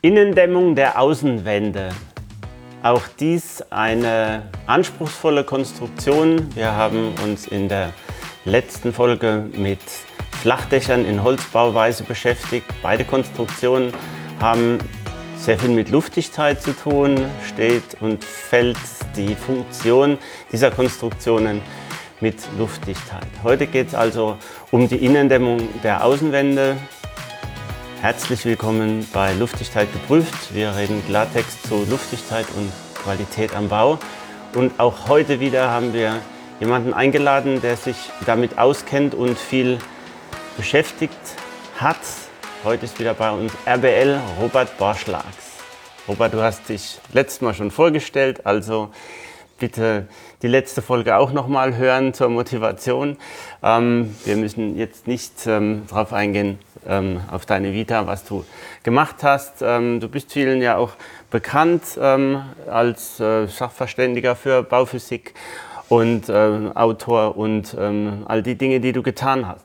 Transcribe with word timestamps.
Innendämmung 0.00 0.76
der 0.76 1.00
Außenwände. 1.00 1.88
Auch 2.84 3.02
dies 3.18 3.64
eine 3.70 4.44
anspruchsvolle 4.68 5.42
Konstruktion. 5.42 6.54
Wir 6.54 6.76
haben 6.76 7.14
uns 7.24 7.48
in 7.48 7.68
der 7.68 7.92
letzten 8.44 8.92
Folge 8.92 9.46
mit 9.56 9.80
Flachdächern 10.40 11.04
in 11.04 11.24
Holzbauweise 11.24 12.04
beschäftigt. 12.04 12.66
Beide 12.80 13.04
Konstruktionen 13.04 13.92
haben 14.38 14.78
sehr 15.36 15.58
viel 15.58 15.70
mit 15.70 15.90
Luftdichtheit 15.90 16.62
zu 16.62 16.76
tun, 16.76 17.16
steht 17.44 18.00
und 18.00 18.22
fällt 18.22 18.78
die 19.16 19.34
Funktion 19.34 20.16
dieser 20.52 20.70
Konstruktionen 20.70 21.60
mit 22.20 22.36
Luftdichtheit. 22.56 23.26
Heute 23.42 23.66
geht 23.66 23.88
es 23.88 23.94
also 23.96 24.36
um 24.70 24.88
die 24.88 25.04
Innendämmung 25.04 25.58
der 25.82 26.04
Außenwände. 26.04 26.76
Herzlich 28.00 28.44
willkommen 28.44 29.08
bei 29.12 29.32
Luftdichtheit 29.32 29.92
geprüft. 29.92 30.54
Wir 30.54 30.76
reden 30.76 31.04
Klartext 31.08 31.66
zu 31.66 31.84
Luftdichtheit 31.84 32.46
und 32.56 32.70
Qualität 32.94 33.56
am 33.56 33.68
Bau. 33.68 33.98
Und 34.54 34.78
auch 34.78 35.08
heute 35.08 35.40
wieder 35.40 35.72
haben 35.72 35.92
wir 35.92 36.20
jemanden 36.60 36.94
eingeladen, 36.94 37.60
der 37.60 37.76
sich 37.76 37.96
damit 38.24 38.56
auskennt 38.56 39.16
und 39.16 39.36
viel 39.36 39.78
beschäftigt 40.56 41.18
hat. 41.80 41.98
Heute 42.62 42.84
ist 42.84 43.00
wieder 43.00 43.14
bei 43.14 43.32
uns 43.32 43.52
RBL 43.66 44.20
Robert 44.40 44.78
Borschlags. 44.78 45.58
Robert, 46.06 46.34
du 46.34 46.40
hast 46.40 46.68
dich 46.68 47.00
letztes 47.12 47.40
Mal 47.40 47.52
schon 47.52 47.72
vorgestellt, 47.72 48.46
also 48.46 48.90
bitte 49.58 50.06
die 50.42 50.48
letzte 50.48 50.82
Folge 50.82 51.16
auch 51.16 51.32
nochmal 51.32 51.76
hören 51.76 52.14
zur 52.14 52.28
Motivation. 52.28 53.16
Ähm, 53.62 54.14
wir 54.24 54.36
müssen 54.36 54.76
jetzt 54.76 55.06
nicht 55.06 55.46
ähm, 55.46 55.82
darauf 55.88 56.12
eingehen, 56.12 56.58
ähm, 56.86 57.20
auf 57.30 57.44
deine 57.44 57.72
Vita, 57.72 58.06
was 58.06 58.24
du 58.24 58.44
gemacht 58.84 59.16
hast. 59.22 59.62
Ähm, 59.62 60.00
du 60.00 60.08
bist 60.08 60.32
vielen 60.32 60.62
ja 60.62 60.76
auch 60.76 60.92
bekannt 61.30 61.82
ähm, 62.00 62.42
als 62.70 63.18
äh, 63.18 63.46
Sachverständiger 63.46 64.36
für 64.36 64.62
Bauphysik 64.62 65.34
und 65.88 66.28
äh, 66.28 66.70
Autor 66.74 67.36
und 67.36 67.74
ähm, 67.78 68.24
all 68.26 68.42
die 68.42 68.54
Dinge, 68.54 68.80
die 68.80 68.92
du 68.92 69.02
getan 69.02 69.46
hast. 69.48 69.64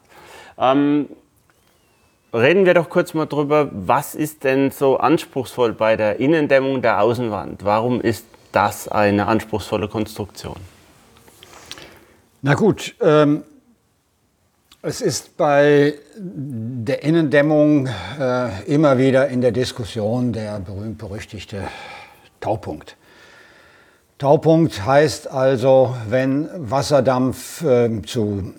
reden 2.34 2.66
wir 2.66 2.74
doch 2.74 2.90
kurz 2.90 3.14
mal 3.14 3.26
drüber, 3.26 3.70
was 3.72 4.16
ist 4.16 4.44
denn 4.44 4.72
so 4.72 4.98
anspruchsvoll 4.98 5.74
bei 5.74 5.96
der 5.96 6.20
Innendämmung 6.20 6.82
der 6.82 7.02
Außenwand? 7.02 7.66
Warum 7.66 8.00
ist 8.00 8.26
das 8.56 8.88
eine 8.88 9.28
anspruchsvolle 9.28 9.88
Konstruktion? 9.88 10.56
Na 12.42 12.54
gut, 12.54 12.96
ähm, 13.02 13.44
es 14.82 15.00
ist 15.00 15.38
bei 15.38 15.94
der 16.18 17.04
Innendämmung 17.04 17.88
äh, 18.20 18.64
immer 18.66 18.98
wieder 18.98 19.30
in 19.30 19.42
der 19.42 19.52
Diskussion 19.52 20.34
der 20.34 20.60
berühmt-berüchtigte 20.60 21.64
Taupunkt. 22.42 22.98
Taupunkt 24.18 24.86
heißt 24.86 25.30
also, 25.32 25.96
wenn 26.10 26.50
Wasserdampf 26.54 27.64
äh, 27.64 28.02
zu 28.02 28.54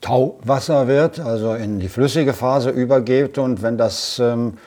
Tauwasser 0.00 0.88
wird, 0.88 1.20
also 1.20 1.54
in 1.54 1.78
die 1.78 1.88
flüssige 1.88 2.32
Phase 2.32 2.70
übergeht 2.70 3.38
und 3.38 3.62
wenn 3.62 3.78
das 3.78 4.18
ähm, 4.18 4.58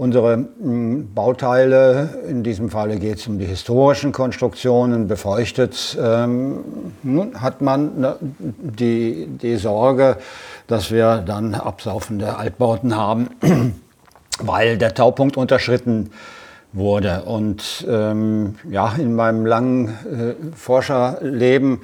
unsere 0.00 0.32
hm, 0.32 1.12
Bauteile, 1.14 2.22
in 2.26 2.42
diesem 2.42 2.70
Falle 2.70 2.98
geht 2.98 3.18
es 3.18 3.26
um 3.26 3.38
die 3.38 3.44
historischen 3.44 4.12
Konstruktionen, 4.12 5.08
befeuchtet, 5.08 5.98
ähm, 6.02 6.64
hat 7.34 7.60
man 7.60 8.00
ne, 8.00 8.16
die, 8.38 9.26
die 9.26 9.56
Sorge, 9.56 10.16
dass 10.68 10.90
wir 10.90 11.18
dann 11.18 11.54
absaufende 11.54 12.38
Altbauten 12.38 12.96
haben, 12.96 13.28
weil 14.40 14.78
der 14.78 14.94
Taupunkt 14.94 15.36
unterschritten 15.36 16.10
wurde. 16.72 17.24
Und 17.24 17.86
ähm, 17.86 18.54
ja, 18.70 18.94
in 18.96 19.14
meinem 19.14 19.44
langen 19.44 19.88
äh, 19.88 20.56
Forscherleben 20.56 21.82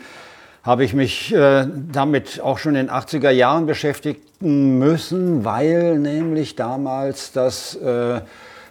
habe 0.66 0.84
ich 0.84 0.94
mich 0.94 1.32
äh, 1.32 1.64
damit 1.92 2.40
auch 2.42 2.58
schon 2.58 2.74
in 2.74 2.88
den 2.88 2.94
80er 2.94 3.30
Jahren 3.30 3.66
beschäftigt 3.66 4.42
müssen, 4.42 5.44
weil 5.44 5.98
nämlich 5.98 6.56
damals 6.56 7.30
das 7.30 7.76
äh, 7.76 8.20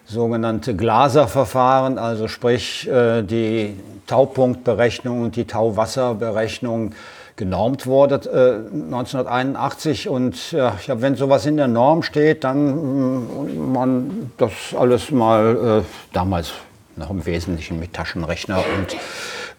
sogenannte 0.06 0.76
Glaser-Verfahren, 0.76 1.98
also 1.98 2.28
sprich 2.28 2.88
äh, 2.90 3.24
die 3.24 3.80
Taupunktberechnung 4.08 5.22
und 5.22 5.38
die 5.38 5.46
Tauwasserberechnung 5.46 6.94
genormt 7.38 7.88
wurde 7.88 8.16
äh, 8.16 8.76
1981 8.76 10.10
und 10.10 10.52
ja, 10.52 10.76
wenn 10.88 11.16
sowas 11.16 11.46
in 11.46 11.58
der 11.58 11.68
Norm 11.68 12.04
steht, 12.04 12.44
dann 12.44 12.76
mm, 12.76 13.74
man 13.74 14.32
das 14.38 14.52
alles 14.78 15.12
mal 15.12 15.82
äh, 15.82 16.14
damals 16.14 16.52
noch 16.98 17.10
im 17.10 17.26
Wesentlichen 17.26 17.80
mit 17.80 17.94
Taschenrechner 17.94 18.58
und 18.78 18.96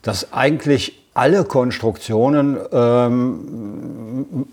Dass 0.02 0.32
eigentlich 0.32 0.98
alle 1.14 1.44
Konstruktionen 1.44 2.58
ähm, 2.72 4.46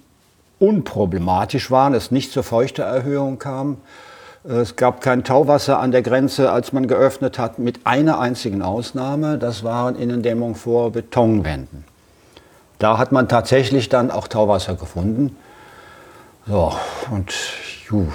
unproblematisch 0.59 1.71
waren, 1.71 1.93
es 1.93 2.11
nicht 2.11 2.31
zur 2.31 2.43
Feuchteerhöhung 2.43 3.39
kam. 3.39 3.77
Es 4.43 4.75
gab 4.75 5.01
kein 5.01 5.23
Tauwasser 5.23 5.79
an 5.79 5.91
der 5.91 6.01
Grenze, 6.01 6.51
als 6.51 6.73
man 6.73 6.87
geöffnet 6.87 7.39
hat, 7.39 7.59
mit 7.59 7.85
einer 7.85 8.19
einzigen 8.19 8.61
Ausnahme. 8.61 9.37
Das 9.37 9.63
waren 9.63 9.95
Innendämmung 9.95 10.55
vor 10.55 10.91
Betonwänden. 10.91 11.85
Da 12.77 12.97
hat 12.97 13.11
man 13.11 13.27
tatsächlich 13.27 13.89
dann 13.89 14.11
auch 14.11 14.27
Tauwasser 14.27 14.75
gefunden. 14.75 15.35
So, 16.47 16.73
und 17.11 17.33
juh, 17.89 18.07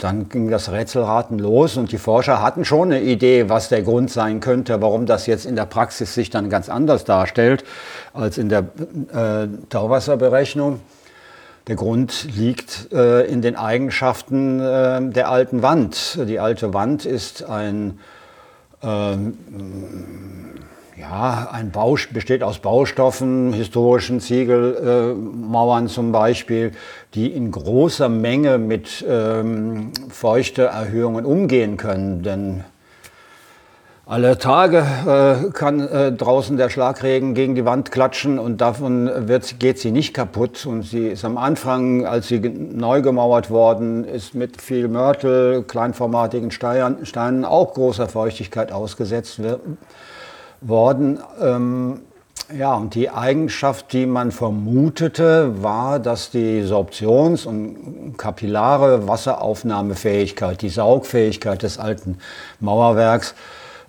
dann 0.00 0.28
ging 0.28 0.50
das 0.50 0.72
Rätselraten 0.72 1.38
los 1.38 1.76
und 1.76 1.92
die 1.92 1.98
Forscher 1.98 2.42
hatten 2.42 2.64
schon 2.64 2.92
eine 2.92 3.02
Idee, 3.02 3.48
was 3.48 3.68
der 3.68 3.82
Grund 3.82 4.10
sein 4.10 4.40
könnte, 4.40 4.80
warum 4.80 5.06
das 5.06 5.26
jetzt 5.26 5.44
in 5.44 5.56
der 5.56 5.66
Praxis 5.66 6.14
sich 6.14 6.30
dann 6.30 6.48
ganz 6.48 6.68
anders 6.68 7.04
darstellt 7.04 7.64
als 8.14 8.38
in 8.38 8.48
der 8.48 8.60
äh, 9.12 9.48
Tauwasserberechnung. 9.68 10.80
Der 11.66 11.76
Grund 11.76 12.26
liegt 12.34 12.90
äh, 12.92 13.26
in 13.26 13.42
den 13.42 13.56
Eigenschaften 13.56 14.60
äh, 14.60 15.10
der 15.10 15.28
alten 15.28 15.62
Wand. 15.62 16.18
Die 16.26 16.40
alte 16.40 16.72
Wand 16.72 17.04
ist 17.04 17.44
ein 17.44 17.98
ähm, 18.82 19.34
ja, 21.00 21.48
ein 21.50 21.70
Bau 21.70 21.96
besteht 22.12 22.42
aus 22.42 22.58
Baustoffen, 22.58 23.52
historischen 23.52 24.20
Ziegelmauern 24.20 25.86
äh, 25.86 25.88
zum 25.88 26.12
Beispiel, 26.12 26.72
die 27.14 27.28
in 27.32 27.50
großer 27.50 28.08
Menge 28.08 28.58
mit 28.58 29.04
ähm, 29.08 29.92
Feuchteerhöhungen 30.10 31.24
umgehen 31.24 31.76
können. 31.76 32.22
Denn 32.22 32.64
alle 34.04 34.38
Tage 34.38 34.84
äh, 35.06 35.50
kann 35.52 35.80
äh, 35.80 36.12
draußen 36.12 36.56
der 36.56 36.68
Schlagregen 36.68 37.32
gegen 37.34 37.54
die 37.54 37.64
Wand 37.64 37.92
klatschen 37.92 38.38
und 38.38 38.60
davon 38.60 39.10
wird, 39.28 39.58
geht 39.58 39.78
sie 39.78 39.92
nicht 39.92 40.12
kaputt. 40.12 40.66
Und 40.66 40.82
sie 40.82 41.08
ist 41.08 41.24
am 41.24 41.38
Anfang, 41.38 42.04
als 42.04 42.28
sie 42.28 42.40
neu 42.40 43.00
gemauert 43.00 43.50
worden 43.50 44.04
ist, 44.04 44.34
mit 44.34 44.60
viel 44.60 44.88
Mörtel, 44.88 45.62
kleinformatigen 45.62 46.50
Steinen 46.50 47.44
auch 47.44 47.72
großer 47.72 48.08
Feuchtigkeit 48.08 48.72
ausgesetzt 48.72 49.40
worden. 50.60 51.18
Ähm, 51.40 52.00
ja, 52.56 52.74
und 52.74 52.94
die 52.94 53.10
Eigenschaft, 53.10 53.92
die 53.92 54.06
man 54.06 54.32
vermutete, 54.32 55.62
war, 55.62 56.00
dass 56.00 56.30
die 56.30 56.62
Sorptions- 56.62 57.46
und 57.46 58.16
kapillare 58.18 59.06
Wasseraufnahmefähigkeit, 59.06 60.60
die 60.60 60.68
Saugfähigkeit 60.68 61.62
des 61.62 61.78
alten 61.78 62.18
Mauerwerks, 62.58 63.34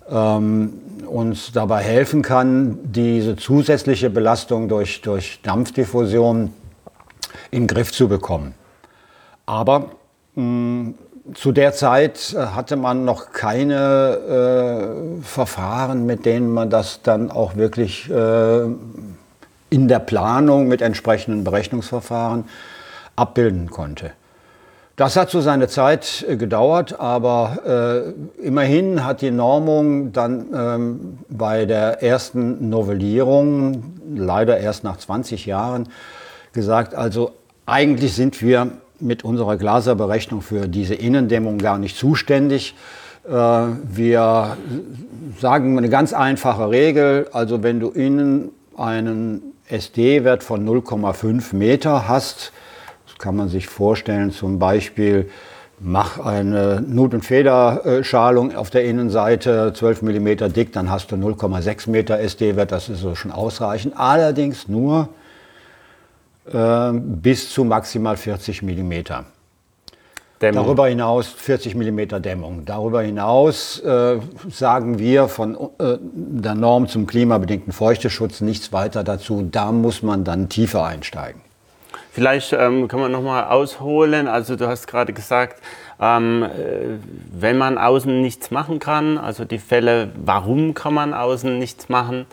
ähm, 0.08 0.74
uns 1.06 1.52
dabei 1.52 1.82
helfen 1.82 2.22
kann, 2.22 2.78
diese 2.84 3.36
zusätzliche 3.36 4.10
Belastung 4.10 4.68
durch, 4.68 5.00
durch 5.00 5.40
Dampfdiffusion 5.42 6.52
in 7.50 7.62
den 7.62 7.66
Griff 7.66 7.92
zu 7.92 8.08
bekommen. 8.08 8.54
Aber 9.46 9.90
mh, 10.34 10.42
mm, 10.42 10.94
zu 11.34 11.52
der 11.52 11.72
Zeit 11.72 12.34
äh, 12.34 12.46
hatte 12.46 12.76
man 12.76 13.04
noch 13.04 13.32
keine 13.32 15.18
äh, 15.20 15.22
Verfahren, 15.22 16.06
mit 16.06 16.26
denen 16.26 16.52
man 16.52 16.70
das 16.70 17.02
dann 17.02 17.30
auch 17.30 17.56
wirklich 17.56 18.10
äh, 18.10 18.62
in 19.70 19.88
der 19.88 20.00
Planung 20.00 20.68
mit 20.68 20.82
entsprechenden 20.82 21.44
Berechnungsverfahren 21.44 22.44
abbilden 23.16 23.70
konnte. 23.70 24.12
Das 24.96 25.16
hat 25.16 25.30
so 25.30 25.40
seine 25.40 25.68
Zeit 25.68 26.24
äh, 26.28 26.36
gedauert, 26.36 27.00
aber 27.00 28.14
äh, 28.38 28.46
immerhin 28.46 29.04
hat 29.04 29.22
die 29.22 29.30
Normung 29.30 30.12
dann 30.12 30.46
ähm, 30.54 31.18
bei 31.28 31.64
der 31.64 32.02
ersten 32.02 32.68
Novellierung, 32.68 33.94
leider 34.14 34.58
erst 34.58 34.84
nach 34.84 34.98
20 34.98 35.46
Jahren, 35.46 35.88
gesagt, 36.52 36.94
also 36.94 37.32
eigentlich 37.64 38.14
sind 38.14 38.42
wir 38.42 38.72
mit 39.02 39.24
unserer 39.24 39.56
Glaserberechnung 39.56 40.40
für 40.40 40.68
diese 40.68 40.94
Innendämmung 40.94 41.58
gar 41.58 41.78
nicht 41.78 41.96
zuständig. 41.96 42.74
Äh, 43.28 43.30
wir 43.30 44.56
sagen 45.40 45.76
eine 45.76 45.88
ganz 45.88 46.12
einfache 46.12 46.70
Regel, 46.70 47.28
also 47.32 47.62
wenn 47.62 47.80
du 47.80 47.90
innen 47.90 48.50
einen 48.76 49.42
SD-Wert 49.68 50.42
von 50.42 50.66
0,5 50.66 51.54
Meter 51.54 52.08
hast, 52.08 52.52
kann 53.18 53.36
man 53.36 53.48
sich 53.48 53.68
vorstellen, 53.68 54.32
zum 54.32 54.58
Beispiel, 54.58 55.30
mach 55.78 56.18
eine 56.18 56.80
Nut- 56.80 57.14
und 57.14 57.24
Federschalung 57.24 58.54
auf 58.54 58.70
der 58.70 58.84
Innenseite 58.84 59.72
12 59.74 60.02
mm 60.02 60.52
dick, 60.52 60.72
dann 60.72 60.90
hast 60.90 61.12
du 61.12 61.16
0,6 61.16 61.88
Meter 61.88 62.18
SD-Wert, 62.18 62.72
das 62.72 62.88
ist 62.88 63.00
so 63.00 63.14
schon 63.14 63.30
ausreichend. 63.30 63.94
Allerdings 63.96 64.68
nur 64.68 65.08
äh, 66.50 66.92
bis 66.92 67.50
zu 67.50 67.64
maximal 67.64 68.16
40 68.16 68.62
mm. 68.62 68.92
Dämmung. 70.42 70.64
Darüber 70.64 70.88
hinaus 70.88 71.28
40 71.28 71.74
mm 71.76 72.20
Dämmung. 72.20 72.64
Darüber 72.64 73.02
hinaus 73.02 73.78
äh, 73.80 74.18
sagen 74.50 74.98
wir 74.98 75.28
von 75.28 75.54
äh, 75.78 75.98
der 76.00 76.54
Norm 76.54 76.88
zum 76.88 77.06
klimabedingten 77.06 77.72
Feuchteschutz 77.72 78.40
nichts 78.40 78.72
weiter 78.72 79.04
dazu. 79.04 79.46
Da 79.50 79.70
muss 79.70 80.02
man 80.02 80.24
dann 80.24 80.48
tiefer 80.48 80.84
einsteigen. 80.84 81.40
Vielleicht 82.10 82.52
ähm, 82.52 82.88
kann 82.88 83.00
man 83.00 83.12
nochmal 83.12 83.44
ausholen. 83.44 84.28
Also 84.28 84.56
du 84.56 84.66
hast 84.66 84.86
gerade 84.86 85.12
gesagt, 85.12 85.62
ähm, 86.00 86.42
äh, 86.42 86.48
wenn 87.32 87.56
man 87.56 87.78
außen 87.78 88.20
nichts 88.20 88.50
machen 88.50 88.80
kann, 88.80 89.16
also 89.16 89.44
die 89.44 89.58
Fälle, 89.58 90.10
warum 90.16 90.74
kann 90.74 90.92
man 90.92 91.14
außen 91.14 91.58
nichts 91.58 91.88
machen? 91.88 92.26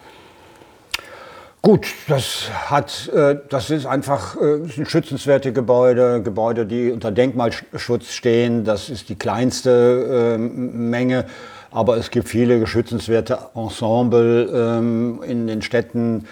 Gut, 1.61 1.88
das 2.07 2.50
hat, 2.67 3.09
äh, 3.09 3.35
das 3.50 3.69
ist 3.69 3.85
einfach 3.85 4.38
äh, 4.38 4.65
sind 4.65 4.89
schützenswerte 4.89 5.51
Gebäude, 5.51 6.21
Gebäude, 6.21 6.65
die 6.65 6.89
unter 6.89 7.11
Denkmalschutz 7.11 8.13
stehen. 8.13 8.63
Das 8.63 8.89
ist 8.89 9.09
die 9.09 9.15
kleinste 9.15 10.35
äh, 10.35 10.38
Menge, 10.38 11.25
aber 11.69 11.97
es 11.97 12.11
gibt 12.11 12.29
viele 12.29 12.65
schützenswerte 12.65 13.39
Ensemble 13.56 14.50
ähm, 14.53 15.21
in 15.27 15.47
den 15.47 15.61
Städten 15.61 16.27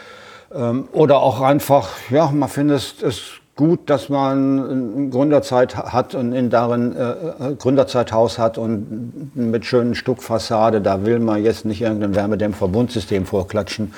ähm, 0.56 0.88
oder 0.94 1.18
auch 1.18 1.42
einfach, 1.42 1.90
ja, 2.10 2.32
man 2.32 2.48
findet 2.48 3.04
es 3.04 3.24
gut, 3.58 3.90
dass 3.90 4.08
man 4.08 5.12
Gründerzeit 5.12 5.76
hat 5.76 6.16
und 6.16 6.32
in 6.32 6.50
darin 6.50 6.96
äh, 6.96 7.54
Gründerzeithaus 7.60 8.40
hat 8.40 8.58
und 8.58 9.36
mit 9.36 9.66
schönen 9.66 9.94
Stuckfassade, 9.94 10.80
da 10.80 11.06
will 11.06 11.20
man 11.20 11.44
jetzt 11.44 11.66
nicht 11.66 11.82
irgendein 11.82 12.16
Wärmedämmverbundsystem 12.16 13.26
vorklatschen. 13.26 13.94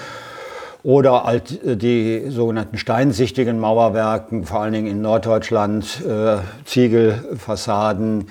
Oder 0.82 1.26
halt 1.26 1.60
die 1.82 2.30
sogenannten 2.30 2.78
steinsichtigen 2.78 3.60
Mauerwerken, 3.60 4.46
vor 4.46 4.62
allen 4.62 4.74
Dingen 4.74 4.88
in 4.88 5.02
Norddeutschland, 5.02 6.02
äh, 6.06 6.38
Ziegelfassaden 6.64 8.28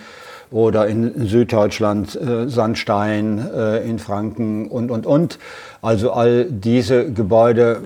oder 0.51 0.87
in 0.87 1.27
Süddeutschland 1.27 2.17
äh, 2.17 2.49
Sandstein, 2.49 3.39
äh, 3.55 3.89
in 3.89 3.99
Franken 3.99 4.69
und, 4.69 4.91
und, 4.91 5.05
und. 5.05 5.39
Also 5.83 6.13
all 6.13 6.47
diese 6.47 7.13
Gebäude, 7.13 7.83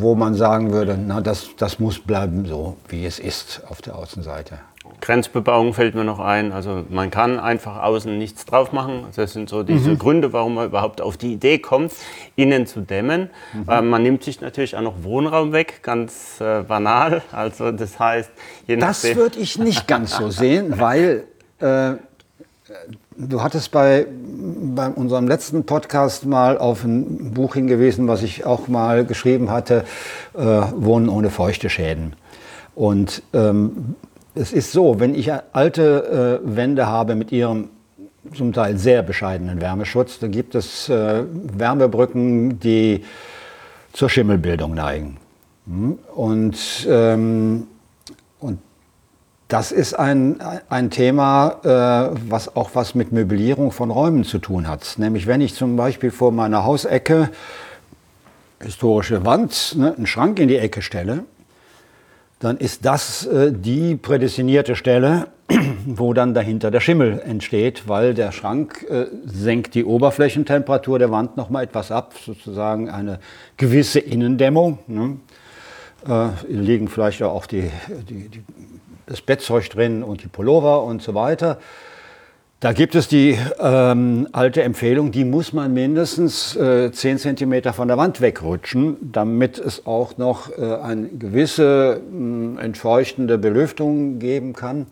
wo 0.00 0.14
man 0.14 0.34
sagen 0.34 0.72
würde, 0.72 0.98
na, 0.98 1.22
das, 1.22 1.48
das 1.56 1.78
muss 1.78 1.98
bleiben 1.98 2.44
so, 2.44 2.76
wie 2.88 3.06
es 3.06 3.18
ist 3.18 3.62
auf 3.68 3.80
der 3.80 3.96
Außenseite. 3.96 4.58
Grenzbebauung 5.00 5.74
fällt 5.74 5.94
mir 5.94 6.04
noch 6.04 6.18
ein. 6.18 6.52
Also 6.52 6.84
man 6.88 7.10
kann 7.10 7.38
einfach 7.38 7.82
außen 7.82 8.16
nichts 8.16 8.44
drauf 8.44 8.72
machen. 8.72 9.04
Das 9.14 9.32
sind 9.32 9.48
so 9.48 9.62
diese 9.62 9.90
mhm. 9.90 9.98
Gründe, 9.98 10.32
warum 10.32 10.54
man 10.54 10.66
überhaupt 10.66 11.00
auf 11.00 11.16
die 11.16 11.32
Idee 11.32 11.58
kommt, 11.58 11.92
innen 12.34 12.66
zu 12.66 12.80
dämmen. 12.80 13.30
Mhm. 13.52 13.68
Äh, 13.68 13.82
man 13.82 14.02
nimmt 14.02 14.24
sich 14.24 14.40
natürlich 14.40 14.76
auch 14.76 14.82
noch 14.82 15.02
Wohnraum 15.02 15.52
weg, 15.52 15.80
ganz 15.82 16.40
äh, 16.40 16.62
banal. 16.62 17.22
Also 17.32 17.72
das 17.72 17.98
heißt, 17.98 18.30
je 18.66 18.76
Das 18.76 19.04
würde 19.14 19.38
ich 19.38 19.58
nicht 19.58 19.86
ganz 19.86 20.16
so 20.16 20.30
sehen, 20.30 20.78
weil 20.78 21.24
äh, 21.60 21.94
du 23.16 23.42
hattest 23.42 23.70
bei, 23.70 24.06
bei 24.08 24.88
unserem 24.88 25.28
letzten 25.28 25.64
Podcast 25.64 26.26
mal 26.26 26.58
auf 26.58 26.84
ein 26.84 27.32
Buch 27.32 27.54
hingewiesen, 27.54 28.08
was 28.08 28.22
ich 28.22 28.44
auch 28.44 28.68
mal 28.68 29.04
geschrieben 29.04 29.50
hatte, 29.50 29.84
äh, 30.34 30.40
Wohnen 30.40 31.08
ohne 31.08 31.30
feuchte 31.30 31.70
Schäden. 31.70 32.14
Und 32.74 33.22
ähm, 33.32 33.94
es 34.36 34.52
ist 34.52 34.72
so, 34.72 35.00
wenn 35.00 35.14
ich 35.14 35.32
alte 35.52 36.40
äh, 36.44 36.56
Wände 36.56 36.86
habe 36.86 37.14
mit 37.14 37.32
ihrem 37.32 37.70
zum 38.34 38.52
Teil 38.52 38.76
sehr 38.76 39.02
bescheidenen 39.02 39.60
Wärmeschutz, 39.60 40.18
dann 40.18 40.30
gibt 40.30 40.54
es 40.54 40.88
äh, 40.88 41.24
Wärmebrücken, 41.32 42.60
die 42.60 43.04
zur 43.92 44.10
Schimmelbildung 44.10 44.74
neigen. 44.74 45.16
Hm? 45.66 45.98
Und 46.14 46.86
ähm, 46.88 47.66
das 49.48 49.70
ist 49.70 49.94
ein, 49.94 50.40
ein 50.68 50.90
Thema, 50.90 51.60
äh, 51.62 52.18
was 52.28 52.56
auch 52.56 52.70
was 52.74 52.96
mit 52.96 53.12
Möblierung 53.12 53.70
von 53.70 53.92
Räumen 53.92 54.24
zu 54.24 54.38
tun 54.38 54.66
hat. 54.66 54.96
Nämlich 54.98 55.28
wenn 55.28 55.40
ich 55.40 55.54
zum 55.54 55.76
Beispiel 55.76 56.10
vor 56.10 56.32
meiner 56.32 56.64
Hausecke 56.64 57.30
historische 58.60 59.24
Wand, 59.24 59.76
ne, 59.78 59.94
einen 59.96 60.06
Schrank 60.06 60.40
in 60.40 60.48
die 60.48 60.56
Ecke 60.56 60.82
stelle, 60.82 61.24
dann 62.38 62.58
ist 62.58 62.84
das 62.84 63.26
äh, 63.26 63.52
die 63.52 63.96
prädestinierte 63.96 64.76
Stelle, 64.76 65.28
wo 65.86 66.12
dann 66.12 66.34
dahinter 66.34 66.70
der 66.70 66.80
Schimmel 66.80 67.20
entsteht, 67.20 67.88
weil 67.88 68.14
der 68.14 68.32
Schrank 68.32 68.84
äh, 68.90 69.06
senkt 69.24 69.74
die 69.74 69.84
Oberflächentemperatur 69.84 70.98
der 70.98 71.10
Wand 71.10 71.36
noch 71.36 71.50
mal 71.50 71.62
etwas 71.62 71.90
ab, 71.90 72.14
sozusagen 72.24 72.90
eine 72.90 73.20
gewisse 73.56 74.00
Innendämmung. 74.00 74.78
Ne? 74.86 75.16
Äh, 76.06 76.28
liegen 76.48 76.88
vielleicht 76.88 77.22
auch 77.22 77.46
die, 77.46 77.70
die, 78.08 78.28
die 78.28 78.44
das 79.06 79.20
Bettzeug 79.20 79.70
drin 79.70 80.02
und 80.02 80.22
die 80.24 80.28
Pullover 80.28 80.82
und 80.82 81.00
so 81.00 81.14
weiter. 81.14 81.58
Da 82.66 82.72
gibt 82.72 82.96
es 82.96 83.06
die 83.06 83.38
ähm, 83.60 84.26
alte 84.32 84.64
Empfehlung, 84.64 85.12
die 85.12 85.24
muss 85.24 85.52
man 85.52 85.72
mindestens 85.72 86.56
äh, 86.56 86.90
10 86.90 87.18
cm 87.18 87.72
von 87.72 87.86
der 87.86 87.96
Wand 87.96 88.20
wegrutschen, 88.20 88.96
damit 89.12 89.56
es 89.60 89.86
auch 89.86 90.18
noch 90.18 90.50
äh, 90.50 90.74
eine 90.74 91.06
gewisse 91.10 92.00
äh, 92.00 92.60
entfeuchtende 92.60 93.38
Belüftung 93.38 94.18
geben 94.18 94.52
kann. 94.52 94.88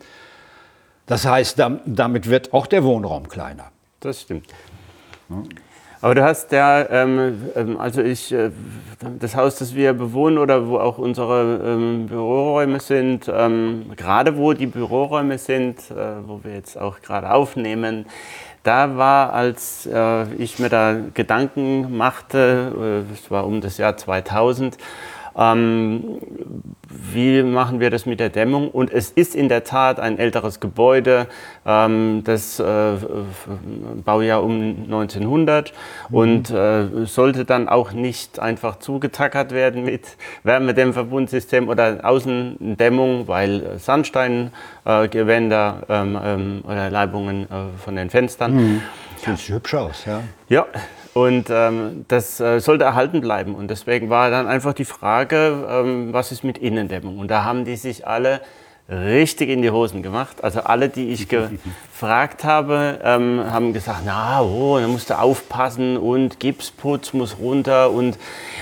Das 1.05 1.25
heißt, 1.25 1.59
da, 1.59 1.81
damit 1.85 2.29
wird 2.29 2.53
auch 2.53 2.67
der 2.67 2.85
Wohnraum 2.85 3.27
kleiner. 3.27 3.73
Das 3.99 4.21
stimmt. 4.21 4.47
Aber 6.05 6.13
du 6.13 6.23
hast 6.23 6.51
ja, 6.51 6.87
ähm, 6.87 7.49
ähm, 7.55 7.79
also 7.79 8.03
ich, 8.03 8.31
äh, 8.31 8.51
das 9.19 9.35
Haus, 9.35 9.55
das 9.55 9.73
wir 9.73 9.93
bewohnen 9.93 10.37
oder 10.37 10.67
wo 10.67 10.77
auch 10.77 10.99
unsere 10.99 11.59
ähm, 11.65 12.05
Büroräume 12.05 12.79
sind, 12.79 13.27
ähm, 13.27 13.91
gerade 13.95 14.37
wo 14.37 14.53
die 14.53 14.67
Büroräume 14.67 15.39
sind, 15.39 15.79
äh, 15.89 15.95
wo 16.27 16.41
wir 16.43 16.53
jetzt 16.53 16.79
auch 16.79 17.01
gerade 17.01 17.31
aufnehmen, 17.31 18.05
da 18.61 18.95
war, 18.97 19.33
als 19.33 19.89
äh, 19.91 20.31
ich 20.35 20.59
mir 20.59 20.69
da 20.69 20.95
Gedanken 21.15 21.97
machte, 21.97 23.07
es 23.11 23.25
äh, 23.25 23.31
war 23.31 23.47
um 23.47 23.59
das 23.59 23.79
Jahr 23.79 23.97
2000, 23.97 24.77
ähm, 25.37 26.19
wie 26.89 27.43
machen 27.43 27.79
wir 27.79 27.89
das 27.89 28.05
mit 28.05 28.19
der 28.19 28.29
Dämmung? 28.29 28.69
Und 28.69 28.91
es 28.91 29.11
ist 29.11 29.35
in 29.35 29.49
der 29.49 29.63
Tat 29.63 29.99
ein 29.99 30.17
älteres 30.17 30.59
Gebäude, 30.59 31.27
ähm, 31.65 32.21
das 32.23 32.59
äh, 32.59 32.93
Baujahr 34.03 34.43
um 34.43 34.83
1900 34.85 35.73
mhm. 36.09 36.15
und 36.15 36.49
äh, 36.51 37.05
sollte 37.05 37.45
dann 37.45 37.67
auch 37.67 37.91
nicht 37.91 38.39
einfach 38.39 38.79
zugetackert 38.79 39.51
werden 39.51 39.85
mit 39.85 40.17
Wärmedämmverbundsystem 40.43 41.69
oder 41.69 41.99
Außendämmung, 42.03 43.27
weil 43.27 43.77
Sandsteingewänder 43.77 45.83
äh, 45.89 45.93
ähm, 45.93 46.19
ähm, 46.23 46.61
oder 46.65 46.89
Leibungen 46.89 47.43
äh, 47.43 47.77
von 47.83 47.95
den 47.95 48.09
Fenstern. 48.09 48.55
Mhm. 48.55 48.81
Sieht 49.17 49.49
hübsch 49.49 49.73
aus, 49.73 50.05
ja. 50.05 50.21
Ja, 50.49 50.65
und 51.15 51.49
ähm, 51.49 52.03
das 52.09 52.41
äh, 52.41 52.59
sollte 52.59 52.83
erhalten 52.83 53.21
bleiben. 53.21 53.55
Und 53.55 53.69
deswegen 53.69 54.09
war 54.09 54.29
dann 54.29 54.47
einfach 54.47 54.73
die 54.73 54.83
Frage, 54.83 55.65
ähm, 55.69 56.11
was 56.11 56.33
ist 56.33 56.43
mit 56.43 56.57
Innendämmung? 56.57 57.19
Und 57.19 57.31
da 57.31 57.45
haben 57.45 57.63
die 57.63 57.77
sich 57.77 58.05
alle 58.05 58.41
richtig 58.89 59.47
in 59.47 59.61
die 59.61 59.71
Hosen 59.71 60.03
gemacht. 60.03 60.43
Also 60.43 60.59
alle, 60.59 60.89
die 60.89 61.11
ich 61.11 61.29
gefragt 61.29 62.43
habe, 62.43 62.99
ähm, 63.01 63.45
haben 63.49 63.71
gesagt, 63.71 64.01
na, 64.03 64.41
oh, 64.41 64.77
da 64.77 64.89
musst 64.89 65.09
du 65.09 65.17
aufpassen 65.17 65.95
und 65.95 66.41
Gipsputz 66.41 67.13
muss 67.13 67.37
runter 67.39 67.91
und 67.91 68.17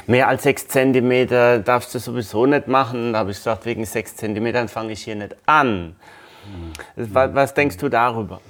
mehr 0.06 0.28
als 0.28 0.44
sechs 0.44 0.68
Zentimeter 0.68 1.58
darfst 1.58 1.96
du 1.96 1.98
sowieso 1.98 2.46
nicht 2.46 2.68
machen. 2.68 3.14
Da 3.14 3.20
habe 3.20 3.32
ich 3.32 3.38
gesagt, 3.38 3.66
wegen 3.66 3.84
sechs 3.84 4.16
Zentimetern 4.16 4.68
fange 4.68 4.94
ich 4.94 5.04
hier 5.04 5.16
nicht 5.16 5.36
an. 5.48 5.96
Mhm. 6.46 7.14
Was, 7.14 7.34
was 7.34 7.54
denkst 7.56 7.78
du 7.78 7.90
darüber? 7.90 8.42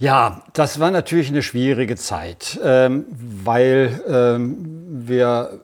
Ja, 0.00 0.40
das 0.54 0.80
war 0.80 0.90
natürlich 0.90 1.28
eine 1.28 1.42
schwierige 1.42 1.94
Zeit, 1.94 2.58
ähm, 2.64 3.04
weil 3.44 4.00
ähm, 4.08 4.56
wir 5.06 5.60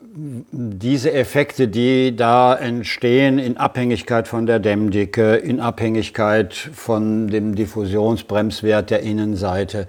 diese 0.53 1.15
Effekte, 1.15 1.69
die 1.69 2.15
da 2.15 2.55
entstehen 2.55 3.39
in 3.39 3.57
Abhängigkeit 3.57 4.29
von 4.29 4.45
der 4.45 4.59
Dämmdicke, 4.59 5.37
in 5.37 5.59
Abhängigkeit 5.59 6.53
von 6.53 7.29
dem 7.29 7.55
Diffusionsbremswert 7.55 8.91
der 8.91 9.01
Innenseite, 9.01 9.87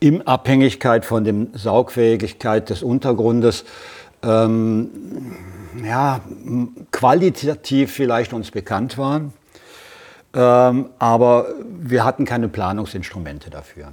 in 0.00 0.26
Abhängigkeit 0.26 1.04
von 1.04 1.22
der 1.22 1.46
Saugfähigkeit 1.52 2.68
des 2.70 2.82
Untergrundes, 2.82 3.64
ähm, 4.24 4.90
ja, 5.84 6.22
qualitativ 6.90 7.92
vielleicht 7.92 8.32
uns 8.32 8.50
bekannt 8.50 8.98
waren. 8.98 9.32
Ähm, 10.36 10.90
aber 10.98 11.46
wir 11.80 12.04
hatten 12.04 12.26
keine 12.26 12.48
Planungsinstrumente 12.48 13.48
dafür. 13.48 13.88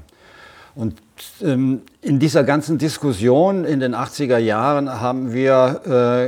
Und 0.75 0.95
ähm, 1.41 1.83
in 2.01 2.19
dieser 2.19 2.43
ganzen 2.43 2.79
Diskussion 2.79 3.63
in 3.63 3.79
den 3.79 3.95
80er 3.95 4.39
Jahren 4.39 4.99
haben 4.99 5.31
wir 5.31 5.81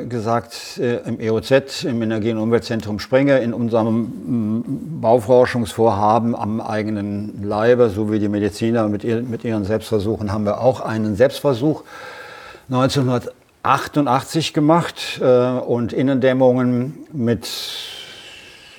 äh, 0.03 0.05
gesagt, 0.05 0.77
äh, 0.77 0.98
im 1.07 1.19
EOZ, 1.19 1.84
im 1.84 2.01
Energie- 2.01 2.31
und 2.31 2.38
Umweltzentrum 2.38 3.00
Sprenge, 3.00 3.39
in 3.39 3.53
unserem 3.53 4.03
mm, 4.60 5.01
Bauforschungsvorhaben 5.01 6.34
am 6.36 6.62
eigenen 6.62 7.43
Leibe, 7.43 7.89
so 7.89 8.10
wie 8.12 8.19
die 8.19 8.29
Mediziner 8.29 8.88
mit, 8.88 9.03
ihr, 9.03 9.22
mit 9.22 9.43
ihren 9.43 9.65
Selbstversuchen, 9.65 10.31
haben 10.31 10.45
wir 10.45 10.62
auch 10.62 10.79
einen 10.79 11.15
Selbstversuch 11.15 11.84
1988 12.69 14.53
gemacht 14.53 15.19
äh, 15.22 15.25
und 15.25 15.91
Innendämmungen 15.91 17.00
mit 17.12 17.50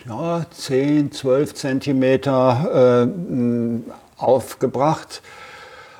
ja, 0.08 0.46
10, 0.50 1.12
12 1.12 1.54
Zentimeter 1.54 3.04
äh, 3.04 3.90
aufgebracht. 4.18 5.22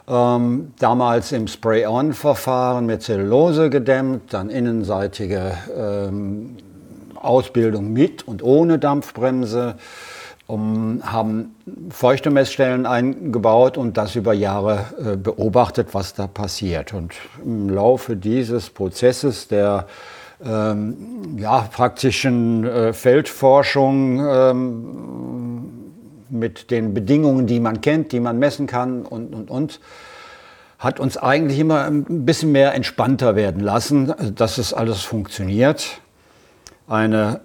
Ähm, 0.09 0.73
damals 0.79 1.33
im 1.33 1.49
Spray-on-Verfahren 1.49 2.87
mit 2.87 3.03
Zellulose 3.03 3.71
gedämmt, 3.71 4.33
dann 4.33 4.51
innenseitige 4.51 5.59
ähm, 5.77 6.57
Ausbildung 7.17 7.93
mit 7.93 8.27
und 8.29 8.43
ohne 8.45 8.79
Dampfbremse, 8.79 9.75
um, 10.47 11.03
haben 11.05 11.57
Feuchtemessstellen 11.91 12.87
eingebaut 12.87 13.77
und 13.77 13.97
das 13.97 14.15
über 14.15 14.33
Jahre 14.33 14.85
äh, 15.05 15.17
beobachtet, 15.17 15.89
was 15.91 16.15
da 16.15 16.29
passiert. 16.29 16.95
Und 16.95 17.15
im 17.45 17.69
Laufe 17.69 18.15
dieses 18.15 18.71
Prozesses 18.71 19.49
der 19.49 19.89
ähm, 20.45 21.39
ja, 21.39 21.61
praktischen 21.73 22.65
äh, 22.65 22.93
Feldforschung 22.93 24.21
ähm, 24.27 25.73
mit 26.29 26.71
den 26.71 26.95
Bedingungen, 26.95 27.47
die 27.47 27.61
man 27.61 27.81
kennt, 27.81 28.13
die 28.13 28.21
man 28.21 28.39
messen 28.39 28.67
kann 28.67 29.03
und, 29.03 29.35
und, 29.35 29.51
und, 29.51 29.81
hat 30.79 31.01
uns 31.01 31.17
eigentlich 31.17 31.59
immer 31.59 31.85
ein 31.85 32.27
bisschen 32.27 32.53
mehr 32.53 32.75
entspannter 32.75 33.35
werden 33.35 33.63
lassen, 33.63 34.13
dass 34.35 34.59
es 34.59 34.75
alles 34.75 35.03
funktioniert. 35.03 36.03
Eine 36.87 37.41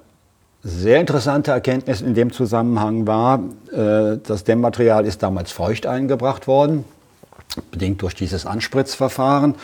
sehr 0.63 0.99
interessante 0.99 1.51
Erkenntnis 1.51 2.01
in 2.01 2.13
dem 2.13 2.33
Zusammenhang 2.33 3.07
war, 3.07 3.39
äh, 3.71 4.17
das 4.21 4.43
Dämmmaterial 4.43 5.05
ist 5.05 5.23
damals 5.23 5.51
feucht 5.51 5.87
eingebracht 5.87 6.45
worden, 6.45 6.83
bedingt 7.71 8.01
durch 8.01 8.15
dieses 8.15 8.45
Anspritzverfahren. 8.45 9.55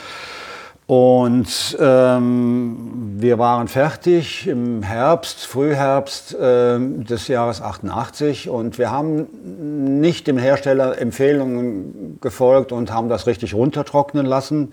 Und 0.88 1.78
ähm, 1.82 3.18
wir 3.18 3.38
waren 3.38 3.68
fertig 3.68 4.48
im 4.48 4.84
Herbst, 4.84 5.46
Frühherbst 5.46 6.34
äh, 6.34 6.80
des 6.80 7.28
Jahres 7.28 7.62
88 7.62 8.50
und 8.50 8.78
wir 8.78 8.90
haben 8.90 10.00
nicht 10.00 10.28
dem 10.28 10.38
Hersteller 10.38 10.98
Empfehlungen 10.98 12.20
gefolgt 12.22 12.72
und 12.72 12.94
haben 12.94 13.10
das 13.10 13.28
richtig 13.28 13.54
runtertrocknen 13.54 14.26
lassen, 14.26 14.72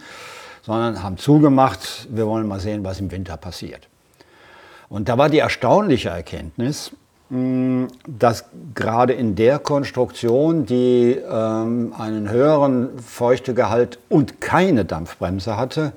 sondern 0.62 1.02
haben 1.02 1.16
zugemacht, 1.16 2.06
wir 2.08 2.28
wollen 2.28 2.46
mal 2.46 2.60
sehen, 2.60 2.84
was 2.84 3.00
im 3.00 3.10
Winter 3.10 3.36
passiert. 3.36 3.88
Und 4.88 5.08
da 5.08 5.18
war 5.18 5.28
die 5.28 5.38
erstaunliche 5.38 6.10
Erkenntnis, 6.10 6.92
dass 7.30 8.44
gerade 8.74 9.14
in 9.14 9.34
der 9.34 9.58
Konstruktion, 9.58 10.66
die 10.66 11.12
ähm, 11.12 11.94
einen 11.96 12.30
höheren 12.30 12.98
Feuchtegehalt 12.98 13.98
und 14.10 14.42
keine 14.42 14.84
Dampfbremse 14.84 15.56
hatte, 15.56 15.92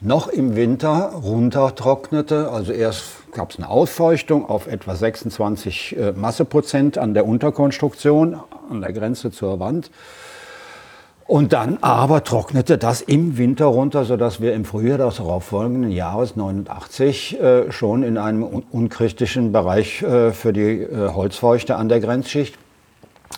noch 0.00 0.26
im 0.26 0.56
Winter 0.56 1.12
runtertrocknete. 1.14 2.50
Also 2.50 2.72
erst 2.72 3.04
gab 3.32 3.52
es 3.52 3.58
eine 3.58 3.68
Ausfeuchtung 3.68 4.44
auf 4.44 4.66
etwa 4.66 4.96
26 4.96 5.96
äh, 5.96 6.12
Masseprozent 6.12 6.98
an 6.98 7.14
der 7.14 7.26
Unterkonstruktion, 7.26 8.40
an 8.68 8.80
der 8.80 8.92
Grenze 8.92 9.30
zur 9.30 9.60
Wand. 9.60 9.90
Und 11.26 11.52
dann 11.52 11.78
aber 11.80 12.24
trocknete 12.24 12.78
das 12.78 13.00
im 13.00 13.38
Winter 13.38 13.66
runter, 13.66 14.04
sodass 14.04 14.40
wir 14.40 14.54
im 14.54 14.64
Frühjahr 14.64 14.98
des 14.98 15.16
darauffolgenden 15.16 15.90
Jahres 15.90 16.36
89 16.36 17.40
äh, 17.40 17.72
schon 17.72 18.02
in 18.02 18.18
einem 18.18 18.42
un 18.42 18.64
unkritischen 18.70 19.52
Bereich 19.52 20.02
äh, 20.02 20.32
für 20.32 20.52
die 20.52 20.82
äh, 20.82 21.08
Holzfeuchte 21.08 21.76
an 21.76 21.88
der 21.88 22.00
Grenzschicht 22.00 22.58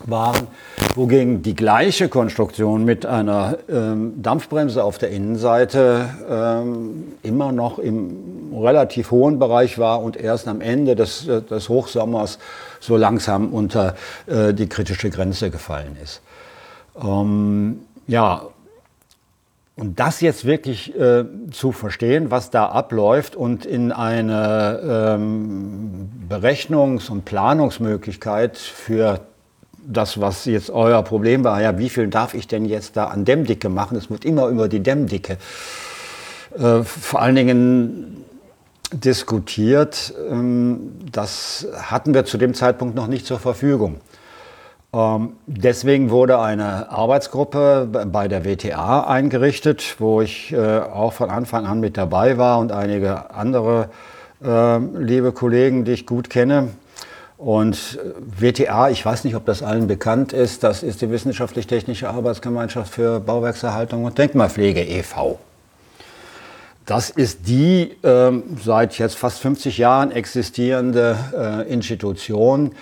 waren, 0.06 0.48
wogegen 0.94 1.42
die 1.42 1.54
gleiche 1.54 2.08
Konstruktion 2.08 2.84
mit 2.84 3.06
einer 3.06 3.58
ähm, 3.68 4.22
Dampfbremse 4.22 4.82
auf 4.82 4.98
der 4.98 5.10
Innenseite 5.10 6.08
ähm, 6.28 7.14
immer 7.22 7.52
noch 7.52 7.78
im 7.78 8.52
relativ 8.54 9.10
hohen 9.10 9.38
Bereich 9.38 9.78
war 9.78 10.02
und 10.02 10.16
erst 10.16 10.48
am 10.48 10.60
Ende 10.60 10.96
des, 10.96 11.28
äh, 11.28 11.42
des 11.42 11.68
Hochsommers 11.68 12.38
so 12.80 12.96
langsam 12.96 13.52
unter 13.52 13.94
äh, 14.26 14.52
die 14.52 14.68
kritische 14.68 15.10
Grenze 15.10 15.50
gefallen 15.50 15.96
ist. 16.02 16.22
Ähm, 17.02 17.80
ja, 18.06 18.42
und 19.76 19.98
das 19.98 20.20
jetzt 20.20 20.44
wirklich 20.44 20.94
äh, 20.98 21.24
zu 21.50 21.72
verstehen, 21.72 22.30
was 22.30 22.50
da 22.50 22.66
abläuft 22.66 23.34
und 23.34 23.66
in 23.66 23.90
eine 23.90 25.16
ähm, 25.16 26.10
Berechnungs- 26.28 27.10
und 27.10 27.24
Planungsmöglichkeit 27.24 28.56
für 28.56 29.20
das, 29.86 30.20
was 30.20 30.44
jetzt 30.44 30.70
euer 30.70 31.02
Problem 31.02 31.42
war, 31.44 31.60
ja, 31.60 31.76
wie 31.76 31.88
viel 31.88 32.08
darf 32.08 32.34
ich 32.34 32.46
denn 32.46 32.64
jetzt 32.64 32.96
da 32.96 33.06
an 33.06 33.24
Dämmdicke 33.24 33.68
machen? 33.68 33.96
Es 33.96 34.10
wird 34.10 34.24
immer 34.24 34.46
über 34.46 34.68
die 34.68 34.80
Dämmdicke 34.80 35.38
äh, 36.56 36.82
vor 36.84 37.20
allen 37.20 37.34
Dingen 37.34 38.24
diskutiert. 38.92 40.14
Ähm, 40.30 40.92
das 41.10 41.66
hatten 41.76 42.14
wir 42.14 42.24
zu 42.24 42.38
dem 42.38 42.54
Zeitpunkt 42.54 42.94
noch 42.94 43.08
nicht 43.08 43.26
zur 43.26 43.40
Verfügung. 43.40 43.96
Ähm, 44.94 45.32
deswegen 45.46 46.10
wurde 46.10 46.38
eine 46.38 46.90
Arbeitsgruppe 46.90 47.88
bei 48.06 48.28
der 48.28 48.44
WTA 48.44 49.00
eingerichtet, 49.00 49.96
wo 49.98 50.20
ich 50.20 50.52
äh, 50.52 50.78
auch 50.78 51.12
von 51.12 51.30
Anfang 51.30 51.66
an 51.66 51.80
mit 51.80 51.96
dabei 51.96 52.38
war 52.38 52.60
und 52.60 52.70
einige 52.70 53.30
andere 53.34 53.88
äh, 54.44 54.78
liebe 54.78 55.32
Kollegen, 55.32 55.84
die 55.84 55.92
ich 55.92 56.06
gut 56.06 56.30
kenne. 56.30 56.68
Und 57.36 57.98
WTA, 58.38 58.90
ich 58.90 59.04
weiß 59.04 59.24
nicht, 59.24 59.34
ob 59.34 59.44
das 59.44 59.64
allen 59.64 59.88
bekannt 59.88 60.32
ist, 60.32 60.62
das 60.62 60.84
ist 60.84 61.02
die 61.02 61.10
Wissenschaftlich-Technische 61.10 62.08
Arbeitsgemeinschaft 62.08 62.94
für 62.94 63.18
Bauwerkserhaltung 63.18 64.04
und 64.04 64.16
Denkmalpflege 64.16 64.80
e.V. 64.80 65.40
Das 66.86 67.10
ist 67.10 67.48
die 67.48 67.96
äh, 68.02 68.30
seit 68.62 68.98
jetzt 68.98 69.16
fast 69.16 69.40
50 69.40 69.78
Jahren 69.78 70.12
existierende 70.12 71.16
äh, 71.36 71.72
Institution, 71.72 72.72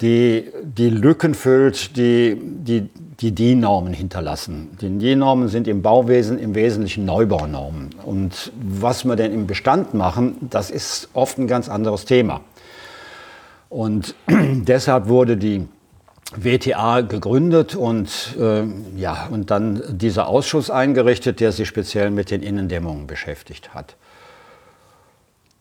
die 0.00 0.44
die 0.62 0.90
Lücken 0.90 1.34
füllt, 1.34 1.96
die 1.96 2.36
die, 2.36 2.88
DIN-Normen 3.30 3.92
hinterlassen. 3.92 4.76
Die 4.80 4.98
DIN-Normen 4.98 5.46
sind 5.46 5.68
im 5.68 5.80
Bauwesen 5.80 6.40
im 6.40 6.56
Wesentlichen 6.56 7.04
Neubaunormen. 7.04 7.90
Und 8.04 8.50
was 8.60 9.04
wir 9.04 9.14
denn 9.14 9.32
im 9.32 9.46
Bestand 9.46 9.94
machen, 9.94 10.36
das 10.50 10.70
ist 10.70 11.08
oft 11.12 11.38
ein 11.38 11.46
ganz 11.46 11.68
anderes 11.68 12.04
Thema. 12.04 12.40
Und 13.68 14.16
deshalb 14.28 15.06
wurde 15.06 15.36
die 15.36 15.68
WTA 16.36 17.02
gegründet 17.02 17.74
und, 17.74 18.36
äh, 18.40 18.64
ja, 18.96 19.28
und 19.30 19.50
dann 19.50 19.82
dieser 19.88 20.26
Ausschuss 20.26 20.70
eingerichtet, 20.70 21.40
der 21.40 21.52
sich 21.52 21.68
speziell 21.68 22.10
mit 22.10 22.30
den 22.30 22.42
Innendämmungen 22.42 23.06
beschäftigt 23.06 23.74
hat. 23.74 23.96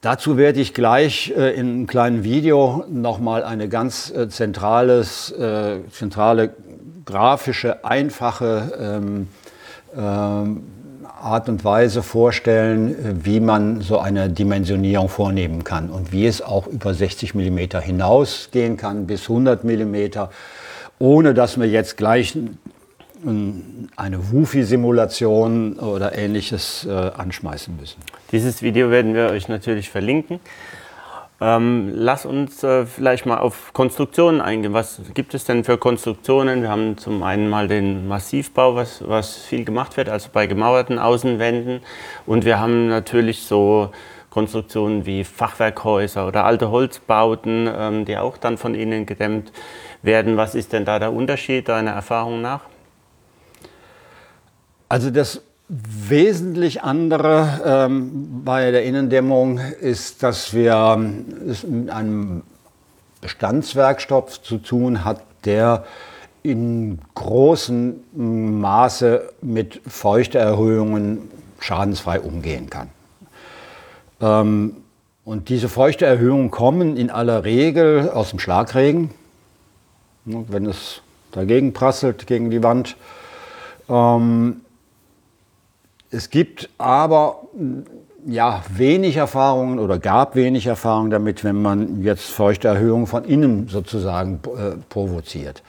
Dazu 0.01 0.35
werde 0.35 0.59
ich 0.59 0.73
gleich 0.73 1.31
äh, 1.37 1.51
in 1.53 1.69
einem 1.69 1.87
kleinen 1.87 2.23
Video 2.23 2.83
nochmal 2.89 3.43
eine 3.43 3.69
ganz 3.69 4.09
äh, 4.09 4.27
zentrales, 4.29 5.31
äh, 5.31 5.87
zentrale 5.91 6.55
grafische, 7.05 7.85
einfache 7.85 8.73
ähm, 8.79 9.27
ähm, 9.95 10.63
Art 11.21 11.49
und 11.49 11.63
Weise 11.63 12.01
vorstellen, 12.01 13.21
wie 13.23 13.39
man 13.39 13.81
so 13.81 13.99
eine 13.99 14.27
Dimensionierung 14.27 15.07
vornehmen 15.07 15.63
kann 15.63 15.91
und 15.91 16.11
wie 16.11 16.25
es 16.25 16.41
auch 16.41 16.65
über 16.65 16.95
60 16.95 17.35
mm 17.35 17.59
hinausgehen 17.79 18.77
kann 18.77 19.05
bis 19.05 19.29
100 19.29 19.63
mm 19.63 19.95
ohne 20.97 21.35
dass 21.35 21.59
wir 21.59 21.67
jetzt 21.67 21.97
gleich 21.97 22.35
eine 23.23 24.31
WUFI-Simulation 24.31 25.73
oder 25.77 26.17
ähnliches 26.17 26.87
äh, 26.89 26.91
anschmeißen 26.91 27.75
müssen. 27.75 27.99
Dieses 28.31 28.61
Video 28.61 28.89
werden 28.91 29.13
wir 29.13 29.29
euch 29.29 29.49
natürlich 29.49 29.89
verlinken. 29.89 30.39
Ähm, 31.41 31.91
lass 31.93 32.25
uns 32.25 32.63
äh, 32.63 32.85
vielleicht 32.85 33.25
mal 33.25 33.39
auf 33.39 33.73
Konstruktionen 33.73 34.39
eingehen. 34.39 34.73
Was 34.73 35.01
gibt 35.13 35.33
es 35.33 35.43
denn 35.43 35.63
für 35.63 35.77
Konstruktionen? 35.77 36.61
Wir 36.61 36.69
haben 36.69 36.97
zum 36.97 37.23
einen 37.23 37.49
mal 37.49 37.67
den 37.67 38.07
Massivbau, 38.07 38.75
was, 38.75 39.05
was 39.05 39.37
viel 39.37 39.65
gemacht 39.65 39.97
wird, 39.97 40.07
also 40.07 40.29
bei 40.31 40.47
gemauerten 40.47 40.97
Außenwänden. 40.97 41.81
Und 42.25 42.45
wir 42.45 42.59
haben 42.59 42.87
natürlich 42.87 43.43
so 43.43 43.91
Konstruktionen 44.29 45.05
wie 45.05 45.25
Fachwerkhäuser 45.25 46.27
oder 46.27 46.45
alte 46.45 46.71
Holzbauten, 46.71 47.69
ähm, 47.75 48.05
die 48.05 48.17
auch 48.17 48.37
dann 48.37 48.57
von 48.57 48.75
innen 48.75 49.05
gedämmt 49.05 49.51
werden. 50.03 50.37
Was 50.37 50.55
ist 50.55 50.71
denn 50.71 50.85
da 50.85 50.99
der 50.99 51.11
Unterschied 51.11 51.67
deiner 51.67 51.91
Erfahrung 51.91 52.41
nach? 52.41 52.61
Also 54.87 55.09
das 55.09 55.41
wesentlich 55.73 56.83
andere 56.83 57.61
ähm, 57.65 58.41
bei 58.43 58.71
der 58.71 58.83
Innendämmung 58.83 59.59
ist, 59.59 60.21
dass 60.21 60.53
wir 60.53 60.99
es 61.47 61.63
mit 61.63 61.89
einem 61.89 62.43
Bestandswerkstoff 63.21 64.41
zu 64.41 64.57
tun 64.57 65.05
hat, 65.05 65.21
der 65.45 65.85
in 66.43 66.99
großem 67.15 68.01
Maße 68.13 69.29
mit 69.41 69.79
Feuchterhöhungen 69.87 71.29
schadensfrei 71.59 72.19
umgehen 72.19 72.69
kann. 72.69 72.89
Ähm, 74.19 74.75
und 75.23 75.47
diese 75.47 75.69
Feuchteerhöhungen 75.69 76.51
kommen 76.51 76.97
in 76.97 77.09
aller 77.09 77.45
Regel 77.45 78.09
aus 78.09 78.31
dem 78.31 78.39
Schlagregen, 78.39 79.11
ne, 80.25 80.43
wenn 80.49 80.65
es 80.65 81.01
dagegen 81.31 81.71
prasselt, 81.71 82.27
gegen 82.27 82.49
die 82.49 82.61
Wand. 82.61 82.97
Ähm, 83.87 84.61
es 86.11 86.29
gibt 86.29 86.69
aber 86.77 87.47
ja, 88.27 88.63
wenig 88.69 89.17
Erfahrungen 89.17 89.79
oder 89.79 89.97
gab 89.97 90.35
wenig 90.35 90.67
Erfahrungen 90.67 91.09
damit, 91.09 91.43
wenn 91.43 91.61
man 91.61 92.03
jetzt 92.03 92.29
Feuchterhöhungen 92.29 93.07
von 93.07 93.23
innen 93.23 93.67
sozusagen 93.67 94.39
äh, 94.45 94.75
provoziert. 94.89 95.63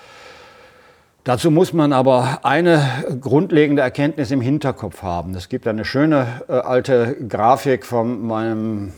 Dazu 1.24 1.52
muss 1.52 1.72
man 1.72 1.92
aber 1.92 2.40
eine 2.42 2.84
grundlegende 3.20 3.80
Erkenntnis 3.80 4.32
im 4.32 4.40
Hinterkopf 4.40 5.02
haben. 5.02 5.34
Es 5.34 5.48
gibt 5.48 5.68
eine 5.68 5.84
schöne 5.84 6.42
äh, 6.48 6.52
alte 6.52 7.16
Grafik 7.28 7.86
von 7.86 8.26
meinem 8.26 8.92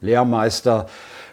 Lehrmeister, 0.00 0.86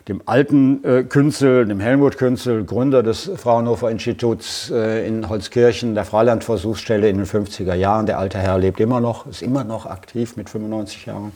dem 0.07 0.21
alten 0.25 0.83
äh, 0.83 1.03
Künzel, 1.03 1.65
dem 1.65 1.79
Helmut 1.79 2.17
Künzel, 2.17 2.63
Gründer 2.63 3.01
des 3.01 3.31
Fraunhofer 3.35 3.89
Instituts 3.89 4.69
äh, 4.69 5.07
in 5.07 5.27
Holzkirchen, 5.27 5.95
der 5.95 6.05
Freilandversuchsstelle 6.05 7.09
in 7.09 7.17
den 7.17 7.25
50er 7.25 7.73
Jahren. 7.73 8.05
Der 8.05 8.19
alte 8.19 8.37
Herr 8.37 8.59
lebt 8.59 8.79
immer 8.79 8.99
noch, 8.99 9.25
ist 9.25 9.41
immer 9.41 9.63
noch 9.63 9.87
aktiv 9.87 10.37
mit 10.37 10.49
95 10.49 11.07
Jahren. 11.07 11.31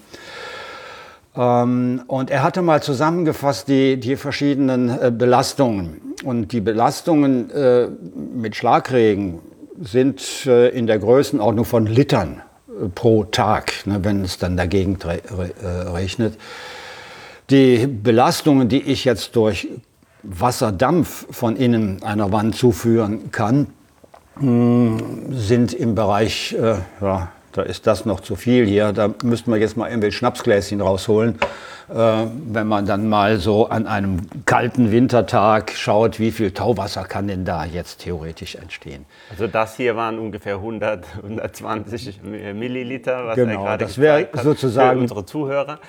Ähm, 1.36 2.04
und 2.06 2.30
er 2.30 2.44
hatte 2.44 2.62
mal 2.62 2.84
zusammengefasst 2.84 3.68
die, 3.70 4.00
die 4.00 4.16
verschiedenen 4.16 4.90
äh, 4.90 5.12
Belastungen. 5.12 6.02
Und 6.24 6.52
die 6.52 6.62
Belastungen 6.62 7.50
äh, 7.50 7.88
mit 8.36 8.56
Schlagregen 8.56 9.40
sind 9.82 10.46
äh, 10.46 10.70
in 10.70 10.86
der 10.86 11.00
Größenordnung 11.00 11.66
von 11.66 11.88
Litern 11.88 12.42
pro 12.94 13.24
Tag, 13.24 13.74
ne, 13.86 14.04
wenn 14.04 14.24
es 14.24 14.38
dann 14.38 14.56
dagegen 14.56 14.98
rechnet. 15.02 16.38
Die 17.50 17.88
Belastungen, 17.88 18.70
die 18.70 18.82
ich 18.82 19.06
jetzt 19.06 19.36
durch 19.36 19.68
Wasserdampf 20.24 21.26
von 21.32 21.56
innen 21.56 22.04
einer 22.04 22.32
Wand 22.32 22.56
zuführen 22.56 23.32
kann, 23.32 23.68
sind 24.40 25.74
im 25.74 25.96
Bereich 25.96 26.56
ja, 27.02 27.30
da 27.52 27.64
ist 27.64 27.88
das 27.88 28.06
noch 28.06 28.20
zu 28.20 28.36
viel 28.36 28.66
hier. 28.66 28.94
Da 28.94 29.10
müssten 29.24 29.52
wir 29.52 29.58
jetzt 29.58 29.76
mal 29.76 29.90
irgendwelche 29.90 30.18
Schnapsgläschen 30.18 30.82
rausholen. 30.82 31.40
Äh, 31.90 32.28
wenn 32.46 32.68
man 32.68 32.86
dann 32.86 33.10
mal 33.10 33.38
so 33.38 33.68
an 33.68 33.88
einem 33.88 34.20
kalten 34.46 34.92
Wintertag 34.92 35.72
schaut, 35.72 36.20
wie 36.20 36.30
viel 36.32 36.52
Tauwasser 36.52 37.04
kann 37.04 37.28
denn 37.28 37.46
da 37.46 37.66
jetzt 37.66 38.02
theoretisch 38.02 38.56
entstehen. 38.56 39.06
Also 39.32 39.48
das 39.48 39.76
hier 39.76 39.96
waren 39.96 40.20
ungefähr 40.20 40.56
100, 40.56 41.04
120 41.24 42.22
Milliliter, 42.54 43.26
was 43.26 43.36
genau, 43.36 43.52
er 43.52 43.58
gerade 43.58 43.86
das 43.86 43.98
wäre 43.98 44.30
sozusagen 44.44 45.00
für 45.00 45.02
unsere 45.02 45.26
Zuhörer. 45.26 45.80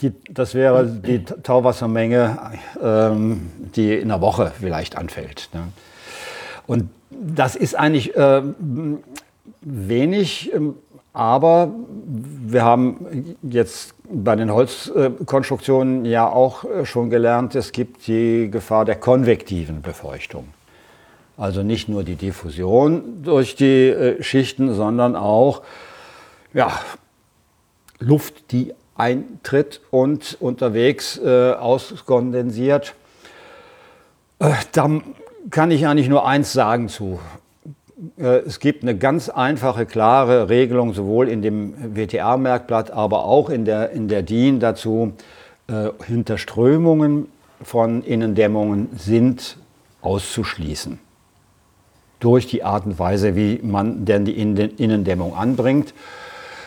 Die, 0.00 0.12
das 0.30 0.54
wäre 0.54 0.86
die 0.86 1.24
Tauwassermenge, 1.24 2.38
ähm, 2.82 3.50
die 3.76 3.94
in 3.94 4.10
einer 4.10 4.20
Woche 4.20 4.52
vielleicht 4.58 4.96
anfällt. 4.96 5.50
Ne? 5.52 5.68
Und 6.66 6.88
das 7.10 7.56
ist 7.56 7.74
eigentlich 7.74 8.16
äh, 8.16 8.42
wenig, 9.60 10.52
ähm, 10.54 10.74
aber 11.12 11.70
wir 11.94 12.64
haben 12.64 13.36
jetzt 13.42 13.94
bei 14.10 14.34
den 14.34 14.50
Holzkonstruktionen 14.50 16.04
ja 16.04 16.28
auch 16.28 16.64
äh, 16.64 16.86
schon 16.86 17.10
gelernt, 17.10 17.54
es 17.54 17.72
gibt 17.72 18.06
die 18.06 18.50
Gefahr 18.50 18.84
der 18.84 18.96
konvektiven 18.96 19.82
Befeuchtung. 19.82 20.48
Also 21.36 21.62
nicht 21.62 21.88
nur 21.88 22.02
die 22.02 22.16
Diffusion 22.16 23.22
durch 23.22 23.56
die 23.56 23.88
äh, 23.88 24.22
Schichten, 24.22 24.74
sondern 24.74 25.16
auch 25.16 25.62
ja, 26.54 26.72
Luft, 27.98 28.52
die 28.52 28.74
eintritt 28.96 29.80
und 29.90 30.36
unterwegs 30.40 31.18
äh, 31.18 31.52
auskondensiert. 31.52 32.94
Äh, 34.38 34.52
da 34.72 34.90
kann 35.50 35.70
ich 35.70 35.86
eigentlich 35.86 36.08
nur 36.08 36.26
eins 36.26 36.52
sagen 36.52 36.88
zu. 36.88 37.20
Äh, 38.18 38.38
es 38.46 38.60
gibt 38.60 38.82
eine 38.82 38.96
ganz 38.96 39.28
einfache, 39.28 39.86
klare 39.86 40.48
Regelung, 40.48 40.94
sowohl 40.94 41.28
in 41.28 41.42
dem 41.42 41.96
WTA-Merkblatt, 41.96 42.90
aber 42.90 43.24
auch 43.24 43.50
in 43.50 43.64
der, 43.64 43.90
in 43.90 44.08
der 44.08 44.22
DIN 44.22 44.60
dazu. 44.60 45.12
Äh, 45.68 45.90
Hinterströmungen 46.06 47.28
von 47.62 48.02
Innendämmungen 48.02 48.88
sind 48.96 49.56
auszuschließen. 50.00 50.98
Durch 52.18 52.46
die 52.46 52.64
Art 52.64 52.86
und 52.86 52.98
Weise, 52.98 53.36
wie 53.36 53.60
man 53.62 54.04
denn 54.04 54.24
die 54.24 54.38
Innendämmung 54.40 55.34
anbringt. 55.34 55.94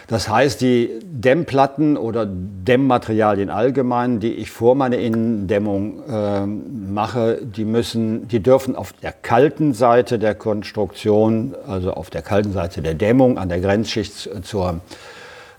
Das 0.08 0.30
heißt, 0.30 0.62
die 0.62 1.00
Dämmplatten 1.04 1.98
oder 1.98 2.28
Dämmmaterialien 2.28 3.50
allgemein, 3.50 4.20
die 4.20 4.34
ich 4.34 4.52
vor 4.52 4.76
meiner 4.76 4.98
Innendämmung 4.98 6.04
äh, 6.08 6.46
mache, 6.46 7.40
die, 7.42 7.66
müssen, 7.66 8.28
die 8.28 8.42
dürfen 8.42 8.76
auf 8.76 8.94
der 8.94 9.12
kalten 9.12 9.74
Seite 9.74 10.20
der 10.20 10.36
Konstruktion, 10.36 11.56
also 11.68 11.92
auf 11.94 12.10
der 12.10 12.22
kalten 12.22 12.54
Seite 12.54 12.82
der 12.82 12.94
Dämmung, 12.94 13.40
an 13.40 13.50
der 13.50 13.60
Grenzschicht 13.60 14.30
zur 14.44 14.82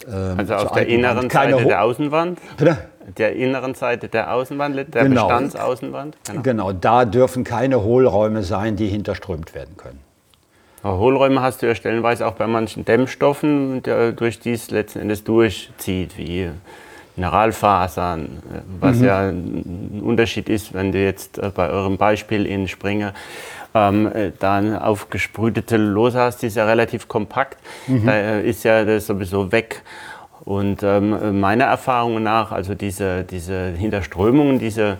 äh, 0.06 0.12
Also 0.12 0.54
auf 0.54 0.72
der 0.72 0.86
inneren 0.86 1.28
Seite 1.28 1.64
der 1.64 1.82
Außenwand? 1.82 2.38
Bitte? 2.56 2.78
Der 3.18 3.34
inneren 3.34 3.74
Seite 3.74 4.08
der 4.08 4.32
Außenwand, 4.32 4.76
der 4.76 5.04
genau. 5.04 5.28
Bestandsaußenwand? 5.28 6.16
Genau. 6.26 6.42
genau, 6.42 6.72
da 6.72 7.04
dürfen 7.04 7.44
keine 7.44 7.82
Hohlräume 7.82 8.42
sein, 8.42 8.76
die 8.76 8.88
hinterströmt 8.88 9.54
werden 9.54 9.76
können. 9.76 10.05
Hohlräume 10.84 11.40
hast 11.40 11.62
du 11.62 11.66
ja 11.66 11.74
stellenweise 11.74 12.26
auch 12.26 12.34
bei 12.34 12.46
manchen 12.46 12.84
Dämmstoffen, 12.84 13.82
der 13.82 14.12
durch 14.12 14.38
dies 14.38 14.70
letzten 14.70 15.00
Endes 15.00 15.24
durchzieht, 15.24 16.16
wie 16.16 16.50
Mineralfasern, 17.16 18.24
äh, 18.24 18.60
was 18.80 18.98
mhm. 18.98 19.04
ja 19.04 19.28
ein 19.28 20.02
Unterschied 20.04 20.48
ist, 20.48 20.74
wenn 20.74 20.92
du 20.92 21.02
jetzt 21.02 21.38
äh, 21.38 21.50
bei 21.54 21.68
eurem 21.70 21.96
Beispiel 21.96 22.46
in 22.46 22.68
Springer 22.68 23.14
ähm, 23.74 24.06
äh, 24.12 24.32
dann 24.38 24.76
aufgesprühte 24.76 25.64
Zellulose 25.64 26.18
hast, 26.18 26.42
die 26.42 26.46
ist 26.46 26.56
ja 26.56 26.66
relativ 26.66 27.08
kompakt, 27.08 27.58
mhm. 27.86 28.06
da 28.06 28.38
ist 28.38 28.64
ja 28.64 28.84
das 28.84 29.06
sowieso 29.06 29.50
weg. 29.50 29.82
Und 30.46 30.82
ähm, 30.84 31.40
meiner 31.40 31.64
Erfahrung 31.64 32.22
nach, 32.22 32.52
also 32.52 32.76
diese, 32.76 33.24
diese 33.24 33.72
Hinterströmungen, 33.72 34.60
diese, 34.60 34.96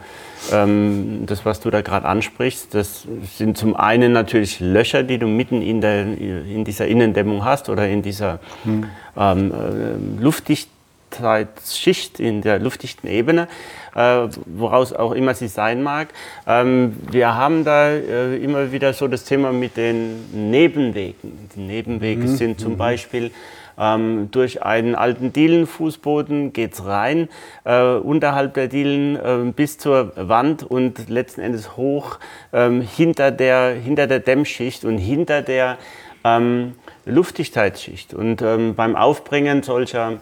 ähm, 0.52 1.22
das, 1.24 1.44
was 1.44 1.60
du 1.60 1.70
da 1.70 1.82
gerade 1.82 2.08
ansprichst, 2.08 2.74
das 2.74 3.06
sind 3.36 3.56
zum 3.56 3.76
einen 3.76 4.10
natürlich 4.10 4.58
Löcher, 4.58 5.04
die 5.04 5.18
du 5.18 5.28
mitten 5.28 5.62
in, 5.62 5.80
der, 5.80 6.02
in 6.02 6.64
dieser 6.64 6.88
Innendämmung 6.88 7.44
hast 7.44 7.68
oder 7.68 7.86
in 7.86 8.02
dieser 8.02 8.40
hm. 8.64 8.86
ähm, 9.16 9.52
äh, 9.52 10.20
Luftdichtheitsschicht, 10.20 12.18
in 12.18 12.42
der 12.42 12.58
luftdichten 12.58 13.08
Ebene, 13.08 13.46
äh, 13.94 14.26
woraus 14.46 14.92
auch 14.92 15.12
immer 15.12 15.34
sie 15.34 15.46
sein 15.46 15.80
mag. 15.80 16.08
Ähm, 16.48 16.96
wir 17.08 17.36
haben 17.36 17.62
da 17.62 17.90
äh, 17.90 18.34
immer 18.38 18.72
wieder 18.72 18.92
so 18.92 19.06
das 19.06 19.22
Thema 19.22 19.52
mit 19.52 19.76
den 19.76 20.50
Nebenwegen. 20.50 21.48
Die 21.54 21.60
Nebenwege 21.60 22.22
mhm. 22.22 22.36
sind 22.36 22.58
zum 22.58 22.72
mhm. 22.72 22.78
Beispiel 22.78 23.30
ähm, 23.78 24.28
durch 24.30 24.62
einen 24.62 24.94
alten 24.94 25.32
Dielenfußboden 25.32 26.52
geht 26.52 26.74
es 26.74 26.84
rein, 26.86 27.28
äh, 27.64 27.94
unterhalb 27.94 28.54
der 28.54 28.68
Dielen 28.68 29.16
äh, 29.16 29.52
bis 29.52 29.78
zur 29.78 30.12
Wand 30.16 30.62
und 30.62 31.08
letzten 31.08 31.40
Endes 31.40 31.76
hoch 31.76 32.18
ähm, 32.52 32.80
hinter, 32.80 33.30
der, 33.30 33.74
hinter 33.74 34.06
der 34.06 34.20
Dämmschicht 34.20 34.84
und 34.84 34.98
hinter 34.98 35.42
der 35.42 35.78
ähm, 36.24 36.74
Luftdichtheitsschicht. 37.04 38.14
Und 38.14 38.42
ähm, 38.42 38.74
beim 38.74 38.96
Aufbringen 38.96 39.62
solcher 39.62 40.14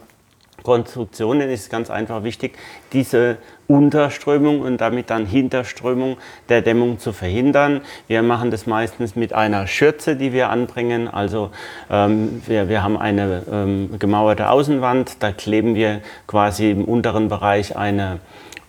Konstruktionen 0.62 1.50
ist 1.50 1.70
ganz 1.70 1.90
einfach 1.90 2.24
wichtig, 2.24 2.56
diese 2.92 3.36
Unterströmung 3.66 4.61
und 4.61 4.81
damit 4.81 5.11
dann 5.11 5.27
Hinterströmung 5.27 6.16
der 6.48 6.62
Dämmung 6.62 6.98
zu 6.98 7.12
verhindern. 7.12 7.81
Wir 8.09 8.22
machen 8.22 8.50
das 8.50 8.66
meistens 8.66 9.16
mit 9.16 9.33
einer 9.33 9.66
Schürze, 9.66 10.16
die 10.16 10.33
wir 10.33 10.50
anbringen. 10.50 11.09
Also 11.09 11.50
ähm, 11.90 12.42
wir, 12.46 12.68
wir 12.68 12.83
haben 12.83 12.98
eine 12.98 13.42
ähm, 13.50 13.98
gemauerte 13.98 14.50
Außenwand, 14.50 15.22
da 15.22 15.33
kleben 15.33 15.74
wir 15.74 16.00
quasi 16.27 16.70
im 16.70 16.85
unteren 16.85 17.29
Bereich 17.29 17.77
eine, 17.77 18.20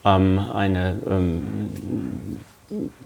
ähm, 0.06 0.40
eine 0.54 0.98
ähm, 1.10 2.40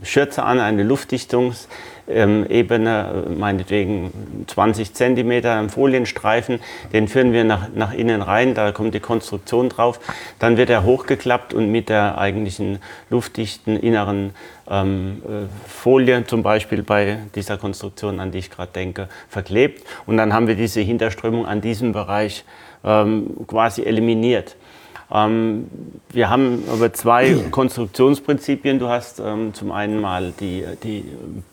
Schürze 0.03 0.43
an, 0.43 0.59
eine 0.59 0.83
Luftdichtungs- 0.83 1.67
ähm, 2.09 2.45
Ebene, 2.49 3.25
meinetwegen 3.37 4.11
20 4.47 4.93
Zentimeter 4.93 5.59
im 5.59 5.69
Folienstreifen, 5.69 6.59
den 6.93 7.07
führen 7.07 7.33
wir 7.33 7.43
nach, 7.43 7.69
nach 7.73 7.93
innen 7.93 8.21
rein, 8.21 8.53
da 8.53 8.71
kommt 8.71 8.93
die 8.93 8.99
Konstruktion 8.99 9.69
drauf. 9.69 9.99
Dann 10.39 10.57
wird 10.57 10.69
er 10.69 10.83
hochgeklappt 10.83 11.53
und 11.53 11.71
mit 11.71 11.89
der 11.89 12.17
eigentlichen 12.17 12.79
luftdichten 13.09 13.77
inneren 13.77 14.31
ähm, 14.69 15.21
äh, 15.25 15.67
Folie, 15.67 16.25
zum 16.25 16.43
Beispiel 16.43 16.83
bei 16.83 17.17
dieser 17.35 17.57
Konstruktion, 17.57 18.19
an 18.19 18.31
die 18.31 18.39
ich 18.39 18.49
gerade 18.49 18.71
denke, 18.71 19.09
verklebt. 19.27 19.83
Und 20.05 20.17
dann 20.17 20.33
haben 20.33 20.47
wir 20.47 20.55
diese 20.55 20.81
Hinterströmung 20.81 21.45
an 21.45 21.61
diesem 21.61 21.91
Bereich 21.91 22.45
ähm, 22.83 23.45
quasi 23.47 23.83
eliminiert. 23.83 24.55
Ähm, 25.11 25.67
wir 26.11 26.29
haben 26.29 26.63
aber 26.71 26.93
zwei 26.93 27.35
Konstruktionsprinzipien. 27.51 28.79
Du 28.79 28.87
hast 28.89 29.19
ähm, 29.19 29.53
zum 29.53 29.71
einen 29.71 29.99
mal 30.01 30.33
die, 30.39 30.65
die 30.83 31.05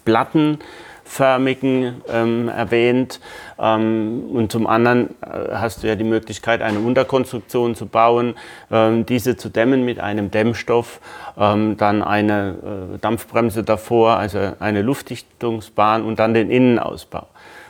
plattenförmigen 0.04 2.02
ähm, 2.08 2.48
erwähnt 2.48 3.20
ähm, 3.58 4.24
und 4.32 4.52
zum 4.52 4.66
anderen 4.66 5.10
äh, 5.22 5.54
hast 5.54 5.82
du 5.82 5.88
ja 5.88 5.94
die 5.94 6.04
Möglichkeit, 6.04 6.60
eine 6.60 6.80
Unterkonstruktion 6.80 7.74
zu 7.74 7.86
bauen, 7.86 8.34
ähm, 8.70 9.06
diese 9.06 9.36
zu 9.36 9.48
dämmen 9.48 9.84
mit 9.84 10.00
einem 10.00 10.30
Dämmstoff, 10.30 11.00
ähm, 11.38 11.76
dann 11.78 12.02
eine 12.02 12.94
äh, 12.94 12.98
Dampfbremse 12.98 13.64
davor, 13.64 14.16
also 14.16 14.52
eine 14.58 14.82
Luftdichtungsbahn 14.82 16.04
und 16.04 16.18
dann 16.18 16.34
den 16.34 16.50
Innenausbau. 16.50 17.26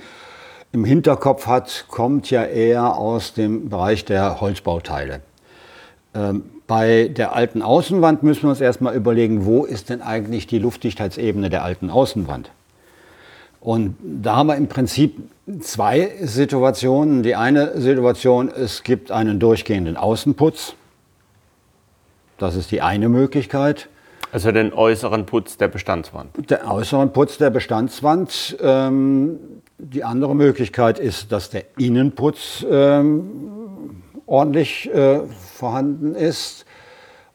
im 0.72 0.86
Hinterkopf 0.86 1.48
hat, 1.48 1.86
kommt 1.90 2.30
ja 2.30 2.46
eher 2.46 2.96
aus 2.96 3.34
dem 3.34 3.70
Bereich 3.70 4.06
der 4.06 4.40
Holzbauteile. 4.40 5.22
Ähm, 6.14 6.44
bei 6.70 7.08
der 7.08 7.36
alten 7.36 7.64
Außenwand 7.64 8.22
müssen 8.22 8.44
wir 8.44 8.52
uns 8.52 8.62
erstmal 8.62 8.96
überlegen, 8.96 9.44
wo 9.44 9.66
ist 9.66 9.90
denn 9.90 10.04
eigentlich 10.04 10.46
die 10.46 10.60
Luftdichtheitsebene 10.60 11.50
der 11.50 11.64
alten 11.64 11.90
Außenwand? 11.90 12.52
Und 13.60 13.96
da 14.04 14.36
haben 14.36 14.48
wir 14.48 14.56
im 14.56 14.68
Prinzip 14.68 15.18
zwei 15.62 16.12
Situationen. 16.22 17.24
Die 17.24 17.36
eine 17.36 17.82
Situation, 17.82 18.50
es 18.50 18.84
gibt 18.84 19.10
einen 19.12 19.40
durchgehenden 19.40 19.98
Außenputz. 19.98 20.76
Das 22.38 22.56
ist 22.56 22.70
die 22.70 22.84
eine 22.84 23.10
Möglichkeit. 23.10 23.90
Also 24.32 24.52
den 24.52 24.72
äußeren 24.72 25.26
Putz 25.26 25.58
der 25.58 25.70
Bestandswand. 25.70 26.52
Der 26.52 26.72
äußeren 26.72 27.12
Putz 27.12 27.40
der 27.40 27.50
Bestandswand. 27.50 28.58
Ähm, 28.62 29.40
die 29.80 30.04
andere 30.04 30.36
Möglichkeit 30.36 31.00
ist, 31.00 31.32
dass 31.32 31.50
der 31.50 31.64
Innenputz 31.80 32.64
ähm, 32.70 33.59
ordentlich 34.30 34.94
äh, 34.94 35.22
vorhanden 35.54 36.16
ist. 36.16 36.66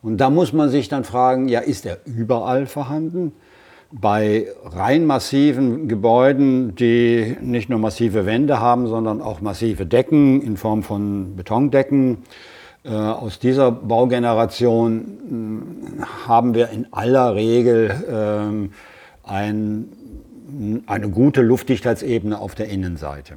Und 0.02 0.18
da 0.18 0.30
muss 0.30 0.52
man 0.52 0.68
sich 0.68 0.88
dann 0.88 1.04
fragen, 1.04 1.48
ja, 1.48 1.60
ist 1.60 1.86
er 1.86 1.98
überall 2.04 2.66
vorhanden? 2.66 3.32
Bei 3.90 4.48
rein 4.64 5.06
massiven 5.06 5.88
Gebäuden, 5.88 6.74
die 6.74 7.36
nicht 7.40 7.68
nur 7.68 7.78
massive 7.78 8.26
Wände 8.26 8.60
haben, 8.60 8.86
sondern 8.86 9.22
auch 9.22 9.40
massive 9.40 9.86
Decken 9.86 10.42
in 10.42 10.56
Form 10.56 10.82
von 10.82 11.36
Betondecken, 11.36 12.18
äh, 12.84 12.90
aus 12.90 13.38
dieser 13.38 13.70
Baugeneration 13.70 16.04
haben 16.26 16.54
wir 16.54 16.68
in 16.68 16.86
aller 16.92 17.34
Regel 17.34 18.70
äh, 19.26 19.28
ein, 19.28 19.88
eine 20.86 21.08
gute 21.08 21.40
Luftdichtheitsebene 21.40 22.38
auf 22.38 22.54
der 22.54 22.68
Innenseite. 22.68 23.36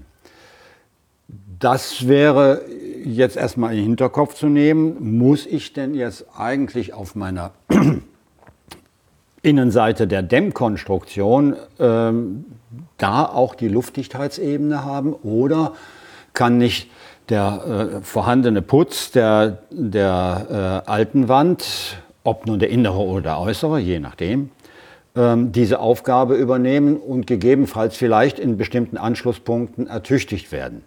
Das 1.60 2.08
wäre 2.08 2.62
jetzt 3.06 3.38
erstmal 3.38 3.72
in 3.72 3.78
den 3.78 3.86
Hinterkopf 3.86 4.36
zu 4.36 4.48
nehmen. 4.48 5.18
Muss 5.18 5.46
ich 5.46 5.74
denn 5.74 5.94
jetzt 5.94 6.26
eigentlich 6.38 6.94
auf 6.94 7.16
meiner 7.16 7.52
Innenseite 9.42 10.08
der 10.08 10.24
Dämmkonstruktion 10.24 11.56
ähm, 11.80 12.46
da 12.98 13.26
auch 13.26 13.56
die 13.56 13.68
Luftdichtheitsebene 13.68 14.84
haben 14.84 15.14
oder 15.14 15.74
kann 16.34 16.58
nicht 16.58 16.90
der 17.30 18.00
äh, 18.00 18.02
vorhandene 18.02 18.62
Putz 18.62 19.12
der, 19.12 19.60
der 19.70 20.84
äh, 20.86 20.90
alten 20.90 21.28
Wand, 21.28 21.98
ob 22.24 22.46
nun 22.46 22.60
der 22.60 22.70
innere 22.70 23.00
oder 23.00 23.22
der 23.22 23.40
äußere, 23.40 23.80
je 23.80 24.00
nachdem, 24.00 24.52
ähm, 25.16 25.52
diese 25.52 25.80
Aufgabe 25.80 26.36
übernehmen 26.36 26.98
und 26.98 27.28
gegebenenfalls 27.28 27.98
vielleicht 27.98 28.40
in 28.40 28.58
bestimmten 28.58 28.98
Anschlusspunkten 28.98 29.88
ertüchtigt 29.88 30.52
werden. 30.52 30.84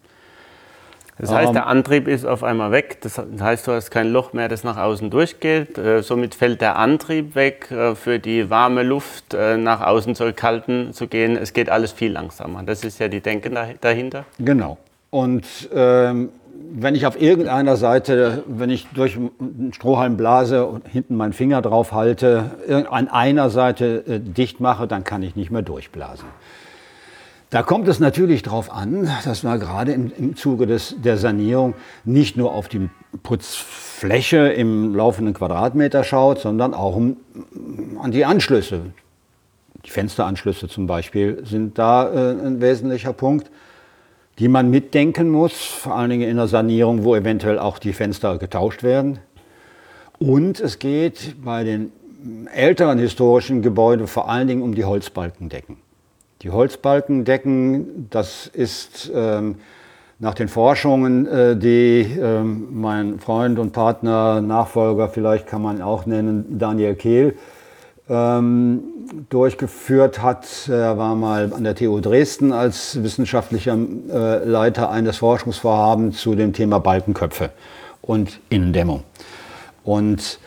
Das 1.21 1.33
heißt, 1.33 1.55
der 1.55 1.67
Antrieb 1.67 2.09
ist 2.09 2.25
auf 2.25 2.43
einmal 2.43 2.73
weg. 2.73 2.99
Das 3.03 3.21
heißt, 3.41 3.67
du 3.67 3.73
hast 3.73 3.91
kein 3.91 4.11
Loch 4.11 4.33
mehr, 4.33 4.49
das 4.49 4.65
nach 4.65 4.77
außen 4.77 5.11
durchgeht. 5.11 5.77
Äh, 5.77 6.03
somit 6.03 6.35
fällt 6.35 6.61
der 6.61 6.77
Antrieb 6.77 7.35
weg, 7.35 7.71
äh, 7.71 7.95
für 7.95 8.19
die 8.19 8.49
warme 8.49 8.83
Luft 8.83 9.35
äh, 9.35 9.57
nach 9.57 9.83
außen 9.83 10.15
zurückhalten 10.15 10.93
zu 10.93 11.07
gehen. 11.09 11.37
Es 11.37 11.53
geht 11.53 11.69
alles 11.69 11.93
viel 11.93 12.13
langsamer. 12.13 12.63
Das 12.63 12.85
ist 12.85 12.99
ja 12.99 13.09
die 13.09 13.21
Denke 13.21 13.51
dahinter. 13.81 14.25
Genau. 14.39 14.79
Und 15.11 15.45
ähm, 15.75 16.31
wenn 16.73 16.95
ich 16.95 17.05
auf 17.07 17.21
irgendeiner 17.21 17.77
Seite, 17.77 18.45
wenn 18.47 18.71
ich 18.71 18.87
durch 18.95 19.17
einen 19.17 19.73
Strohhalm 19.75 20.17
blase 20.17 20.67
und 20.67 20.87
hinten 20.87 21.17
meinen 21.17 21.33
Finger 21.33 21.63
drauf 21.63 21.93
halte, 21.93 22.51
an 22.91 23.09
einer 23.09 23.51
Seite 23.51 24.21
dicht 24.21 24.61
mache, 24.61 24.87
dann 24.87 25.03
kann 25.03 25.23
ich 25.23 25.35
nicht 25.35 25.51
mehr 25.51 25.63
durchblasen. 25.63 26.29
Da 27.51 27.65
kommt 27.65 27.89
es 27.89 27.99
natürlich 27.99 28.43
darauf 28.43 28.73
an, 28.73 29.11
dass 29.25 29.43
man 29.43 29.59
gerade 29.59 29.93
im, 29.93 30.13
im 30.17 30.37
Zuge 30.37 30.69
des, 30.69 30.95
der 31.03 31.17
Sanierung 31.17 31.75
nicht 32.05 32.37
nur 32.37 32.53
auf 32.53 32.69
die 32.69 32.89
Putzfläche 33.25 34.49
im 34.51 34.95
laufenden 34.95 35.35
Quadratmeter 35.35 36.05
schaut, 36.05 36.39
sondern 36.39 36.75
auch 36.75 36.95
um, 36.95 37.17
an 38.01 38.13
die 38.13 38.25
Anschlüsse. 38.25 38.83
Die 39.85 39.91
Fensteranschlüsse 39.91 40.69
zum 40.69 40.87
Beispiel 40.87 41.43
sind 41.45 41.77
da 41.77 42.09
äh, 42.13 42.47
ein 42.47 42.61
wesentlicher 42.61 43.13
Punkt, 43.13 43.51
die 44.39 44.47
man 44.47 44.71
mitdenken 44.71 45.29
muss, 45.29 45.53
vor 45.53 45.97
allen 45.97 46.11
Dingen 46.11 46.31
in 46.31 46.37
der 46.37 46.47
Sanierung, 46.47 47.03
wo 47.03 47.17
eventuell 47.17 47.59
auch 47.59 47.81
die 47.81 47.93
Fenster 47.93 48.39
getauscht 48.39 48.85
werden. 48.85 49.19
Und 50.21 50.61
es 50.61 50.79
geht 50.79 51.35
bei 51.45 51.65
den 51.65 51.91
älteren 52.55 53.01
historischen 53.01 53.61
Gebäuden 53.61 54.07
vor 54.07 54.29
allen 54.29 54.47
Dingen 54.47 54.63
um 54.63 54.75
die 54.77 54.85
Holzbalkendecken. 54.85 55.90
Die 56.43 56.51
Holzbalkendecken, 56.51 58.09
das 58.09 58.47
ist 58.47 59.11
ähm, 59.15 59.57
nach 60.19 60.33
den 60.33 60.49
Forschungen, 60.49 61.27
äh, 61.27 61.55
die 61.55 62.01
äh, 62.01 62.43
mein 62.43 63.19
Freund 63.19 63.59
und 63.59 63.73
Partner, 63.73 64.41
Nachfolger 64.41 65.11
vielleicht 65.11 65.47
kann 65.47 65.61
man 65.61 65.83
auch 65.83 66.07
nennen, 66.07 66.59
Daniel 66.59 66.95
Kehl, 66.95 67.37
ähm, 68.09 68.83
durchgeführt 69.29 70.23
hat. 70.23 70.47
Er 70.69 70.97
war 70.97 71.15
mal 71.15 71.53
an 71.53 71.63
der 71.63 71.75
TU 71.75 72.01
Dresden 72.01 72.53
als 72.53 73.03
wissenschaftlicher 73.03 73.77
äh, 74.11 74.45
Leiter 74.45 74.91
eines 74.91 75.19
Forschungsvorhabens 75.19 76.19
zu 76.19 76.35
dem 76.35 76.55
Thema 76.55 76.81
Balkenköpfe 76.81 77.51
und 78.01 78.41
Innendämmung. 78.49 79.03
Und 79.85 80.39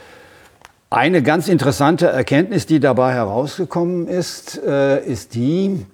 eine 0.94 1.24
ganz 1.24 1.48
interessante 1.48 2.08
Erkenntnis, 2.08 2.68
die 2.68 2.80
dabei 2.80 3.14
herausgekommen 3.14 4.08
ist, 4.08 4.62
äh, 4.64 5.04
ist 5.04 5.34
die, 5.34 5.86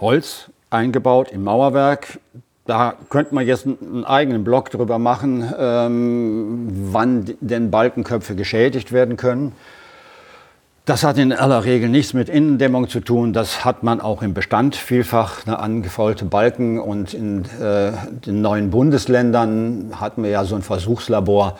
Holz 0.00 0.50
eingebaut 0.70 1.30
im 1.30 1.44
Mauerwerk. 1.44 2.18
Da 2.66 2.94
könnte 3.10 3.34
man 3.34 3.46
jetzt 3.46 3.66
einen 3.66 4.04
eigenen 4.04 4.44
Blog 4.44 4.70
drüber 4.70 4.98
machen, 4.98 5.52
ähm, 5.58 6.68
wann 6.90 7.36
denn 7.40 7.70
Balkenköpfe 7.70 8.34
geschädigt 8.34 8.92
werden 8.92 9.16
können. 9.16 9.52
Das 10.84 11.02
hat 11.02 11.18
in 11.18 11.32
aller 11.32 11.64
Regel 11.64 11.88
nichts 11.88 12.14
mit 12.14 12.28
Innendämmung 12.28 12.88
zu 12.88 13.00
tun. 13.00 13.32
Das 13.32 13.64
hat 13.64 13.82
man 13.82 14.00
auch 14.00 14.22
im 14.22 14.34
Bestand 14.34 14.74
vielfach, 14.74 15.44
ne, 15.46 15.58
angefaulte 15.58 16.24
Balken. 16.24 16.78
Und 16.78 17.12
in 17.12 17.44
äh, 17.60 17.92
den 18.26 18.40
neuen 18.40 18.70
Bundesländern 18.70 19.92
hatten 20.00 20.22
wir 20.22 20.30
ja 20.30 20.44
so 20.44 20.54
ein 20.54 20.62
Versuchslabor 20.62 21.58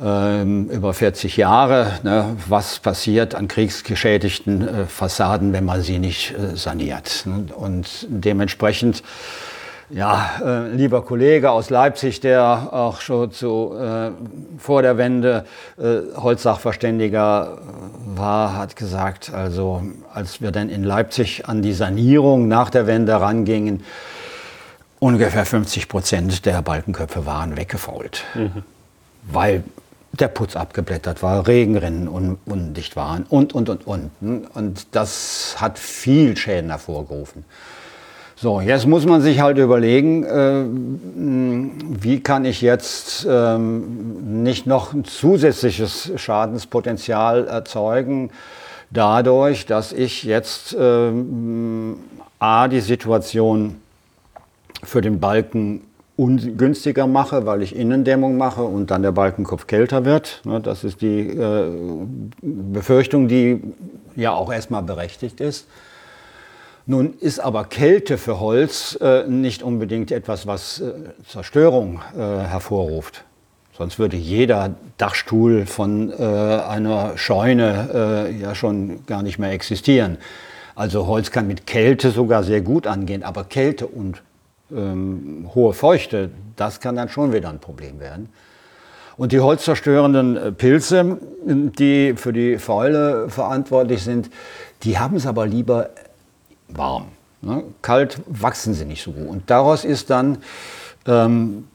über 0.00 0.94
40 0.94 1.36
Jahre. 1.36 1.92
Ne, 2.02 2.36
was 2.48 2.78
passiert 2.78 3.34
an 3.34 3.48
kriegsgeschädigten 3.48 4.66
äh, 4.66 4.86
Fassaden, 4.86 5.52
wenn 5.52 5.64
man 5.64 5.82
sie 5.82 5.98
nicht 5.98 6.32
äh, 6.32 6.56
saniert? 6.56 7.24
Ne? 7.26 7.46
Und 7.54 8.06
dementsprechend 8.08 9.02
ja, 9.90 10.30
äh, 10.44 10.68
lieber 10.68 11.02
Kollege 11.02 11.50
aus 11.50 11.68
Leipzig, 11.68 12.20
der 12.20 12.68
auch 12.72 13.00
schon 13.00 13.32
zu, 13.32 13.74
äh, 13.76 14.10
vor 14.58 14.82
der 14.82 14.96
Wende 14.96 15.44
äh, 15.78 16.16
Holzsachverständiger 16.16 17.58
äh, 17.58 18.18
war, 18.18 18.56
hat 18.56 18.76
gesagt, 18.76 19.32
also 19.34 19.82
als 20.14 20.40
wir 20.40 20.52
dann 20.52 20.68
in 20.68 20.84
Leipzig 20.84 21.48
an 21.48 21.62
die 21.62 21.72
Sanierung 21.72 22.46
nach 22.46 22.70
der 22.70 22.86
Wende 22.86 23.20
rangingen, 23.20 23.82
ungefähr 25.00 25.44
50 25.44 25.88
Prozent 25.88 26.46
der 26.46 26.62
Balkenköpfe 26.62 27.26
waren 27.26 27.56
weggefault, 27.56 28.22
mhm. 28.34 28.62
weil 29.24 29.64
der 30.12 30.28
Putz 30.28 30.56
abgeblättert 30.56 31.22
war, 31.22 31.46
Regenrinnen 31.46 32.08
un 32.08 32.38
undicht 32.44 32.96
waren 32.96 33.24
und, 33.28 33.54
und, 33.54 33.68
und, 33.68 33.86
und. 33.86 34.10
Und 34.20 34.86
das 34.92 35.56
hat 35.58 35.78
viel 35.78 36.36
Schäden 36.36 36.70
hervorgerufen. 36.70 37.44
So, 38.36 38.62
jetzt 38.62 38.86
muss 38.86 39.04
man 39.04 39.20
sich 39.20 39.40
halt 39.40 39.58
überlegen, 39.58 40.24
äh, 40.24 40.64
wie 42.02 42.20
kann 42.20 42.46
ich 42.46 42.62
jetzt 42.62 43.26
ähm, 43.28 44.42
nicht 44.42 44.66
noch 44.66 44.94
ein 44.94 45.04
zusätzliches 45.04 46.12
Schadenspotenzial 46.16 47.46
erzeugen, 47.46 48.30
dadurch, 48.88 49.66
dass 49.66 49.92
ich 49.92 50.22
jetzt 50.22 50.74
ähm, 50.78 51.98
A, 52.38 52.68
die 52.68 52.80
Situation 52.80 53.76
für 54.82 55.02
den 55.02 55.20
Balken 55.20 55.82
ungünstiger 56.20 57.06
mache, 57.06 57.46
weil 57.46 57.62
ich 57.62 57.74
Innendämmung 57.74 58.36
mache 58.36 58.62
und 58.62 58.90
dann 58.90 59.02
der 59.02 59.12
Balkenkopf 59.12 59.66
kälter 59.66 60.04
wird. 60.04 60.42
Ne, 60.44 60.60
das 60.60 60.84
ist 60.84 61.00
die 61.00 61.30
äh, 61.30 61.70
Befürchtung, 62.42 63.26
die 63.26 63.62
ja 64.16 64.32
auch 64.32 64.52
erstmal 64.52 64.82
berechtigt 64.82 65.40
ist. 65.40 65.66
Nun 66.84 67.14
ist 67.20 67.40
aber 67.40 67.64
Kälte 67.64 68.18
für 68.18 68.38
Holz 68.38 68.98
äh, 69.00 69.26
nicht 69.26 69.62
unbedingt 69.62 70.12
etwas, 70.12 70.46
was 70.46 70.80
äh, 70.80 70.92
Zerstörung 71.26 72.02
hervorruft. 72.14 73.24
Sonst 73.78 73.98
würde 73.98 74.18
jeder 74.18 74.74
Dachstuhl 74.98 75.64
von 75.64 76.12
einer 76.12 77.16
Scheune 77.16 78.34
ja 78.38 78.54
schon 78.54 79.06
gar 79.06 79.22
nicht 79.22 79.38
mehr 79.38 79.52
existieren. 79.52 80.18
Also 80.74 81.06
Holz 81.06 81.30
kann 81.30 81.46
mit 81.46 81.66
Kälte 81.66 82.10
sogar 82.10 82.42
sehr 82.42 82.60
gut 82.60 82.86
angehen, 82.86 83.22
aber 83.22 83.44
Kälte 83.44 83.86
und 83.86 84.22
ähm, 84.74 85.48
hohe 85.54 85.72
Feuchte, 85.72 86.30
das 86.56 86.80
kann 86.80 86.96
dann 86.96 87.08
schon 87.08 87.32
wieder 87.32 87.48
ein 87.48 87.58
Problem 87.58 88.00
werden. 88.00 88.28
Und 89.16 89.32
die 89.32 89.40
holzzerstörenden 89.40 90.36
äh, 90.36 90.52
Pilze, 90.52 91.18
die 91.44 92.14
für 92.16 92.32
die 92.32 92.58
Fäule 92.58 93.28
verantwortlich 93.28 94.02
sind, 94.02 94.30
die 94.82 94.98
haben 94.98 95.16
es 95.16 95.26
aber 95.26 95.46
lieber 95.46 95.90
warm. 96.68 97.08
Ne? 97.42 97.64
Kalt 97.82 98.20
wachsen 98.26 98.74
sie 98.74 98.84
nicht 98.84 99.02
so 99.02 99.12
gut. 99.12 99.28
Und 99.28 99.50
daraus 99.50 99.84
ist 99.84 100.10
dann, 100.10 100.38
ähm, 101.06 101.68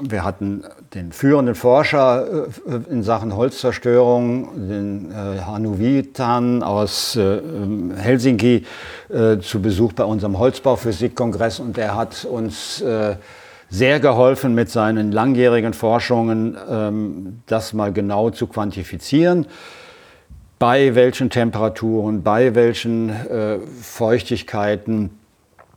wir 0.00 0.24
hatten 0.24 0.64
den 0.94 1.12
führenden 1.12 1.54
Forscher 1.54 2.46
äh, 2.66 2.92
in 2.92 3.02
Sachen 3.02 3.36
Holzzerstörung, 3.36 4.68
den 4.68 5.12
äh, 5.12 5.40
Hannu 5.42 5.78
Vitan 5.78 6.62
aus 6.62 7.16
äh, 7.16 7.40
Helsinki, 7.96 8.64
zu 9.42 9.62
Besuch 9.62 9.92
bei 9.92 10.02
unserem 10.04 10.38
Holzbauphysikkongress 10.38 11.60
und 11.60 11.76
der 11.76 11.94
hat 11.94 12.24
uns 12.24 12.82
sehr 13.70 14.00
geholfen 14.00 14.54
mit 14.54 14.70
seinen 14.70 15.12
langjährigen 15.12 15.72
Forschungen, 15.72 16.56
ähm, 16.68 17.42
das 17.46 17.74
mal 17.74 17.92
genau 17.92 18.30
zu 18.30 18.46
quantifizieren 18.46 19.46
bei 20.58 20.94
welchen 20.94 21.30
Temperaturen, 21.30 22.22
bei 22.22 22.54
welchen 22.54 23.12
Feuchtigkeiten 23.82 25.10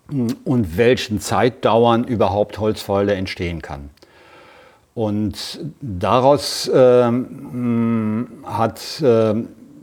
hm, 0.10 0.28
und 0.46 0.78
welchen 0.78 1.20
Zeitdauern 1.20 2.06
überhaupt 2.06 2.60
Holzfäule 2.60 3.14
entstehen 3.16 3.62
kann. 3.62 3.90
Und 4.98 5.60
daraus 5.80 6.68
äh, 6.68 7.04
hm, 7.06 8.28
hat 8.44 8.82
äh, 9.00 9.36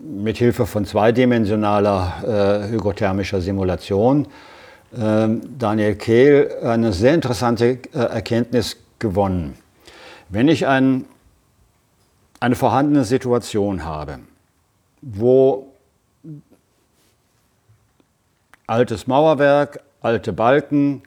mit 0.02 0.38
Hilfe 0.38 0.66
von 0.66 0.84
zweidimensionaler 0.84 2.64
äh, 2.66 2.68
hygrothermischer 2.72 3.40
Simulation 3.40 4.26
äh, 4.92 5.28
Daniel 5.56 5.94
Kehl 5.94 6.56
eine 6.64 6.92
sehr 6.92 7.14
interessante 7.14 7.78
äh, 7.92 7.98
Erkenntnis 7.98 8.76
gewonnen. 8.98 9.56
Wenn 10.30 10.48
ich 10.48 10.66
ein, 10.66 11.04
eine 12.40 12.56
vorhandene 12.56 13.04
Situation 13.04 13.84
habe, 13.84 14.18
wo 15.00 15.68
altes 18.66 19.06
Mauerwerk, 19.06 19.78
alte 20.00 20.32
Balken, 20.32 21.04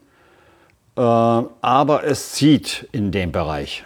äh, 0.96 1.02
aber 1.02 2.06
es 2.06 2.32
zieht 2.32 2.88
in 2.94 3.12
dem 3.12 3.34
Bereich. 3.34 3.84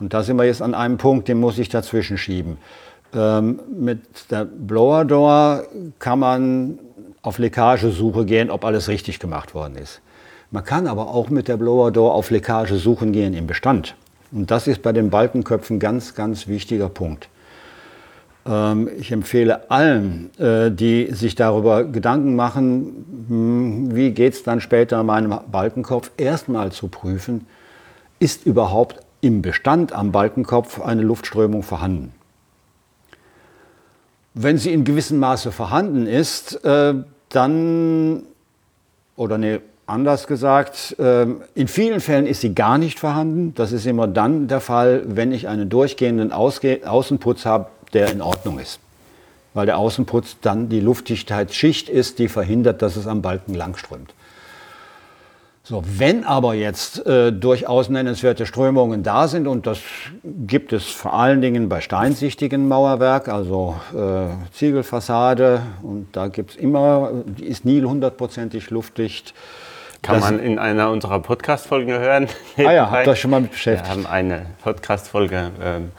Und 0.00 0.14
da 0.14 0.22
sind 0.22 0.36
wir 0.36 0.44
jetzt 0.44 0.62
an 0.62 0.74
einem 0.74 0.96
Punkt, 0.96 1.28
den 1.28 1.40
muss 1.40 1.58
ich 1.58 1.68
dazwischen 1.68 2.18
schieben. 2.18 2.58
Ähm, 3.14 3.60
mit 3.76 4.30
der 4.30 4.44
Blower 4.44 5.04
Door 5.04 5.64
kann 5.98 6.18
man 6.18 6.78
auf 7.22 7.38
Leckagesuche 7.38 8.24
gehen, 8.24 8.50
ob 8.50 8.64
alles 8.64 8.88
richtig 8.88 9.18
gemacht 9.18 9.54
worden 9.54 9.76
ist. 9.76 10.00
Man 10.50 10.64
kann 10.64 10.86
aber 10.86 11.08
auch 11.08 11.30
mit 11.30 11.48
der 11.48 11.56
Blower 11.56 11.90
Door 11.90 12.14
auf 12.14 12.30
Leckagesuchen 12.30 13.12
gehen 13.12 13.34
im 13.34 13.46
Bestand. 13.46 13.96
Und 14.30 14.50
das 14.50 14.66
ist 14.66 14.82
bei 14.82 14.92
den 14.92 15.10
Balkenköpfen 15.10 15.78
ganz, 15.78 16.14
ganz 16.14 16.48
wichtiger 16.48 16.88
Punkt. 16.88 17.28
Ähm, 18.46 18.88
ich 18.98 19.12
empfehle 19.12 19.70
allen, 19.70 20.30
äh, 20.38 20.70
die 20.70 21.08
sich 21.12 21.34
darüber 21.34 21.84
Gedanken 21.84 22.36
machen, 22.36 23.26
hm, 23.28 23.94
wie 23.94 24.10
geht 24.12 24.34
es 24.34 24.42
dann 24.42 24.60
später 24.60 25.02
meinem 25.02 25.38
Balkenkopf, 25.50 26.10
erstmal 26.16 26.72
zu 26.72 26.88
prüfen, 26.88 27.46
ist 28.18 28.46
überhaupt 28.46 29.00
im 29.20 29.42
Bestand 29.42 29.92
am 29.92 30.12
Balkenkopf 30.12 30.80
eine 30.80 31.02
Luftströmung 31.02 31.62
vorhanden. 31.62 32.12
Wenn 34.34 34.58
sie 34.58 34.72
in 34.72 34.84
gewissem 34.84 35.18
Maße 35.18 35.50
vorhanden 35.50 36.06
ist, 36.06 36.64
äh, 36.64 36.94
dann, 37.28 38.22
oder 39.16 39.38
nee, 39.38 39.60
anders 39.86 40.26
gesagt, 40.26 40.96
äh, 40.98 41.26
in 41.54 41.66
vielen 41.66 42.00
Fällen 42.00 42.26
ist 42.26 42.42
sie 42.42 42.54
gar 42.54 42.78
nicht 42.78 43.00
vorhanden. 43.00 43.54
Das 43.54 43.72
ist 43.72 43.86
immer 43.86 44.06
dann 44.06 44.46
der 44.46 44.60
Fall, 44.60 45.02
wenn 45.06 45.32
ich 45.32 45.48
einen 45.48 45.68
durchgehenden 45.68 46.30
Außenputz 46.30 47.46
habe, 47.46 47.66
der 47.94 48.12
in 48.12 48.20
Ordnung 48.20 48.58
ist. 48.58 48.78
Weil 49.54 49.66
der 49.66 49.78
Außenputz 49.78 50.36
dann 50.42 50.68
die 50.68 50.80
Luftdichtheitsschicht 50.80 51.88
ist, 51.88 52.18
die 52.18 52.28
verhindert, 52.28 52.82
dass 52.82 52.96
es 52.96 53.06
am 53.06 53.22
Balken 53.22 53.54
langströmt. 53.54 54.14
So, 55.68 55.82
wenn 55.84 56.24
aber 56.24 56.54
jetzt 56.54 57.06
äh, 57.06 57.30
durchaus 57.30 57.90
nennenswerte 57.90 58.46
Strömungen 58.46 59.02
da 59.02 59.28
sind, 59.28 59.46
und 59.46 59.66
das 59.66 59.78
gibt 60.24 60.72
es 60.72 60.84
vor 60.86 61.12
allen 61.12 61.42
Dingen 61.42 61.68
bei 61.68 61.82
steinsichtigen 61.82 62.68
Mauerwerk, 62.68 63.28
also 63.28 63.78
äh, 63.94 64.28
Ziegelfassade, 64.54 65.60
und 65.82 66.08
da 66.12 66.28
gibt 66.28 66.52
es 66.52 66.56
immer, 66.56 67.10
die 67.26 67.44
ist 67.44 67.66
nie 67.66 67.82
hundertprozentig 67.82 68.70
luftdicht. 68.70 69.34
Kann 70.00 70.14
das 70.14 70.30
man 70.30 70.40
in 70.40 70.58
einer 70.58 70.90
unserer 70.90 71.20
Podcast-Folgen 71.20 71.98
hören. 71.98 72.28
Ah 72.56 72.72
ja, 72.72 72.90
habt 72.90 73.06
ihr 73.06 73.16
schon 73.16 73.32
mal 73.32 73.42
beschäftigt? 73.42 73.90
Wir 73.90 73.94
haben 73.94 74.06
eine 74.06 74.46
Podcast-Folge 74.62 75.50
ähm, 75.62 75.92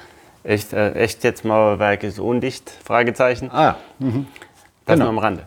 Echt, 0.43 0.73
äh, 0.73 0.93
echt 0.93 1.23
jetzt 1.23 1.45
Mauerwerk 1.45 2.01
ist 2.01 2.17
undicht? 2.17 2.71
Fragezeichen. 2.83 3.51
Ah 3.51 3.63
ja. 3.63 3.77
Mhm. 3.99 4.25
Das 4.87 4.95
genau. 4.95 5.05
nur 5.05 5.09
am 5.09 5.17
Rande. 5.19 5.43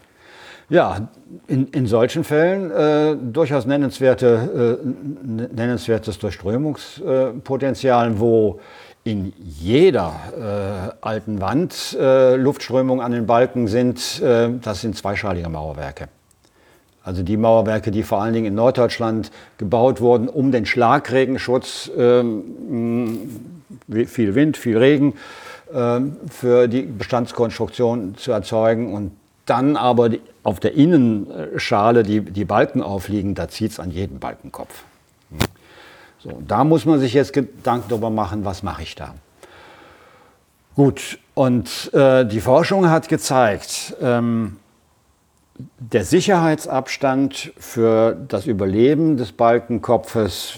Ja, 0.72 1.08
in, 1.48 1.66
in 1.66 1.86
solchen 1.86 2.24
Fällen 2.24 2.70
äh, 2.70 3.14
durchaus 3.14 3.66
nennenswerte, 3.66 4.80
äh, 4.82 5.54
nennenswertes 5.54 6.18
Durchströmungspotenzial, 6.18 8.18
wo 8.18 8.58
in 9.04 9.34
jeder 9.38 10.14
äh, 10.34 11.06
alten 11.06 11.42
Wand 11.42 11.94
äh, 12.00 12.36
Luftströmungen 12.36 13.04
an 13.04 13.12
den 13.12 13.26
Balken 13.26 13.68
sind. 13.68 14.22
Äh, 14.22 14.48
das 14.62 14.80
sind 14.80 14.96
zweischalige 14.96 15.50
Mauerwerke. 15.50 16.08
Also 17.04 17.22
die 17.22 17.36
Mauerwerke, 17.36 17.90
die 17.90 18.02
vor 18.02 18.22
allen 18.22 18.32
Dingen 18.32 18.46
in 18.46 18.54
Norddeutschland 18.54 19.30
gebaut 19.58 20.00
wurden, 20.00 20.26
um 20.26 20.52
den 20.52 20.64
Schlagregenschutz, 20.64 21.90
ähm, 21.98 23.28
viel 24.06 24.34
Wind, 24.34 24.56
viel 24.56 24.78
Regen, 24.78 25.12
ähm, 25.74 26.16
für 26.30 26.66
die 26.66 26.80
Bestandskonstruktion 26.80 28.14
zu 28.16 28.32
erzeugen 28.32 28.94
und 28.94 29.10
dann 29.46 29.76
aber 29.76 30.10
auf 30.42 30.60
der 30.60 30.74
Innenschale 30.74 32.02
die, 32.02 32.20
die 32.20 32.44
Balken 32.44 32.82
aufliegen, 32.82 33.34
da 33.34 33.48
zieht 33.48 33.72
es 33.72 33.80
an 33.80 33.90
jedem 33.90 34.18
Balkenkopf. 34.18 34.84
So, 36.18 36.40
da 36.46 36.62
muss 36.64 36.84
man 36.84 37.00
sich 37.00 37.14
jetzt 37.14 37.32
Gedanken 37.32 37.88
darüber 37.88 38.10
machen, 38.10 38.44
was 38.44 38.62
mache 38.62 38.82
ich 38.82 38.94
da. 38.94 39.14
Gut, 40.76 41.18
und 41.34 41.92
äh, 41.92 42.24
die 42.24 42.40
Forschung 42.40 42.88
hat 42.88 43.08
gezeigt, 43.08 43.94
ähm, 44.00 44.56
der 45.78 46.04
Sicherheitsabstand 46.04 47.52
für 47.58 48.16
das 48.28 48.46
Überleben 48.46 49.16
des 49.16 49.32
Balkenkopfes 49.32 50.54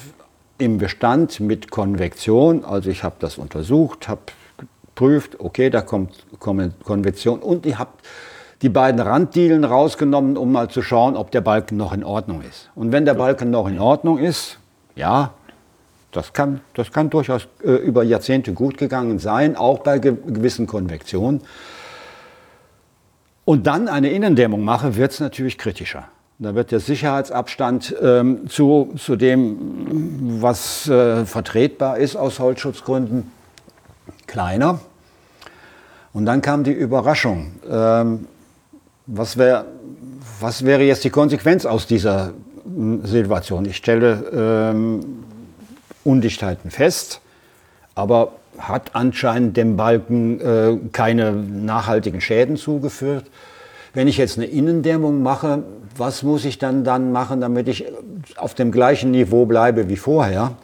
im 0.59 0.79
Bestand 0.79 1.40
mit 1.40 1.70
Konvektion, 1.70 2.64
also 2.64 2.90
ich 2.90 3.03
habe 3.03 3.16
das 3.18 3.38
untersucht, 3.38 4.09
habe 4.09 4.20
geprüft, 4.57 5.40
okay, 5.40 5.70
da 5.70 5.81
kommt 5.81 6.27
Konvektion 6.38 7.40
und 7.40 7.66
ich 7.66 7.79
habe 7.79 7.90
die 8.64 8.70
beiden 8.70 8.98
Randdielen 8.98 9.62
rausgenommen, 9.62 10.38
um 10.38 10.50
mal 10.50 10.70
zu 10.70 10.81
schauen, 10.81 11.16
ob 11.16 11.31
der 11.31 11.42
Balken 11.42 11.77
noch 11.77 11.92
in 11.92 12.03
Ordnung 12.03 12.40
ist. 12.40 12.70
Und 12.74 12.92
wenn 12.92 13.05
der 13.05 13.12
Balken 13.12 13.50
noch 13.50 13.68
in 13.68 13.79
Ordnung 13.79 14.16
ist, 14.16 14.59
ja, 14.96 15.35
das 16.12 16.33
kann, 16.33 16.62
das 16.72 16.90
kann 16.90 17.11
durchaus 17.11 17.46
äh, 17.62 17.72
über 17.72 18.03
Jahrzehnte 18.05 18.55
gut 18.55 18.79
gegangen 18.79 19.18
sein, 19.18 19.55
auch 19.55 19.81
bei 19.81 19.98
ge 19.98 20.16
gewissen 20.27 20.66
Konvektionen. 20.66 21.42
Und 23.44 23.66
dann 23.66 23.87
eine 23.87 24.09
Innendämmung 24.09 24.64
mache, 24.64 24.96
wird 24.96 25.12
es 25.12 25.20
natürlich 25.20 25.59
kritischer. 25.59 26.05
Da 26.38 26.55
wird 26.55 26.70
der 26.70 26.81
Sicherheitsabstand 26.81 27.94
ähm, 28.00 28.48
zu, 28.48 28.94
zu 28.96 29.16
dem, 29.16 30.40
was 30.40 30.88
äh, 30.88 31.27
vertretbar 31.27 31.98
ist 31.98 32.16
aus 32.16 32.38
Holzschutzgründen, 32.38 33.31
kleiner. 34.27 34.81
Und 36.14 36.24
dann 36.24 36.40
kam 36.40 36.64
die 36.64 36.72
Überraschung. 36.72 37.53
Ähm, 37.68 38.27
was, 39.06 39.36
wär, 39.36 39.66
was 40.40 40.64
wäre 40.64 40.82
jetzt 40.82 41.04
die 41.04 41.10
Konsequenz 41.10 41.66
aus 41.66 41.86
dieser 41.86 42.32
hm, 42.64 43.04
Situation? 43.04 43.64
Ich 43.64 43.76
stelle 43.76 44.72
ähm, 44.72 45.24
Undichtheiten 46.04 46.70
fest, 46.70 47.20
aber 47.94 48.32
hat 48.58 48.94
anscheinend 48.94 49.56
dem 49.56 49.76
Balken 49.76 50.40
äh, 50.40 50.76
keine 50.92 51.32
nachhaltigen 51.32 52.20
Schäden 52.20 52.56
zugeführt. 52.56 53.26
Wenn 53.94 54.08
ich 54.08 54.16
jetzt 54.16 54.38
eine 54.38 54.46
Innendämmung 54.46 55.22
mache, 55.22 55.62
was 55.96 56.22
muss 56.22 56.44
ich 56.44 56.58
dann 56.58 56.84
dann 56.84 57.12
machen, 57.12 57.40
damit 57.40 57.68
ich 57.68 57.86
auf 58.36 58.54
dem 58.54 58.72
gleichen 58.72 59.10
Niveau 59.12 59.46
bleibe 59.46 59.88
wie 59.88 59.96
vorher? 59.96 60.56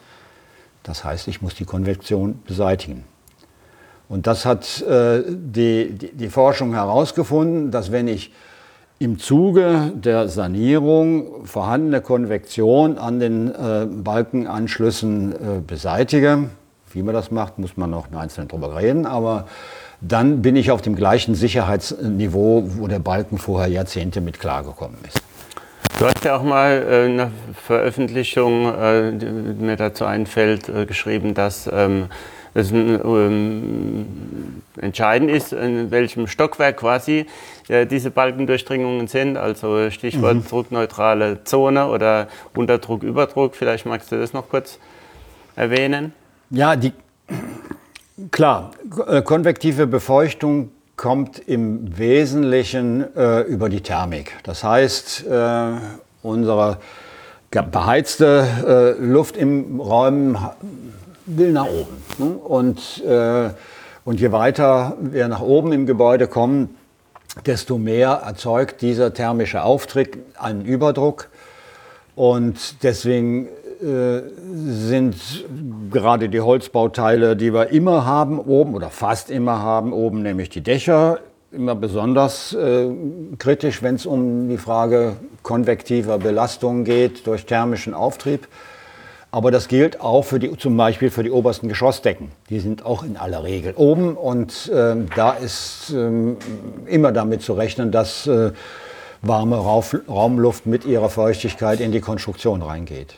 Das 0.83 1.03
heißt, 1.03 1.27
ich 1.27 1.41
muss 1.41 1.55
die 1.55 1.65
Konvektion 1.65 2.41
beseitigen. 2.45 3.03
Und 4.11 4.27
das 4.27 4.45
hat 4.45 4.81
äh, 4.81 5.23
die, 5.25 5.93
die, 6.11 6.27
Forschung 6.27 6.73
herausgefunden, 6.73 7.71
dass 7.71 7.93
wenn 7.93 8.09
ich 8.09 8.33
im 8.99 9.17
Zuge 9.17 9.93
der 9.95 10.27
Sanierung 10.27 11.45
vorhandene 11.45 12.01
Konvektion 12.01 12.97
an 12.97 13.21
den 13.21 13.47
äh, 13.47 13.87
Balkenanschlüssen 13.89 15.31
äh, 15.31 15.35
beseitige. 15.65 16.49
Wie 16.91 17.03
man 17.03 17.15
das 17.15 17.31
macht, 17.31 17.57
muss 17.57 17.77
man 17.77 17.89
noch 17.89 18.11
einzeln 18.11 18.49
drüber 18.49 18.75
reden, 18.75 19.05
aber 19.05 19.47
dann 20.01 20.41
bin 20.41 20.57
ich 20.57 20.71
auf 20.71 20.81
dem 20.81 20.97
gleichen 20.97 21.33
Sicherheitsniveau, 21.33 22.65
wo 22.65 22.87
der 22.87 22.99
Balken 22.99 23.37
vorher 23.37 23.69
Jahrzehnte 23.69 24.19
mit 24.19 24.41
klargekommen 24.41 24.97
ist. 25.07 25.21
Du 25.99 26.05
hast 26.05 26.25
ja 26.25 26.35
auch 26.35 26.43
mal 26.43 26.85
äh, 26.85 27.05
eine 27.05 27.31
Veröffentlichung, 27.53 28.65
äh, 28.75 29.13
die 29.13 29.25
mir 29.63 29.77
dazu 29.77 30.03
einfällt, 30.03 30.67
äh, 30.67 30.85
geschrieben, 30.85 31.33
dass 31.33 31.69
ähm, 31.71 32.07
es 32.53 32.71
ähm, 32.71 34.05
entscheidend 34.79 35.31
ist, 35.31 35.53
in 35.53 35.91
welchem 35.91 36.27
Stockwerk 36.27 36.77
quasi 36.77 37.25
äh, 37.67 37.85
diese 37.85 38.11
Balkendurchdringungen 38.11 39.07
sind. 39.07 39.37
Also 39.37 39.89
Stichwort 39.89 40.35
mhm. 40.35 40.47
druckneutrale 40.47 41.43
Zone 41.43 41.87
oder 41.87 42.27
Unterdruck, 42.53 43.03
Überdruck. 43.03 43.55
Vielleicht 43.55 43.85
magst 43.85 44.11
du 44.11 44.19
das 44.19 44.33
noch 44.33 44.49
kurz 44.49 44.79
erwähnen. 45.55 46.13
Ja, 46.49 46.75
die, 46.75 46.91
klar, 48.31 48.71
äh, 49.07 49.21
konvektive 49.21 49.87
Befeuchtung 49.87 50.71
kommt 50.97 51.39
im 51.39 51.97
Wesentlichen 51.97 53.15
äh, 53.15 53.41
über 53.41 53.69
die 53.69 53.81
Thermik. 53.81 54.37
Das 54.43 54.63
heißt, 54.63 55.25
äh, 55.25 55.71
unsere 56.21 56.77
beheizte 57.49 58.95
äh, 58.99 59.03
Luft 59.03 59.35
im 59.35 59.81
Raum 59.81 60.37
will 61.25 61.51
nach 61.51 61.67
oben. 61.67 62.03
Ne? 62.17 62.25
Und, 62.37 63.03
äh, 63.03 63.49
und 64.05 64.19
je 64.19 64.31
weiter 64.31 64.97
wir 64.99 65.27
nach 65.27 65.41
oben 65.41 65.71
im 65.71 65.85
Gebäude 65.85 66.27
kommen, 66.27 66.75
desto 67.45 67.77
mehr 67.77 68.21
erzeugt 68.25 68.81
dieser 68.81 69.13
thermische 69.13 69.63
Auftritt 69.63 70.17
einen 70.37 70.65
Überdruck. 70.65 71.29
Und 72.15 72.83
deswegen 72.83 73.47
äh, 73.81 74.21
sind 74.67 75.15
gerade 75.89 76.29
die 76.29 76.41
Holzbauteile, 76.41 77.35
die 77.35 77.53
wir 77.53 77.69
immer 77.69 78.05
haben 78.05 78.39
oben 78.39 78.75
oder 78.75 78.89
fast 78.89 79.31
immer 79.31 79.59
haben 79.59 79.93
oben, 79.93 80.21
nämlich 80.21 80.49
die 80.49 80.61
Dächer, 80.61 81.19
immer 81.51 81.75
besonders 81.75 82.53
äh, 82.53 82.89
kritisch, 83.39 83.81
wenn 83.81 83.95
es 83.95 84.05
um 84.05 84.49
die 84.49 84.57
Frage 84.57 85.15
konvektiver 85.43 86.17
Belastung 86.17 86.83
geht 86.83 87.25
durch 87.27 87.45
thermischen 87.45 87.93
Auftrieb. 87.93 88.47
Aber 89.33 89.49
das 89.49 89.69
gilt 89.69 90.01
auch 90.01 90.23
für 90.23 90.39
die, 90.39 90.57
zum 90.57 90.75
Beispiel 90.75 91.09
für 91.09 91.23
die 91.23 91.31
obersten 91.31 91.69
Geschossdecken. 91.69 92.31
Die 92.49 92.59
sind 92.59 92.85
auch 92.85 93.03
in 93.03 93.15
aller 93.15 93.43
Regel 93.43 93.73
oben 93.77 94.17
und 94.17 94.69
äh, 94.69 94.95
da 95.15 95.31
ist 95.31 95.93
äh, 95.93 96.35
immer 96.85 97.13
damit 97.13 97.41
zu 97.41 97.53
rechnen, 97.53 97.91
dass 97.91 98.27
äh, 98.27 98.51
warme 99.21 99.55
Rauf, 99.55 99.95
Raumluft 100.09 100.65
mit 100.65 100.83
ihrer 100.85 101.09
Feuchtigkeit 101.09 101.79
in 101.79 101.93
die 101.93 102.01
Konstruktion 102.01 102.61
reingeht. 102.61 103.15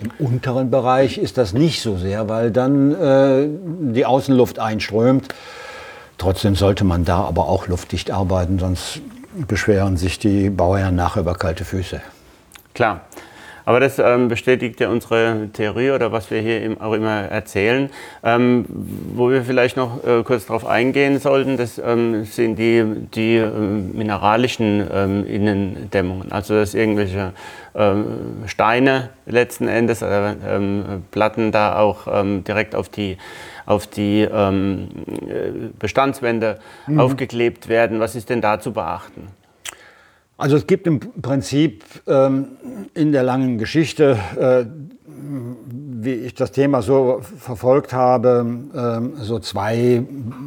Im 0.00 0.10
unteren 0.18 0.70
Bereich 0.70 1.18
ist 1.18 1.38
das 1.38 1.52
nicht 1.52 1.82
so 1.82 1.96
sehr, 1.96 2.28
weil 2.28 2.50
dann 2.50 2.94
äh, 2.94 3.46
die 3.94 4.06
Außenluft 4.06 4.58
einströmt. 4.58 5.28
Trotzdem 6.18 6.56
sollte 6.56 6.84
man 6.84 7.04
da 7.04 7.18
aber 7.24 7.48
auch 7.48 7.68
luftdicht 7.68 8.10
arbeiten, 8.10 8.58
sonst 8.58 9.00
beschweren 9.46 9.96
sich 9.96 10.18
die 10.18 10.50
Bauherren 10.50 10.96
nachher 10.96 11.20
über 11.20 11.34
kalte 11.34 11.64
Füße. 11.64 12.00
Klar. 12.74 13.02
Aber 13.70 13.78
das 13.78 14.00
ähm, 14.00 14.26
bestätigt 14.26 14.80
ja 14.80 14.88
unsere 14.88 15.48
Theorie 15.52 15.92
oder 15.92 16.10
was 16.10 16.28
wir 16.32 16.40
hier 16.40 16.76
auch 16.80 16.92
immer 16.92 17.20
erzählen. 17.20 17.88
Ähm, 18.24 18.64
wo 18.68 19.30
wir 19.30 19.44
vielleicht 19.44 19.76
noch 19.76 20.02
äh, 20.02 20.24
kurz 20.24 20.46
darauf 20.46 20.66
eingehen 20.66 21.20
sollten, 21.20 21.56
das 21.56 21.78
ähm, 21.78 22.24
sind 22.24 22.56
die, 22.56 22.84
die 23.14 23.36
ähm, 23.36 23.92
mineralischen 23.92 24.84
ähm, 24.92 25.24
Innendämmungen. 25.24 26.32
Also 26.32 26.54
dass 26.54 26.74
irgendwelche 26.74 27.32
ähm, 27.76 28.42
Steine 28.46 29.10
letzten 29.26 29.68
Endes, 29.68 30.02
äh, 30.02 30.34
Platten 31.12 31.52
da 31.52 31.78
auch 31.78 32.08
direkt 32.44 32.74
auf 32.74 32.88
die 32.88 33.18
auf 33.66 33.86
die 33.86 34.22
ähm, 34.22 34.88
Bestandswände 35.78 36.58
mhm. 36.88 36.98
aufgeklebt 36.98 37.68
werden. 37.68 38.00
Was 38.00 38.16
ist 38.16 38.30
denn 38.30 38.40
da 38.40 38.58
zu 38.58 38.72
beachten? 38.72 39.28
Also 40.40 40.56
es 40.56 40.66
gibt 40.66 40.86
im 40.86 41.00
Prinzip 41.00 41.84
ähm, 42.06 42.56
in 42.94 43.12
der 43.12 43.22
langen 43.22 43.58
Geschichte, 43.58 44.16
äh, 44.38 44.64
wie 45.04 46.14
ich 46.14 46.34
das 46.34 46.50
Thema 46.50 46.80
so 46.80 47.20
verfolgt 47.20 47.92
habe, 47.92 48.46
äh, 48.74 49.22
so 49.22 49.38
zwei 49.38 50.02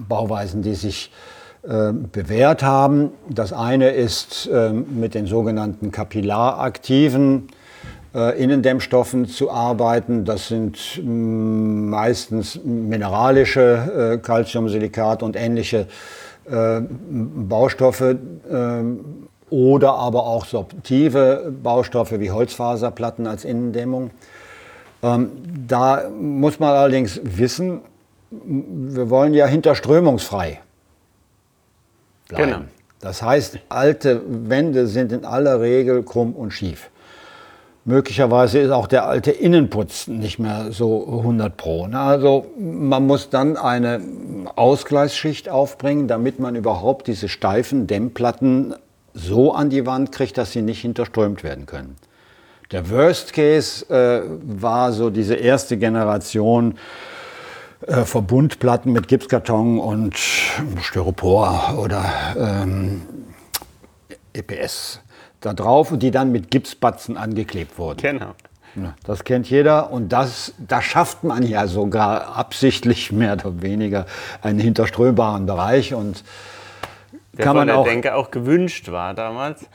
Bauweisen, 0.09 0.63
die 0.63 0.73
sich 0.73 1.11
äh, 1.61 1.93
bewährt 1.93 2.63
haben. 2.63 3.11
Das 3.29 3.53
eine 3.53 3.91
ist 3.91 4.49
ähm, 4.51 4.99
mit 4.99 5.13
den 5.13 5.27
sogenannten 5.27 5.91
kapillaraktiven 5.91 7.49
äh, 8.15 8.43
Innendämmstoffen 8.43 9.27
zu 9.27 9.51
arbeiten. 9.51 10.25
Das 10.25 10.47
sind 10.47 11.03
mm, 11.03 11.89
meistens 11.89 12.59
mineralische 12.63 14.15
äh, 14.15 14.17
Calciumsilikat 14.17 15.21
und 15.21 15.35
ähnliche 15.35 15.85
äh, 16.49 16.81
Baustoffe 16.81 18.17
ähm, 18.51 19.27
oder 19.53 19.93
aber 19.93 20.25
auch 20.25 20.45
subtive 20.45 21.53
Baustoffe 21.61 22.19
wie 22.19 22.31
Holzfaserplatten 22.31 23.27
als 23.27 23.45
Innendämmung. 23.45 24.09
Ähm, 25.03 25.29
da 25.67 26.09
muss 26.09 26.59
man 26.59 26.69
allerdings 26.69 27.21
wissen, 27.23 27.81
wir 28.31 29.11
wollen 29.11 29.35
ja 29.35 29.45
hinterströmungsfrei 29.45 30.59
bleiben. 32.29 32.51
Genau. 32.51 32.61
Das 32.99 33.21
heißt, 33.21 33.59
alte 33.69 34.23
Wände 34.27 34.87
sind 34.87 35.11
in 35.11 35.23
aller 35.23 35.61
Regel 35.61 36.01
krumm 36.01 36.33
und 36.33 36.49
schief. 36.49 36.89
Möglicherweise 37.85 38.57
ist 38.57 38.71
auch 38.71 38.87
der 38.87 39.05
alte 39.05 39.29
Innenputz 39.29 40.07
nicht 40.07 40.39
mehr 40.39 40.71
so 40.71 41.05
100 41.19 41.57
pro. 41.57 41.83
Also 41.91 42.47
man 42.57 43.05
muss 43.05 43.29
dann 43.29 43.55
eine 43.55 44.01
Ausgleichsschicht 44.55 45.49
aufbringen, 45.49 46.07
damit 46.07 46.39
man 46.39 46.55
überhaupt 46.55 47.07
diese 47.07 47.27
steifen 47.29 47.85
Dämmplatten 47.85 48.73
so 49.13 49.53
an 49.53 49.69
die 49.69 49.85
Wand 49.85 50.11
kriegt, 50.11 50.37
dass 50.37 50.51
sie 50.51 50.61
nicht 50.61 50.81
hinterströmt 50.81 51.43
werden 51.43 51.65
können. 51.65 51.95
Der 52.71 52.89
Worst 52.89 53.33
Case 53.33 53.85
äh, 53.89 54.23
war 54.43 54.91
so 54.93 55.09
diese 55.09 55.35
erste 55.35 55.77
Generation 55.77 56.79
äh, 57.85 58.03
Verbundplatten 58.03 58.91
mit 58.91 59.07
Gipskarton 59.07 59.79
und 59.79 60.17
Styropor 60.17 61.77
oder 61.77 62.05
ähm, 62.37 63.01
EPS 64.33 65.01
da 65.41 65.53
drauf 65.53 65.91
und 65.91 66.01
die 66.01 66.11
dann 66.11 66.31
mit 66.31 66.49
Gipsbatzen 66.49 67.17
angeklebt 67.17 67.77
wurden. 67.77 67.99
Genau. 68.01 68.33
Das 69.03 69.23
kennt 69.23 69.49
jeder 69.49 69.91
und 69.91 70.09
das, 70.09 70.53
da 70.57 70.81
schafft 70.81 71.23
man 71.23 71.43
ja 71.43 71.67
sogar 71.67 72.35
absichtlich 72.35 73.11
mehr 73.11 73.33
oder 73.33 73.61
weniger 73.61 74.07
einen 74.41 74.59
hinterströmbaren 74.59 75.45
Bereich 75.45 75.93
und 75.93 76.23
der 77.37 77.45
kann 77.45 77.55
man 77.55 77.61
von 77.61 77.67
der 77.67 77.77
auch, 77.79 77.85
Denke 77.85 78.13
auch 78.13 78.29
gewünscht 78.29 78.91
war 78.91 79.15
damals, 79.15 79.65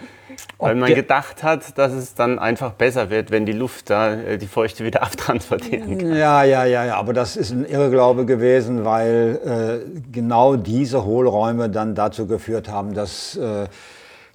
weil 0.59 0.76
man 0.76 0.94
gedacht 0.94 1.42
hat, 1.42 1.76
dass 1.76 1.92
es 1.92 2.14
dann 2.14 2.38
einfach 2.38 2.72
besser 2.72 3.11
wird, 3.11 3.32
wenn 3.32 3.46
die 3.46 3.52
Luft 3.52 3.90
da 3.90 4.14
äh, 4.14 4.38
die 4.38 4.46
Feuchte 4.46 4.84
wieder 4.84 5.02
abtransportieren 5.02 5.98
kann. 5.98 6.14
Ja, 6.14 6.44
ja, 6.44 6.64
ja, 6.64 6.84
ja, 6.84 6.96
aber 6.96 7.12
das 7.12 7.36
ist 7.36 7.50
ein 7.50 7.64
Irrglaube 7.64 8.26
gewesen, 8.26 8.84
weil 8.84 9.40
äh, 9.84 10.00
genau 10.12 10.54
diese 10.54 11.04
Hohlräume 11.04 11.68
dann 11.68 11.96
dazu 11.96 12.28
geführt 12.28 12.68
haben, 12.68 12.94
dass 12.94 13.36
äh, 13.36 13.66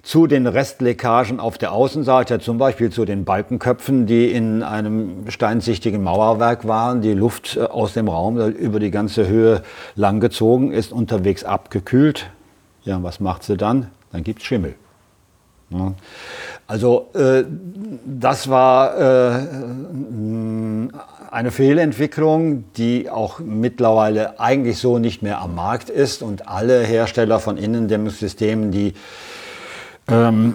zu 0.02 0.26
den 0.26 0.46
Restleckagen 0.46 1.40
auf 1.40 1.56
der 1.56 1.72
Außenseite, 1.72 2.38
zum 2.38 2.58
Beispiel 2.58 2.90
zu 2.90 3.06
den 3.06 3.24
Balkenköpfen, 3.24 4.04
die 4.04 4.30
in 4.30 4.62
einem 4.62 5.30
steinsichtigen 5.30 6.02
Mauerwerk 6.02 6.68
waren, 6.68 7.00
die 7.00 7.14
Luft 7.14 7.56
äh, 7.56 7.62
aus 7.62 7.94
dem 7.94 8.08
Raum 8.08 8.38
über 8.38 8.80
die 8.80 8.90
ganze 8.90 9.26
Höhe 9.26 9.62
lang 9.96 10.20
gezogen 10.20 10.72
ist, 10.72 10.92
unterwegs 10.92 11.42
abgekühlt. 11.42 12.30
Ja, 12.84 13.02
was 13.02 13.20
macht 13.20 13.42
sie 13.44 13.56
dann? 13.56 13.90
Dann 14.12 14.24
gibt 14.24 14.40
es 14.40 14.46
Schimmel. 14.46 14.74
Ja. 15.70 15.94
Also 16.66 17.08
äh, 17.14 17.44
das 18.04 18.48
war 18.48 18.96
äh, 18.98 19.46
eine 21.30 21.50
Fehlentwicklung, 21.50 22.64
die 22.76 23.10
auch 23.10 23.40
mittlerweile 23.40 24.38
eigentlich 24.38 24.78
so 24.78 24.98
nicht 24.98 25.22
mehr 25.22 25.40
am 25.40 25.54
Markt 25.54 25.90
ist 25.90 26.22
und 26.22 26.48
alle 26.48 26.82
Hersteller 26.82 27.40
von 27.40 27.56
Innendämmungssystemen, 27.56 28.70
die 28.70 28.94
ähm, 30.06 30.54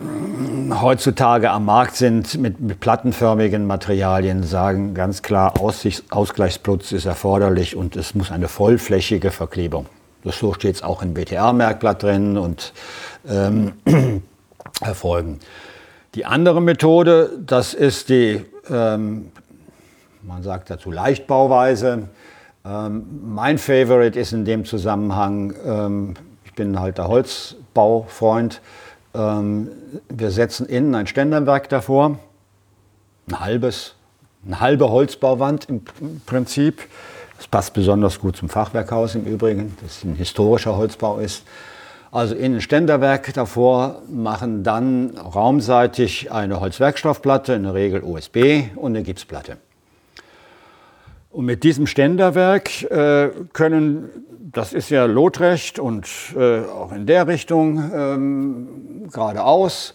heutzutage 0.79 1.49
am 1.49 1.65
Markt 1.65 1.95
sind 1.95 2.37
mit, 2.37 2.59
mit 2.59 2.79
plattenförmigen 2.79 3.65
Materialien, 3.65 4.43
sagen 4.43 4.93
ganz 4.93 5.23
klar, 5.23 5.59
Aussichts 5.59 6.03
Ausgleichsputz 6.11 6.91
ist 6.91 7.05
erforderlich 7.05 7.75
und 7.75 7.95
es 7.95 8.13
muss 8.13 8.31
eine 8.31 8.47
vollflächige 8.47 9.31
Verklebung. 9.31 9.87
Das 10.23 10.39
so 10.39 10.53
steht 10.53 10.75
es 10.75 10.83
auch 10.83 11.01
im 11.01 11.13
BTR-Merkblatt 11.13 12.03
drin 12.03 12.37
und 12.37 12.73
ähm, 13.27 13.73
erfolgen. 14.81 15.39
Die 16.15 16.25
andere 16.25 16.61
Methode, 16.61 17.31
das 17.45 17.73
ist 17.73 18.09
die, 18.09 18.43
ähm, 18.69 19.31
man 20.23 20.43
sagt 20.43 20.69
dazu 20.69 20.91
Leichtbauweise. 20.91 22.09
Ähm, 22.65 23.05
mein 23.33 23.57
Favorite 23.57 24.19
ist 24.19 24.33
in 24.33 24.43
dem 24.43 24.65
Zusammenhang, 24.65 25.53
ähm, 25.65 26.13
ich 26.43 26.53
bin 26.53 26.79
halt 26.79 26.97
der 26.97 27.07
Holzbaufreund, 27.07 28.61
ähm, 29.13 29.69
wir 30.09 30.31
setzen 30.31 30.65
innen 30.65 30.93
ein 30.95 31.07
Ständerwerk 31.07 31.69
davor, 31.69 32.19
ein 33.27 33.39
halbes, 33.39 33.95
eine 34.45 34.59
halbe 34.59 34.89
Holzbauwand 34.89 35.69
im 35.69 35.83
Prinzip. 36.25 36.81
Das 37.39 37.47
passt 37.47 37.73
besonders 37.73 38.19
gut 38.19 38.35
zum 38.35 38.49
Fachwerkhaus 38.49 39.15
im 39.15 39.23
Übrigen, 39.23 39.77
das 39.81 40.03
ein 40.03 40.15
historischer 40.15 40.75
Holzbau 40.75 41.19
ist. 41.19 41.45
Also 42.11 42.35
innen 42.35 42.59
Ständerwerk 42.59 43.33
davor, 43.33 44.01
machen 44.09 44.65
dann 44.65 45.15
raumseitig 45.15 46.33
eine 46.33 46.59
Holzwerkstoffplatte, 46.59 47.53
in 47.53 47.63
der 47.63 47.73
Regel 47.73 48.03
USB 48.03 48.63
und 48.75 48.93
eine 48.93 49.03
Gipsplatte. 49.03 49.55
Und 51.31 51.45
mit 51.45 51.63
diesem 51.63 51.87
Ständerwerk 51.87 52.81
äh, 52.91 53.29
können, 53.53 54.09
das 54.51 54.73
ist 54.73 54.89
ja 54.89 55.05
lotrecht 55.05 55.79
und 55.79 56.09
äh, 56.35 56.59
auch 56.65 56.91
in 56.91 57.05
der 57.05 57.25
Richtung 57.27 57.89
ähm, 57.95 59.07
geradeaus, 59.13 59.93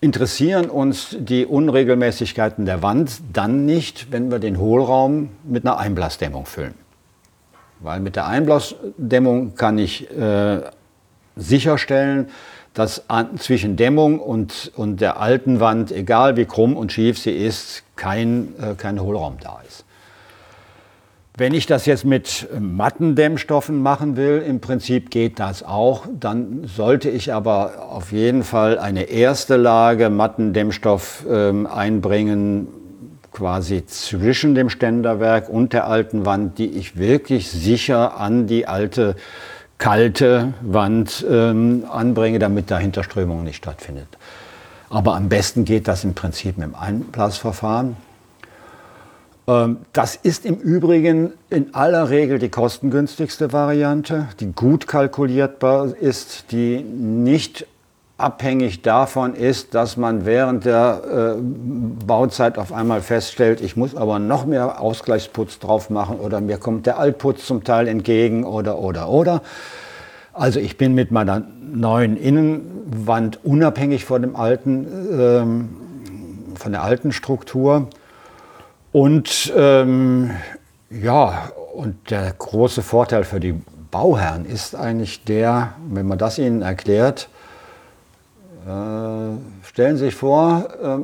interessieren 0.00 0.70
uns 0.70 1.16
die 1.18 1.44
Unregelmäßigkeiten 1.44 2.66
der 2.66 2.82
Wand 2.82 3.20
dann 3.32 3.66
nicht, 3.66 4.12
wenn 4.12 4.30
wir 4.30 4.38
den 4.38 4.58
Hohlraum 4.58 5.30
mit 5.44 5.66
einer 5.66 5.78
Einblasdämmung 5.78 6.46
füllen. 6.46 6.74
Weil 7.80 8.00
mit 8.00 8.16
der 8.16 8.26
Einblasdämmung 8.26 9.54
kann 9.54 9.78
ich 9.78 10.10
äh, 10.10 10.60
sicherstellen, 11.36 12.28
dass 12.74 13.08
an, 13.10 13.38
zwischen 13.38 13.76
Dämmung 13.76 14.20
und, 14.20 14.72
und 14.76 15.00
der 15.00 15.20
alten 15.20 15.58
Wand, 15.60 15.90
egal 15.90 16.36
wie 16.36 16.44
krumm 16.44 16.76
und 16.76 16.92
schief 16.92 17.18
sie 17.18 17.32
ist, 17.32 17.82
kein, 17.96 18.54
äh, 18.60 18.74
kein 18.74 19.00
Hohlraum 19.00 19.38
da 19.40 19.60
ist. 19.66 19.84
Wenn 21.38 21.54
ich 21.54 21.66
das 21.66 21.86
jetzt 21.86 22.04
mit 22.04 22.48
Mattendämmstoffen 22.58 23.80
machen 23.80 24.16
will, 24.16 24.42
im 24.44 24.58
Prinzip 24.58 25.08
geht 25.08 25.38
das 25.38 25.62
auch, 25.62 26.04
dann 26.18 26.64
sollte 26.64 27.08
ich 27.10 27.32
aber 27.32 27.90
auf 27.92 28.10
jeden 28.10 28.42
Fall 28.42 28.76
eine 28.76 29.04
erste 29.04 29.54
Lage 29.54 30.10
Mattendämmstoff 30.10 31.24
ähm, 31.30 31.68
einbringen, 31.68 32.66
quasi 33.30 33.86
zwischen 33.86 34.56
dem 34.56 34.68
Ständerwerk 34.68 35.48
und 35.48 35.72
der 35.72 35.86
alten 35.86 36.26
Wand, 36.26 36.58
die 36.58 36.70
ich 36.72 36.98
wirklich 36.98 37.48
sicher 37.48 38.18
an 38.18 38.48
die 38.48 38.66
alte 38.66 39.14
kalte 39.78 40.54
Wand 40.60 41.24
ähm, 41.30 41.84
anbringe, 41.88 42.40
damit 42.40 42.68
da 42.68 42.80
Hinterströmung 42.80 43.44
nicht 43.44 43.58
stattfindet. 43.58 44.08
Aber 44.90 45.14
am 45.14 45.28
besten 45.28 45.64
geht 45.64 45.86
das 45.86 46.02
im 46.02 46.14
Prinzip 46.14 46.58
mit 46.58 46.66
dem 46.66 46.74
Einblasverfahren. 46.74 47.96
Ähm, 49.48 49.78
das 49.94 50.14
ist 50.14 50.44
im 50.44 50.56
Übrigen 50.56 51.32
in 51.48 51.74
aller 51.74 52.10
Regel 52.10 52.38
die 52.38 52.50
kostengünstigste 52.50 53.52
Variante, 53.52 54.28
die 54.38 54.52
gut 54.52 54.86
kalkulierbar 54.86 55.96
ist, 55.98 56.52
die 56.52 56.82
nicht 56.82 57.66
abhängig 58.18 58.82
davon 58.82 59.34
ist, 59.34 59.74
dass 59.74 59.96
man 59.96 60.26
während 60.26 60.64
der 60.64 61.36
äh, 61.38 61.40
Bauzeit 62.04 62.58
auf 62.58 62.72
einmal 62.72 63.00
feststellt, 63.00 63.60
ich 63.60 63.76
muss 63.76 63.94
aber 63.94 64.18
noch 64.18 64.44
mehr 64.44 64.80
Ausgleichsputz 64.80 65.60
drauf 65.60 65.88
machen 65.88 66.18
oder 66.18 66.40
mir 66.40 66.58
kommt 66.58 66.86
der 66.86 66.98
Altputz 66.98 67.46
zum 67.46 67.64
Teil 67.64 67.88
entgegen 67.88 68.44
oder 68.44 68.78
oder 68.78 69.08
oder. 69.08 69.42
Also 70.32 70.60
ich 70.60 70.76
bin 70.76 70.94
mit 70.94 71.10
meiner 71.10 71.42
neuen 71.72 72.16
Innenwand 72.16 73.44
unabhängig 73.44 74.04
von 74.04 74.20
dem 74.20 74.36
alten, 74.36 74.86
ähm, 75.12 75.68
von 76.56 76.72
der 76.72 76.82
alten 76.82 77.12
Struktur 77.12 77.88
und 78.92 79.52
ähm, 79.56 80.30
ja, 80.90 81.50
und 81.74 82.10
der 82.10 82.32
große 82.36 82.82
Vorteil 82.82 83.24
für 83.24 83.40
die 83.40 83.54
Bauherren 83.90 84.44
ist 84.44 84.74
eigentlich 84.74 85.24
der, 85.24 85.74
wenn 85.88 86.06
man 86.06 86.18
das 86.18 86.38
ihnen 86.38 86.62
erklärt, 86.62 87.28
äh, 88.66 89.66
stellen 89.66 89.96
Sie 89.96 90.06
sich 90.06 90.14
vor, 90.14 90.68
äh, 90.82 90.98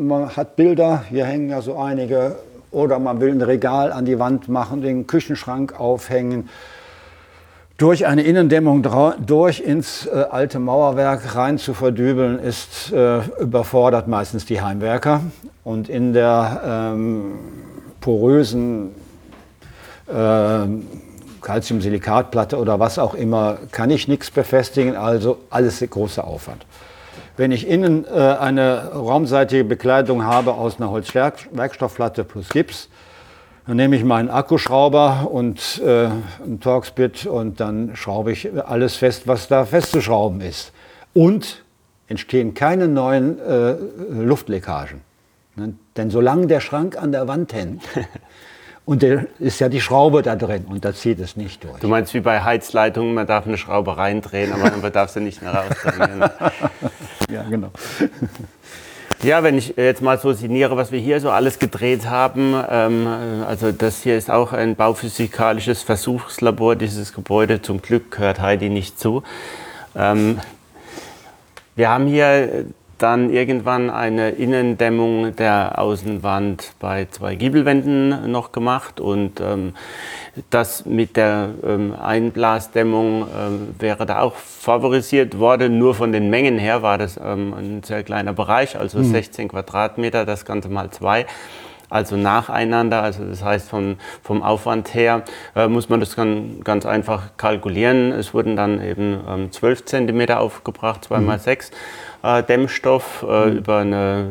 man 0.00 0.36
hat 0.36 0.56
Bilder, 0.56 1.04
hier 1.08 1.24
hängen 1.24 1.50
ja 1.50 1.62
so 1.62 1.76
einige, 1.78 2.36
oder 2.70 2.98
man 2.98 3.20
will 3.20 3.30
ein 3.30 3.42
Regal 3.42 3.92
an 3.92 4.04
die 4.04 4.18
Wand 4.18 4.48
machen, 4.48 4.80
den 4.82 5.06
Küchenschrank 5.06 5.78
aufhängen, 5.78 6.48
durch 7.80 8.06
eine 8.06 8.22
Innendämmung 8.22 8.86
durch 9.24 9.60
ins 9.60 10.04
äh, 10.04 10.26
alte 10.30 10.58
Mauerwerk 10.58 11.34
rein 11.34 11.56
zu 11.56 11.72
verdübeln, 11.72 12.38
ist 12.38 12.92
äh, 12.92 13.20
überfordert 13.40 14.06
meistens 14.06 14.44
die 14.44 14.60
Heimwerker. 14.60 15.22
Und 15.64 15.88
in 15.88 16.12
der 16.12 16.92
ähm, 16.94 17.38
porösen 18.02 18.90
äh, 20.08 20.66
Calciumsilikatplatte 21.40 22.58
oder 22.58 22.78
was 22.80 22.98
auch 22.98 23.14
immer 23.14 23.56
kann 23.72 23.88
ich 23.88 24.08
nichts 24.08 24.30
befestigen, 24.30 24.94
also 24.94 25.38
alles 25.48 25.80
großer 25.80 26.24
Aufwand. 26.26 26.66
Wenn 27.38 27.50
ich 27.50 27.66
innen 27.66 28.04
äh, 28.04 28.10
eine 28.10 28.92
raumseitige 28.92 29.64
Bekleidung 29.64 30.24
habe 30.24 30.52
aus 30.52 30.76
einer 30.76 30.90
Holzwerkstoffplatte 30.90 32.24
plus 32.24 32.50
Gips, 32.50 32.90
dann 33.70 33.76
nehme 33.76 33.96
ich 33.96 34.04
meinen 34.04 34.30
Akkuschrauber 34.30 35.28
und 35.30 35.80
äh, 35.84 36.06
ein 36.44 36.58
Torx-Bit 36.60 37.26
und 37.26 37.60
dann 37.60 37.94
schraube 37.94 38.32
ich 38.32 38.48
alles 38.66 38.96
fest, 38.96 39.28
was 39.28 39.48
da 39.48 39.64
festzuschrauben 39.64 40.40
ist. 40.40 40.72
Und 41.14 41.64
entstehen 42.08 42.54
keine 42.54 42.88
neuen 42.88 43.38
äh, 43.38 43.76
Luftleckagen. 44.10 45.02
Ne? 45.54 45.74
Denn 45.96 46.10
solange 46.10 46.48
der 46.48 46.60
Schrank 46.60 47.00
an 47.00 47.12
der 47.12 47.28
Wand 47.28 47.52
hängt 47.52 47.82
Und 48.90 49.04
da 49.04 49.22
ist 49.38 49.60
ja 49.60 49.68
die 49.68 49.80
Schraube 49.80 50.22
da 50.22 50.34
drin 50.34 50.64
und 50.64 50.84
da 50.84 50.92
zieht 50.92 51.20
es 51.20 51.36
nicht 51.36 51.62
durch. 51.62 51.78
Du 51.78 51.86
meinst 51.86 52.12
wie 52.12 52.18
bei 52.18 52.42
Heizleitungen, 52.42 53.14
man 53.14 53.24
darf 53.24 53.46
eine 53.46 53.56
Schraube 53.56 53.96
reindrehen, 53.96 54.52
aber 54.52 54.76
man 54.76 54.90
darf 54.90 55.10
sie 55.10 55.20
nicht 55.20 55.42
mehr 55.42 55.54
rausdrehen. 55.54 56.20
ja, 57.30 57.42
genau. 57.48 57.70
Ja, 59.22 59.42
wenn 59.42 59.58
ich 59.58 59.74
jetzt 59.76 60.00
mal 60.00 60.18
so 60.18 60.32
sinniere, 60.32 60.78
was 60.78 60.92
wir 60.92 60.98
hier 60.98 61.20
so 61.20 61.30
alles 61.30 61.58
gedreht 61.58 62.08
haben, 62.08 62.54
ähm, 62.70 63.06
also 63.46 63.70
das 63.70 64.02
hier 64.02 64.16
ist 64.16 64.30
auch 64.30 64.54
ein 64.54 64.76
bauphysikalisches 64.76 65.82
Versuchslabor, 65.82 66.74
dieses 66.74 67.12
Gebäude. 67.12 67.60
Zum 67.60 67.82
Glück 67.82 68.18
hört 68.18 68.40
Heidi 68.40 68.70
nicht 68.70 68.98
zu. 68.98 69.22
Ähm, 69.94 70.38
wir 71.76 71.90
haben 71.90 72.06
hier 72.06 72.64
dann 73.02 73.30
irgendwann 73.30 73.90
eine 73.90 74.30
Innendämmung 74.30 75.34
der 75.36 75.78
Außenwand 75.78 76.74
bei 76.78 77.06
zwei 77.10 77.34
Giebelwänden 77.34 78.30
noch 78.30 78.52
gemacht 78.52 79.00
und 79.00 79.40
ähm, 79.40 79.74
das 80.50 80.86
mit 80.86 81.16
der 81.16 81.50
ähm, 81.64 81.94
Einblasdämmung 82.00 83.22
ähm, 83.22 83.74
wäre 83.78 84.06
da 84.06 84.20
auch 84.20 84.34
favorisiert 84.34 85.38
worden. 85.38 85.78
Nur 85.78 85.94
von 85.94 86.12
den 86.12 86.30
Mengen 86.30 86.58
her 86.58 86.82
war 86.82 86.98
das 86.98 87.18
ähm, 87.22 87.54
ein 87.54 87.82
sehr 87.82 88.02
kleiner 88.02 88.32
Bereich, 88.32 88.78
also 88.78 88.98
mhm. 88.98 89.04
16 89.04 89.48
Quadratmeter, 89.48 90.26
das 90.26 90.44
Ganze 90.44 90.68
mal 90.68 90.90
zwei 90.90 91.26
also 91.90 92.16
nacheinander. 92.16 93.02
Also 93.02 93.24
das 93.24 93.44
heißt, 93.44 93.68
vom, 93.68 93.96
vom 94.22 94.42
Aufwand 94.42 94.94
her 94.94 95.24
äh, 95.54 95.68
muss 95.68 95.88
man 95.88 96.00
das 96.00 96.16
ganz, 96.16 96.64
ganz 96.64 96.86
einfach 96.86 97.36
kalkulieren. 97.36 98.12
Es 98.12 98.32
wurden 98.32 98.56
dann 98.56 98.82
eben 98.82 99.20
ähm, 99.28 99.52
12 99.52 99.84
cm 99.84 100.30
aufgebracht, 100.30 101.04
2 101.04 101.18
mal 101.18 101.38
6 101.38 101.70
äh, 101.70 101.72
Dämmstoff 102.22 103.24
äh, 103.28 103.46
mhm. 103.46 103.56
über 103.56 103.78
eine, 103.78 104.26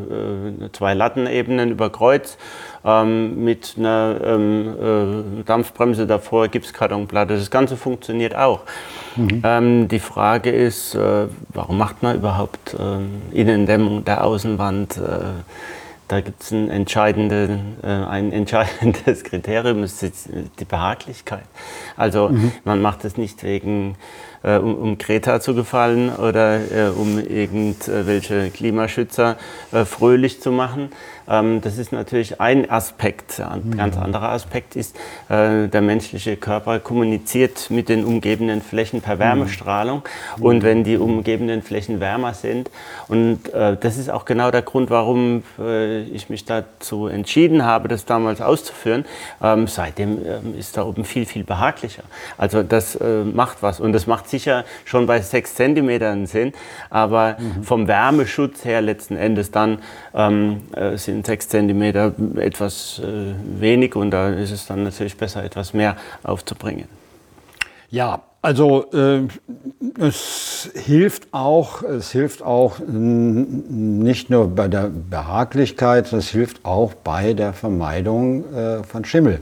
äh, 0.61 0.71
zwei 0.71 0.93
Lattenebenen 0.93 1.71
über 1.71 1.89
Kreuz 1.89 2.37
ähm, 2.85 3.43
mit 3.43 3.75
einer 3.77 4.19
ähm, 4.23 5.39
äh, 5.39 5.43
Dampfbremse 5.43 6.07
davor, 6.07 6.47
Gipskartonplatte. 6.47 7.35
Das 7.35 7.51
Ganze 7.51 7.77
funktioniert 7.77 8.35
auch. 8.35 8.61
Mhm. 9.15 9.41
Ähm, 9.43 9.87
die 9.87 9.99
Frage 9.99 10.51
ist, 10.51 10.95
äh, 10.95 11.27
warum 11.49 11.77
macht 11.77 12.03
man 12.03 12.15
überhaupt 12.15 12.75
ähm, 12.79 13.21
Innendämmung 13.31 14.05
der 14.05 14.23
Außenwand? 14.23 14.97
Äh, 14.97 14.99
da 16.09 16.21
gibt 16.21 16.41
es 16.41 16.51
ein, 16.51 16.71
entscheidende, 16.71 17.59
äh, 17.83 17.87
ein 17.87 18.31
entscheidendes 18.31 19.23
Kriterium, 19.23 19.81
das 19.81 20.01
ist 20.01 20.29
die 20.59 20.65
Behaglichkeit. 20.65 21.45
Also 21.95 22.29
mhm. 22.29 22.51
man 22.63 22.81
macht 22.81 23.05
es 23.05 23.15
nicht 23.15 23.43
wegen 23.43 23.95
äh, 24.43 24.57
um, 24.57 24.75
um 24.75 24.97
Greta 24.97 25.39
zu 25.39 25.55
gefallen 25.55 26.09
oder 26.15 26.59
äh, 26.71 26.89
um 26.89 27.19
irgendwelche 27.19 28.49
Klimaschützer 28.49 29.37
äh, 29.71 29.85
fröhlich 29.85 30.41
zu 30.41 30.51
machen. 30.51 30.89
Ähm, 31.29 31.61
das 31.61 31.77
ist 31.77 31.91
natürlich 31.91 32.41
ein 32.41 32.69
Aspekt. 32.69 33.39
Ein 33.39 33.77
ganz 33.77 33.95
anderer 33.97 34.29
Aspekt 34.29 34.75
ist, 34.75 34.95
äh, 35.29 35.67
der 35.67 35.81
menschliche 35.81 36.35
Körper 36.35 36.79
kommuniziert 36.79 37.69
mit 37.69 37.89
den 37.89 38.03
umgebenden 38.03 38.61
Flächen 38.61 39.01
per. 39.01 39.19
Wärmestrahlung. 39.19 40.03
Mhm. 40.37 40.43
Und 40.43 40.63
wenn 40.63 40.83
die 40.83 40.97
umgebenden 40.97 41.61
Flächen 41.61 41.99
wärmer 41.99 42.33
sind, 42.33 42.71
und 43.07 43.53
äh, 43.53 43.77
das 43.77 43.97
ist 43.97 44.09
auch 44.09 44.25
genau 44.25 44.49
der 44.49 44.61
Grund, 44.61 44.89
warum 44.89 45.43
äh, 45.59 46.03
ich 46.03 46.29
mich 46.29 46.45
dazu 46.45 47.07
entschieden 47.07 47.65
habe, 47.65 47.87
das 47.87 48.05
damals 48.05 48.41
auszuführen, 48.41 49.05
ähm, 49.43 49.67
seitdem 49.67 50.25
ähm, 50.25 50.57
ist 50.57 50.77
da 50.77 50.83
oben 50.83 51.03
viel, 51.03 51.25
viel 51.25 51.43
behaglicher. 51.43 52.03
Also 52.37 52.63
das 52.63 52.97
macht 53.33 53.61
was. 53.61 53.79
Und 53.79 53.93
das 53.93 54.07
macht 54.07 54.29
sicher 54.29 54.63
schon 54.85 55.05
bei 55.05 55.21
sechs 55.21 55.55
Zentimetern 55.55 56.25
Sinn, 56.25 56.53
aber 56.89 57.37
mhm. 57.39 57.63
vom 57.63 57.87
Wärmeschutz 57.87 58.65
her 58.65 58.81
letzten 58.81 59.15
Endes 59.15 59.51
dann 59.51 59.79
sind 60.95 61.18
sind 61.19 61.25
sechs 61.25 61.49
Zentimeter 61.49 62.13
etwas 62.37 63.01
äh, 63.03 63.33
wenig 63.59 63.95
und 63.95 64.11
da 64.11 64.29
ist 64.29 64.51
es 64.51 64.65
dann 64.65 64.83
natürlich 64.83 65.17
besser, 65.17 65.43
etwas 65.43 65.73
mehr 65.73 65.97
aufzubringen. 66.23 66.87
Ja, 67.89 68.21
also 68.41 68.85
äh, 68.93 69.27
es 69.99 70.69
hilft 70.75 71.33
auch, 71.33 71.83
es 71.83 72.11
hilft 72.11 72.41
auch 72.41 72.79
nicht 72.79 74.29
nur 74.29 74.47
bei 74.47 74.69
der 74.69 74.89
Behaglichkeit, 74.89 76.13
es 76.13 76.29
hilft 76.29 76.63
auch 76.63 76.93
bei 76.93 77.33
der 77.33 77.51
Vermeidung 77.51 78.53
äh, 78.53 78.83
von 78.83 79.03
Schimmel. 79.03 79.41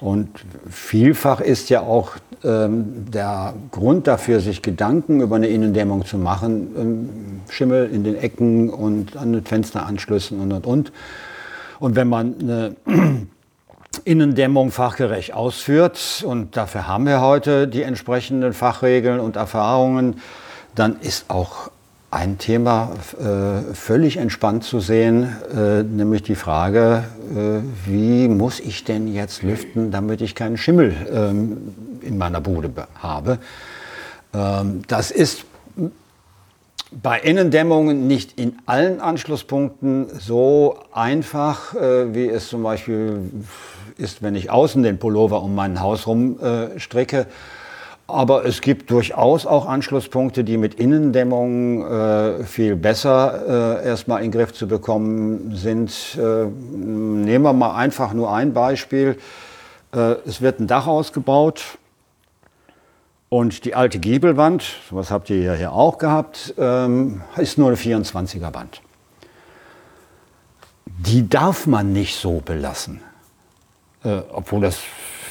Und 0.00 0.28
vielfach 0.68 1.40
ist 1.40 1.70
ja 1.70 1.80
auch 1.80 2.12
ähm, 2.44 3.10
der 3.10 3.54
Grund 3.70 4.06
dafür, 4.06 4.40
sich 4.40 4.62
Gedanken 4.62 5.20
über 5.20 5.36
eine 5.36 5.48
Innendämmung 5.48 6.04
zu 6.04 6.18
machen, 6.18 6.74
ähm, 6.78 7.40
Schimmel 7.48 7.90
in 7.90 8.04
den 8.04 8.16
Ecken 8.16 8.68
und 8.68 9.16
an 9.16 9.32
den 9.32 9.44
Fensteranschlüssen 9.44 10.40
und 10.40 10.52
und 10.52 10.66
und. 10.66 10.92
Und 11.80 11.96
wenn 11.96 12.08
man 12.08 12.34
eine 12.40 12.76
Innendämmung 14.04 14.70
fachgerecht 14.70 15.32
ausführt, 15.32 16.24
und 16.26 16.56
dafür 16.56 16.86
haben 16.86 17.06
wir 17.06 17.20
heute 17.20 17.66
die 17.66 17.82
entsprechenden 17.82 18.52
Fachregeln 18.52 19.18
und 19.18 19.36
Erfahrungen, 19.36 20.20
dann 20.74 21.00
ist 21.00 21.30
auch 21.30 21.70
ein 22.10 22.38
Thema 22.38 22.92
äh, 23.18 23.74
völlig 23.74 24.16
entspannt 24.16 24.64
zu 24.64 24.80
sehen, 24.80 25.36
äh, 25.54 25.82
nämlich 25.82 26.22
die 26.22 26.36
Frage, 26.36 27.04
äh, 27.34 27.60
wie 27.84 28.28
muss 28.28 28.60
ich 28.60 28.84
denn 28.84 29.12
jetzt 29.12 29.42
lüften, 29.42 29.90
damit 29.90 30.20
ich 30.20 30.34
keinen 30.34 30.56
Schimmel 30.56 30.94
ähm, 31.12 31.74
in 32.02 32.16
meiner 32.16 32.40
Bude 32.40 32.70
habe. 33.00 33.38
Ähm, 34.32 34.82
das 34.86 35.10
ist 35.10 35.44
bei 36.92 37.18
Innendämmungen 37.20 38.06
nicht 38.06 38.38
in 38.38 38.56
allen 38.66 39.00
Anschlusspunkten 39.00 40.06
so 40.18 40.78
einfach, 40.92 41.74
äh, 41.74 42.14
wie 42.14 42.28
es 42.28 42.48
zum 42.48 42.62
Beispiel 42.62 43.30
ist, 43.98 44.22
wenn 44.22 44.36
ich 44.36 44.50
außen 44.50 44.82
den 44.82 44.98
Pullover 44.98 45.42
um 45.42 45.54
mein 45.54 45.80
Haus 45.80 46.06
herum 46.06 46.38
äh. 46.40 46.78
Aber 48.08 48.44
es 48.44 48.60
gibt 48.60 48.90
durchaus 48.92 49.46
auch 49.46 49.66
Anschlusspunkte, 49.66 50.44
die 50.44 50.58
mit 50.58 50.74
Innendämmung 50.74 51.84
äh, 51.84 52.44
viel 52.44 52.76
besser 52.76 53.80
äh, 53.82 53.86
erstmal 53.86 54.22
in 54.22 54.30
den 54.30 54.38
Griff 54.38 54.52
zu 54.52 54.68
bekommen 54.68 55.56
sind. 55.56 56.16
Äh, 56.16 56.44
nehmen 56.46 57.44
wir 57.44 57.52
mal 57.52 57.74
einfach 57.74 58.12
nur 58.12 58.32
ein 58.32 58.52
Beispiel. 58.52 59.18
Äh, 59.92 60.16
es 60.24 60.40
wird 60.40 60.60
ein 60.60 60.68
Dach 60.68 60.86
ausgebaut 60.86 61.78
und 63.28 63.64
die 63.64 63.74
alte 63.74 63.98
Giebelwand, 63.98 64.62
sowas 64.88 65.10
habt 65.10 65.28
ihr 65.30 65.42
ja 65.42 65.54
hier 65.54 65.72
auch 65.72 65.98
gehabt, 65.98 66.54
ähm, 66.58 67.22
ist 67.36 67.58
nur 67.58 67.68
eine 67.68 67.76
24er 67.76 68.54
Wand. 68.54 68.82
Die 70.86 71.28
darf 71.28 71.66
man 71.66 71.92
nicht 71.92 72.16
so 72.16 72.40
belassen. 72.40 73.00
Äh, 74.04 74.22
obwohl 74.32 74.60
das 74.60 74.78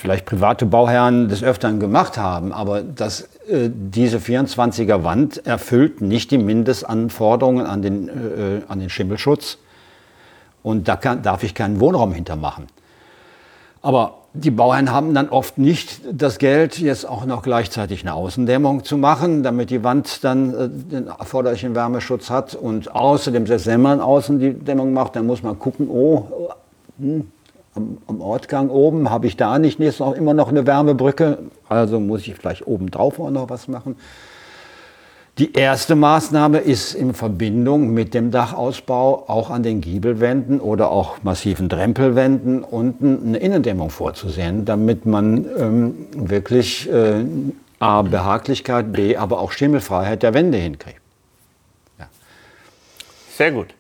vielleicht 0.05 0.25
private 0.25 0.65
Bauherren 0.65 1.27
des 1.27 1.43
Öfteren 1.43 1.79
gemacht 1.79 2.17
haben, 2.17 2.51
aber 2.51 2.81
das, 2.81 3.21
äh, 3.49 3.69
diese 3.69 4.19
24er 4.19 5.03
Wand 5.03 5.45
erfüllt 5.45 6.01
nicht 6.01 6.31
die 6.31 6.37
Mindestanforderungen 6.37 7.65
an 7.65 7.81
den, 7.81 8.09
äh, 8.09 8.61
an 8.67 8.79
den 8.79 8.89
Schimmelschutz. 8.89 9.57
Und 10.63 10.87
da 10.87 10.95
kann, 10.95 11.21
darf 11.21 11.43
ich 11.43 11.53
keinen 11.53 11.79
Wohnraum 11.79 12.11
hintermachen. 12.11 12.65
Aber 13.81 14.15
die 14.33 14.51
Bauern 14.51 14.91
haben 14.91 15.13
dann 15.13 15.29
oft 15.29 15.57
nicht 15.57 16.01
das 16.11 16.39
Geld, 16.39 16.79
jetzt 16.79 17.07
auch 17.07 17.25
noch 17.25 17.43
gleichzeitig 17.43 18.01
eine 18.01 18.13
Außendämmung 18.13 18.83
zu 18.83 18.97
machen, 18.97 19.43
damit 19.43 19.69
die 19.69 19.83
Wand 19.83 20.23
dann 20.23 20.53
äh, 20.53 20.69
den 20.69 21.07
erforderlichen 21.07 21.75
Wärmeschutz 21.75 22.29
hat. 22.29 22.55
Und 22.55 22.93
außerdem, 22.93 23.47
selbst 23.47 23.67
wenn 23.67 23.81
man 23.81 24.01
außen 24.01 24.39
die 24.39 24.53
Dämmung 24.53 24.93
macht, 24.93 25.15
dann 25.15 25.25
muss 25.25 25.43
man 25.43 25.57
gucken, 25.57 25.87
oh, 25.89 26.49
hm, 26.99 27.31
am, 27.75 27.97
am 28.07 28.21
Ortgang 28.21 28.69
oben 28.69 29.09
habe 29.09 29.27
ich 29.27 29.37
da 29.37 29.59
nicht 29.59 29.79
noch, 29.79 30.13
immer 30.13 30.33
noch 30.33 30.49
eine 30.49 30.65
Wärmebrücke, 30.65 31.39
also 31.69 31.99
muss 31.99 32.21
ich 32.27 32.35
vielleicht 32.35 32.65
oben 32.67 32.89
drauf 32.89 33.19
auch 33.19 33.29
noch 33.29 33.49
was 33.49 33.67
machen. 33.67 33.95
Die 35.37 35.51
erste 35.51 35.95
Maßnahme 35.95 36.59
ist 36.59 36.93
in 36.93 37.13
Verbindung 37.13 37.93
mit 37.93 38.13
dem 38.13 38.31
Dachausbau 38.31 39.25
auch 39.27 39.49
an 39.49 39.63
den 39.63 39.81
Giebelwänden 39.81 40.61
oder 40.61 40.91
auch 40.91 41.23
massiven 41.23 41.67
Drempelwänden 41.67 42.63
unten 42.63 43.19
eine 43.27 43.37
Innendämmung 43.39 43.89
vorzusehen, 43.89 44.63
damit 44.63 45.05
man 45.05 45.45
ähm, 45.57 45.95
wirklich 46.15 46.89
äh, 46.89 47.25
A, 47.79 48.01
Behaglichkeit, 48.03 48.93
B, 48.93 49.17
aber 49.17 49.39
auch 49.41 49.51
Schimmelfreiheit 49.51 50.23
der 50.23 50.33
Wände 50.33 50.57
hinkriegt. 50.57 51.01
Ja. 51.99 52.07
Sehr 53.35 53.51
gut. 53.51 53.73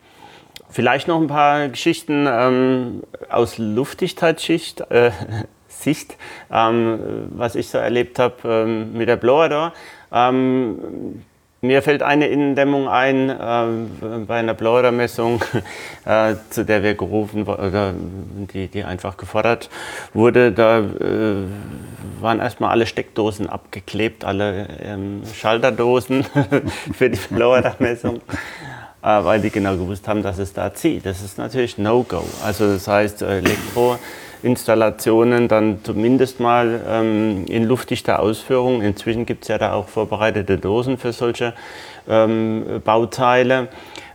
Vielleicht 0.75 1.07
noch 1.07 1.21
ein 1.21 1.27
paar 1.27 1.69
Geschichten 1.69 2.27
ähm, 2.29 3.03
aus 3.29 3.57
Luftigkeitssicht. 3.57 4.81
Äh, 4.91 5.11
Sicht, 5.69 6.17
ähm, 6.51 6.99
was 7.29 7.55
ich 7.55 7.69
so 7.69 7.77
erlebt 7.77 8.19
habe 8.19 8.35
ähm, 8.43 8.91
mit 8.91 9.07
der 9.07 9.15
Blower 9.15 9.47
Door. 9.47 9.73
Ähm, 10.11 11.23
mir 11.61 11.81
fällt 11.81 12.03
eine 12.03 12.27
Innendämmung 12.27 12.89
ein 12.89 13.29
äh, 13.29 14.19
bei 14.27 14.35
einer 14.35 14.53
Blower-Messung, 14.53 15.41
äh, 16.05 16.35
zu 16.49 16.65
der 16.65 16.83
wir 16.83 16.95
gerufen 16.95 17.47
wurden, 17.47 18.49
die, 18.53 18.67
die 18.67 18.83
einfach 18.83 19.15
gefordert 19.15 19.69
wurde. 20.13 20.51
Da 20.51 20.79
äh, 20.79 21.45
waren 22.19 22.39
erstmal 22.39 22.71
alle 22.71 22.85
Steckdosen 22.85 23.47
abgeklebt, 23.47 24.25
alle 24.25 24.67
ähm, 24.81 25.21
Schalterdosen 25.33 26.25
für 26.93 27.09
die 27.09 27.19
Blower-Messung. 27.33 28.19
Äh, 29.05 29.23
weil 29.23 29.39
die 29.39 29.51
genau 29.51 29.77
gewusst 29.77 30.07
haben, 30.07 30.23
dass 30.23 30.39
es 30.39 30.53
da 30.53 30.73
zieht. 30.73 31.05
Das 31.05 31.21
ist 31.21 31.37
natürlich 31.37 31.77
No-Go. 31.77 32.23
Also 32.43 32.73
das 32.73 32.87
heißt, 32.87 33.21
Elektro 33.21 33.99
Installationen 34.41 35.47
dann 35.47 35.79
zumindest 35.83 36.39
mal 36.39 36.81
ähm, 36.87 37.45
in 37.47 37.65
luftdichter 37.65 38.19
Ausführung. 38.19 38.81
Inzwischen 38.81 39.27
gibt 39.27 39.43
es 39.43 39.49
ja 39.49 39.59
da 39.59 39.73
auch 39.73 39.89
vorbereitete 39.89 40.57
Dosen 40.57 40.97
für 40.97 41.13
solche 41.13 41.53
ähm, 42.09 42.81
Bauteile. 42.83 43.67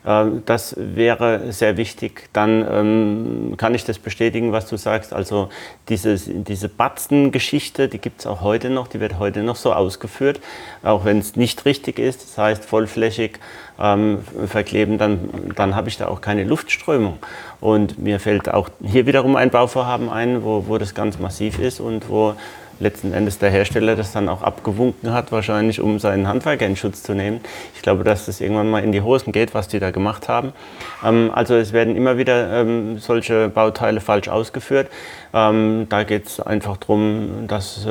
Äh, 0.04 0.26
das 0.46 0.74
wäre 0.78 1.52
sehr 1.52 1.76
wichtig. 1.76 2.28
Dann 2.32 2.66
ähm, 2.70 3.54
kann 3.56 3.74
ich 3.74 3.84
das 3.84 3.98
bestätigen, 3.98 4.52
was 4.52 4.66
du 4.66 4.76
sagst. 4.76 5.12
Also 5.12 5.48
dieses, 5.88 6.28
diese 6.28 6.68
Batzen-Geschichte, 6.68 7.88
die 7.88 7.98
gibt 7.98 8.20
es 8.20 8.26
auch 8.26 8.40
heute 8.40 8.70
noch, 8.70 8.88
die 8.88 9.00
wird 9.00 9.18
heute 9.18 9.42
noch 9.42 9.56
so 9.56 9.72
ausgeführt, 9.72 10.40
auch 10.82 11.04
wenn 11.04 11.18
es 11.18 11.36
nicht 11.36 11.64
richtig 11.64 11.98
ist. 11.98 12.22
Das 12.22 12.38
heißt, 12.38 12.64
vollflächig 12.64 13.38
ähm, 13.78 14.18
verkleben, 14.46 14.98
dann, 14.98 15.52
dann 15.56 15.74
habe 15.74 15.88
ich 15.88 15.96
da 15.96 16.08
auch 16.08 16.20
keine 16.20 16.44
Luftströmung. 16.44 17.18
Und 17.60 17.98
mir 17.98 18.20
fällt 18.20 18.48
auch 18.48 18.68
hier 18.82 19.06
wiederum 19.06 19.36
ein 19.36 19.50
Bauvorhaben 19.50 20.08
ein, 20.08 20.44
wo, 20.44 20.64
wo 20.66 20.78
das 20.78 20.94
ganz 20.94 21.18
massiv 21.18 21.58
ist 21.58 21.80
und 21.80 22.08
wo 22.08 22.34
letzten 22.80 23.12
Endes 23.12 23.38
der 23.38 23.50
Hersteller 23.50 23.94
das 23.94 24.12
dann 24.12 24.28
auch 24.28 24.42
abgewunken 24.42 25.12
hat, 25.12 25.32
wahrscheinlich 25.32 25.80
um 25.80 25.98
seinen 25.98 26.26
Handwerker 26.26 26.66
in 26.66 26.76
Schutz 26.76 27.02
zu 27.02 27.14
nehmen. 27.14 27.40
Ich 27.74 27.82
glaube, 27.82 28.04
dass 28.04 28.26
das 28.26 28.40
irgendwann 28.40 28.70
mal 28.70 28.82
in 28.82 28.92
die 28.92 29.02
Hosen 29.02 29.32
geht, 29.32 29.54
was 29.54 29.68
die 29.68 29.78
da 29.78 29.90
gemacht 29.90 30.28
haben. 30.28 30.52
Ähm, 31.04 31.30
also 31.32 31.54
es 31.54 31.72
werden 31.72 31.94
immer 31.94 32.16
wieder 32.16 32.60
ähm, 32.60 32.98
solche 32.98 33.48
Bauteile 33.48 34.00
falsch 34.00 34.28
ausgeführt. 34.28 34.88
Ähm, 35.32 35.86
da 35.88 36.02
geht 36.02 36.26
es 36.26 36.40
einfach 36.40 36.76
darum, 36.78 37.46
dass 37.46 37.86
äh, 37.86 37.90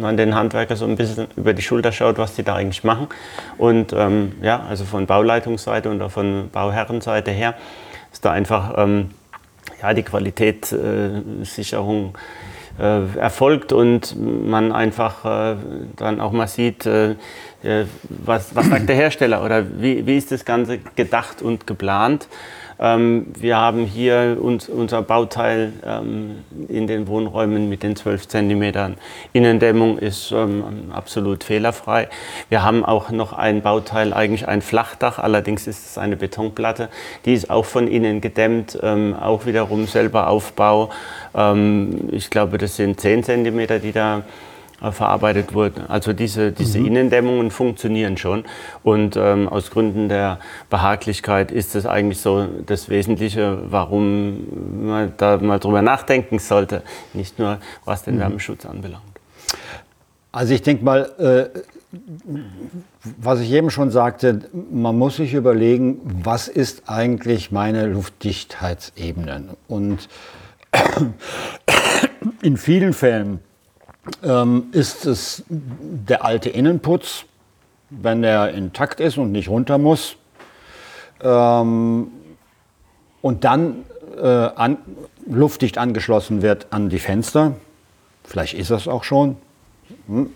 man 0.00 0.16
den 0.16 0.34
Handwerker 0.34 0.76
so 0.76 0.84
ein 0.84 0.96
bisschen 0.96 1.26
über 1.36 1.54
die 1.54 1.62
Schulter 1.62 1.90
schaut, 1.90 2.18
was 2.18 2.34
die 2.34 2.42
da 2.42 2.54
eigentlich 2.54 2.84
machen. 2.84 3.08
Und 3.58 3.92
ähm, 3.94 4.32
ja, 4.42 4.64
also 4.68 4.84
von 4.84 5.06
Bauleitungsseite 5.06 5.90
und 5.90 6.00
auch 6.02 6.10
von 6.10 6.50
Bauherrenseite 6.52 7.30
her 7.30 7.54
ist 8.12 8.24
da 8.24 8.30
einfach 8.30 8.74
ähm, 8.76 9.10
ja, 9.82 9.94
die 9.94 10.02
Qualitätssicherung 10.02 12.14
äh, 12.14 12.18
äh, 12.78 13.18
erfolgt 13.18 13.72
und 13.72 14.16
man 14.18 14.72
einfach 14.72 15.24
äh, 15.24 15.56
dann 15.96 16.20
auch 16.20 16.32
mal 16.32 16.46
sieht, 16.48 16.86
äh, 16.86 17.16
was, 18.08 18.54
was 18.54 18.68
sagt 18.68 18.88
der 18.88 18.96
Hersteller 18.96 19.42
oder 19.44 19.64
wie, 19.80 20.06
wie 20.06 20.16
ist 20.16 20.30
das 20.30 20.44
Ganze 20.44 20.78
gedacht 20.94 21.42
und 21.42 21.66
geplant. 21.66 22.28
Ähm, 22.78 23.26
wir 23.38 23.56
haben 23.56 23.84
hier 23.86 24.36
uns, 24.40 24.68
unser 24.68 25.02
Bauteil 25.02 25.72
ähm, 25.84 26.44
in 26.68 26.86
den 26.86 27.08
Wohnräumen 27.08 27.68
mit 27.68 27.82
den 27.82 27.96
12 27.96 28.28
cm 28.28 28.96
Innendämmung 29.32 29.98
ist 29.98 30.32
ähm, 30.32 30.90
absolut 30.92 31.44
fehlerfrei. 31.44 32.08
Wir 32.48 32.62
haben 32.62 32.84
auch 32.84 33.10
noch 33.10 33.32
ein 33.32 33.62
Bauteil, 33.62 34.12
eigentlich 34.12 34.46
ein 34.46 34.60
Flachdach, 34.60 35.18
allerdings 35.18 35.66
ist 35.66 35.86
es 35.86 35.98
eine 35.98 36.16
Betonplatte. 36.16 36.88
Die 37.24 37.32
ist 37.32 37.50
auch 37.50 37.64
von 37.64 37.88
innen 37.88 38.20
gedämmt, 38.20 38.78
ähm, 38.82 39.14
auch 39.14 39.46
wiederum 39.46 39.86
selber 39.86 40.28
Aufbau. 40.28 40.90
Ähm, 41.34 42.08
ich 42.12 42.30
glaube, 42.30 42.58
das 42.58 42.76
sind 42.76 43.00
10 43.00 43.24
cm, 43.24 43.80
die 43.82 43.92
da 43.92 44.22
verarbeitet 44.80 45.54
wurden. 45.54 45.86
Also 45.88 46.12
diese, 46.12 46.52
diese 46.52 46.78
mhm. 46.78 46.86
Innendämmungen 46.86 47.50
funktionieren 47.50 48.16
schon 48.16 48.44
und 48.82 49.16
ähm, 49.16 49.48
aus 49.48 49.70
Gründen 49.70 50.08
der 50.08 50.38
Behaglichkeit 50.68 51.50
ist 51.50 51.74
das 51.74 51.86
eigentlich 51.86 52.20
so 52.20 52.46
das 52.66 52.88
Wesentliche, 52.88 53.58
warum 53.70 54.86
man 54.86 55.14
da 55.16 55.38
mal 55.38 55.58
drüber 55.58 55.82
nachdenken 55.82 56.38
sollte, 56.38 56.82
nicht 57.14 57.38
nur 57.38 57.58
was 57.84 58.02
den 58.04 58.16
mhm. 58.16 58.20
Wärmeschutz 58.20 58.66
anbelangt. 58.66 59.02
Also 60.30 60.52
ich 60.52 60.62
denke 60.62 60.84
mal, 60.84 61.10
äh, 61.18 61.58
was 63.18 63.40
ich 63.40 63.50
eben 63.52 63.70
schon 63.70 63.90
sagte, 63.90 64.40
man 64.70 64.98
muss 64.98 65.16
sich 65.16 65.32
überlegen, 65.32 66.00
was 66.22 66.48
ist 66.48 66.88
eigentlich 66.88 67.50
meine 67.50 67.86
Luftdichtheitsebene 67.86 69.56
und 69.68 70.08
in 72.42 72.56
vielen 72.56 72.92
Fällen 72.92 73.40
ähm, 74.22 74.66
ist 74.72 75.06
es 75.06 75.44
der 75.48 76.24
alte 76.24 76.50
Innenputz, 76.50 77.24
wenn 77.90 78.22
der 78.22 78.52
intakt 78.52 79.00
ist 79.00 79.18
und 79.18 79.32
nicht 79.32 79.48
runter 79.48 79.78
muss. 79.78 80.16
Ähm, 81.20 82.08
und 83.22 83.44
dann 83.44 83.84
äh, 84.20 84.26
an, 84.26 84.78
luftdicht 85.26 85.78
angeschlossen 85.78 86.42
wird 86.42 86.66
an 86.70 86.88
die 86.88 86.98
Fenster. 86.98 87.54
Vielleicht 88.24 88.54
ist 88.54 88.70
das 88.70 88.88
auch 88.88 89.04
schon. 89.04 89.36
Hm. 90.06 90.30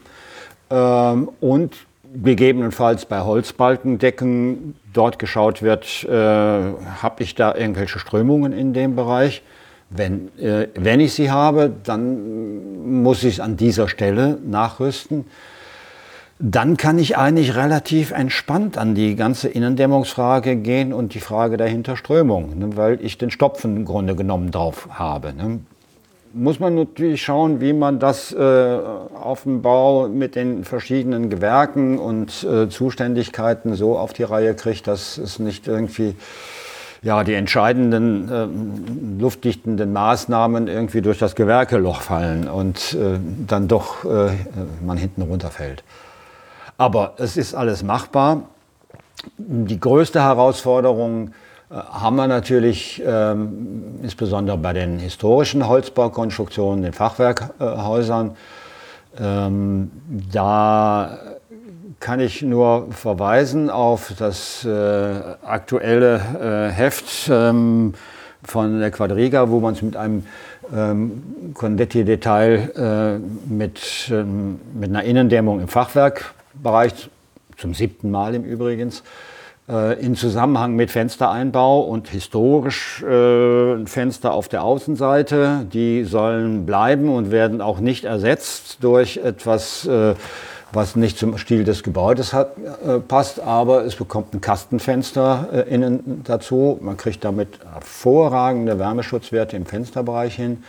Ähm, 0.70 1.28
und 1.40 1.76
gegebenenfalls 2.12 3.06
bei 3.06 3.20
Holzbalkendecken 3.20 4.76
dort 4.92 5.18
geschaut 5.18 5.62
wird, 5.62 6.04
äh, 6.04 6.10
habe 6.10 7.22
ich 7.22 7.34
da 7.34 7.54
irgendwelche 7.54 7.98
Strömungen 7.98 8.52
in 8.52 8.72
dem 8.72 8.96
Bereich. 8.96 9.42
Wenn, 9.91 10.28
äh, 10.38 10.68
wenn 10.74 11.01
ich 11.01 11.14
sie 11.14 11.30
habe, 11.30 11.72
dann 11.84 13.03
muss 13.03 13.24
ich 13.24 13.34
es 13.34 13.41
an 13.41 13.57
dieser 13.57 13.88
Stelle 13.88 14.38
nachrüsten. 14.45 15.24
Dann 16.38 16.78
kann 16.78 16.99
ich 16.99 17.18
eigentlich 17.18 17.55
relativ 17.55 18.12
entspannt 18.12 18.78
an 18.78 18.95
die 18.95 19.14
ganze 19.14 19.49
Innendämmungsfrage 19.49 20.57
gehen 20.57 20.95
und 20.95 21.12
die 21.12 21.20
Frage 21.20 21.59
der 21.59 21.66
Hinterströmung, 21.66 22.59
ne, 22.59 22.76
weil 22.76 23.05
ich 23.05 23.18
den 23.18 23.30
Stopfen 23.30 23.76
im 23.76 23.84
Grunde 23.84 24.14
genommen 24.14 24.51
drauf 24.51 24.88
habe. 24.93 25.34
Ne. 25.34 25.61
Muss 26.32 26.61
man 26.61 26.76
natürlich 26.76 27.22
schauen, 27.22 27.61
wie 27.61 27.72
man 27.72 27.99
das 27.99 28.32
äh, 28.32 28.78
auf 29.12 29.43
dem 29.43 29.61
Bau 29.61 30.09
mit 30.09 30.36
den 30.36 30.64
verschiedenen 30.64 31.28
Gewerken 31.28 31.99
und 31.99 32.45
äh, 32.45 32.68
Zuständigkeiten 32.68 33.74
so 33.74 33.99
auf 33.99 34.12
die 34.12 34.22
Reihe 34.22 34.55
kriegt, 34.55 34.86
dass 34.86 35.18
es 35.18 35.41
nicht 35.41 35.66
irgendwie 35.66 36.14
ja, 37.03 37.24
die 37.24 37.34
entscheidenden 37.34 38.28
äh, 38.28 39.20
luftdichtenden 39.20 39.92
Maßnahmen 39.92 40.68
irgendwie 40.68 41.01
durch 41.01 41.18
das 41.18 41.34
Gewerkeloch 41.34 42.03
fallen 42.03 42.46
und 42.46 42.94
äh, 42.94 43.18
dann 43.46 43.68
doch 43.68 44.05
äh, 44.05 44.32
man 44.84 44.98
hinten 44.98 45.22
runterfällt. 45.22 45.82
Aber 46.76 47.14
es 47.16 47.36
ist 47.36 47.55
alles 47.55 47.82
machbar. 47.82 48.42
Die 49.36 49.80
größte 49.80 50.22
Herausforderung 50.22 51.28
äh, 51.70 51.74
haben 51.74 52.16
wir 52.16 52.26
natürlich 52.26 53.03
ähm, 53.07 53.98
insbesondere 54.03 54.59
bei 54.59 54.74
den 54.74 54.98
historischen 54.98 55.66
Holzbaukonstruktionen, 55.66 56.82
den 56.82 56.92
Fachwerkhäusern. 56.92 58.36
Ähm, 59.18 59.90
da 60.32 61.18
kann 62.01 62.18
ich 62.18 62.40
nur 62.42 62.88
verweisen 62.90 63.68
auf 63.68 64.14
das 64.18 64.64
äh, 64.64 64.68
aktuelle 65.42 66.16
äh, 66.16 66.74
Heft 66.74 67.30
ähm, 67.30 67.94
von 68.42 68.80
der 68.80 68.90
Quadriga, 68.90 69.51
wo 69.51 69.61
man 69.61 69.74
es 69.74 69.82
mit 69.82 69.96
einem 69.96 70.24
ähm, 70.74 71.53
Condetti-Detail 71.53 73.20
äh, 73.20 73.53
mit, 73.53 74.11
ähm, 74.11 74.61
mit 74.74 74.88
einer 74.88 75.05
Innendämmung 75.05 75.61
im 75.61 75.68
Fachwerkbereich, 75.68 77.11
zum 77.59 77.74
siebten 77.74 78.11
Mal 78.11 78.34
im 78.34 78.44
Übrigens, 78.44 79.03
äh, 79.68 80.01
in 80.03 80.16
Zusammenhang 80.16 80.74
mit 80.74 80.90
Fenstereinbau 80.90 81.80
und 81.82 82.09
historisch 82.09 83.03
äh, 83.03 83.84
Fenster 83.84 84.32
auf 84.32 84.48
der 84.48 84.64
Außenseite, 84.64 85.66
die 85.70 86.05
sollen 86.05 86.64
bleiben 86.64 87.11
und 87.14 87.30
werden 87.30 87.61
auch 87.61 87.78
nicht 87.78 88.05
ersetzt 88.05 88.78
durch 88.80 89.18
etwas 89.18 89.86
äh, 89.86 90.14
was 90.72 90.96
nicht 90.96 91.18
zum 91.18 91.36
Stil 91.38 91.64
des 91.64 91.82
Gebäudes 91.82 92.32
hat, 92.32 92.52
äh, 92.58 92.98
passt, 93.00 93.40
aber 93.40 93.84
es 93.84 93.96
bekommt 93.96 94.34
ein 94.34 94.40
Kastenfenster 94.40 95.48
äh, 95.52 95.74
innen 95.74 96.22
dazu. 96.24 96.78
Man 96.80 96.96
kriegt 96.96 97.24
damit 97.24 97.58
hervorragende 97.72 98.78
Wärmeschutzwerte 98.78 99.56
im 99.56 99.66
Fensterbereich 99.66 100.34
hin. 100.34 100.62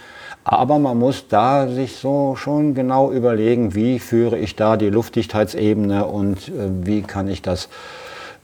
Aber 0.44 0.80
man 0.80 0.98
muss 0.98 1.28
da 1.28 1.68
sich 1.68 1.98
so 1.98 2.36
schon 2.36 2.74
genau 2.74 3.12
überlegen, 3.12 3.76
wie 3.76 4.00
führe 4.00 4.40
ich 4.40 4.56
da 4.56 4.76
die 4.76 4.90
Luftdichtheitsebene 4.90 6.06
und 6.06 6.50
äh, 6.50 6.70
wie 6.84 7.04
kann 7.04 7.28
ich 7.28 7.42
das 7.42 7.70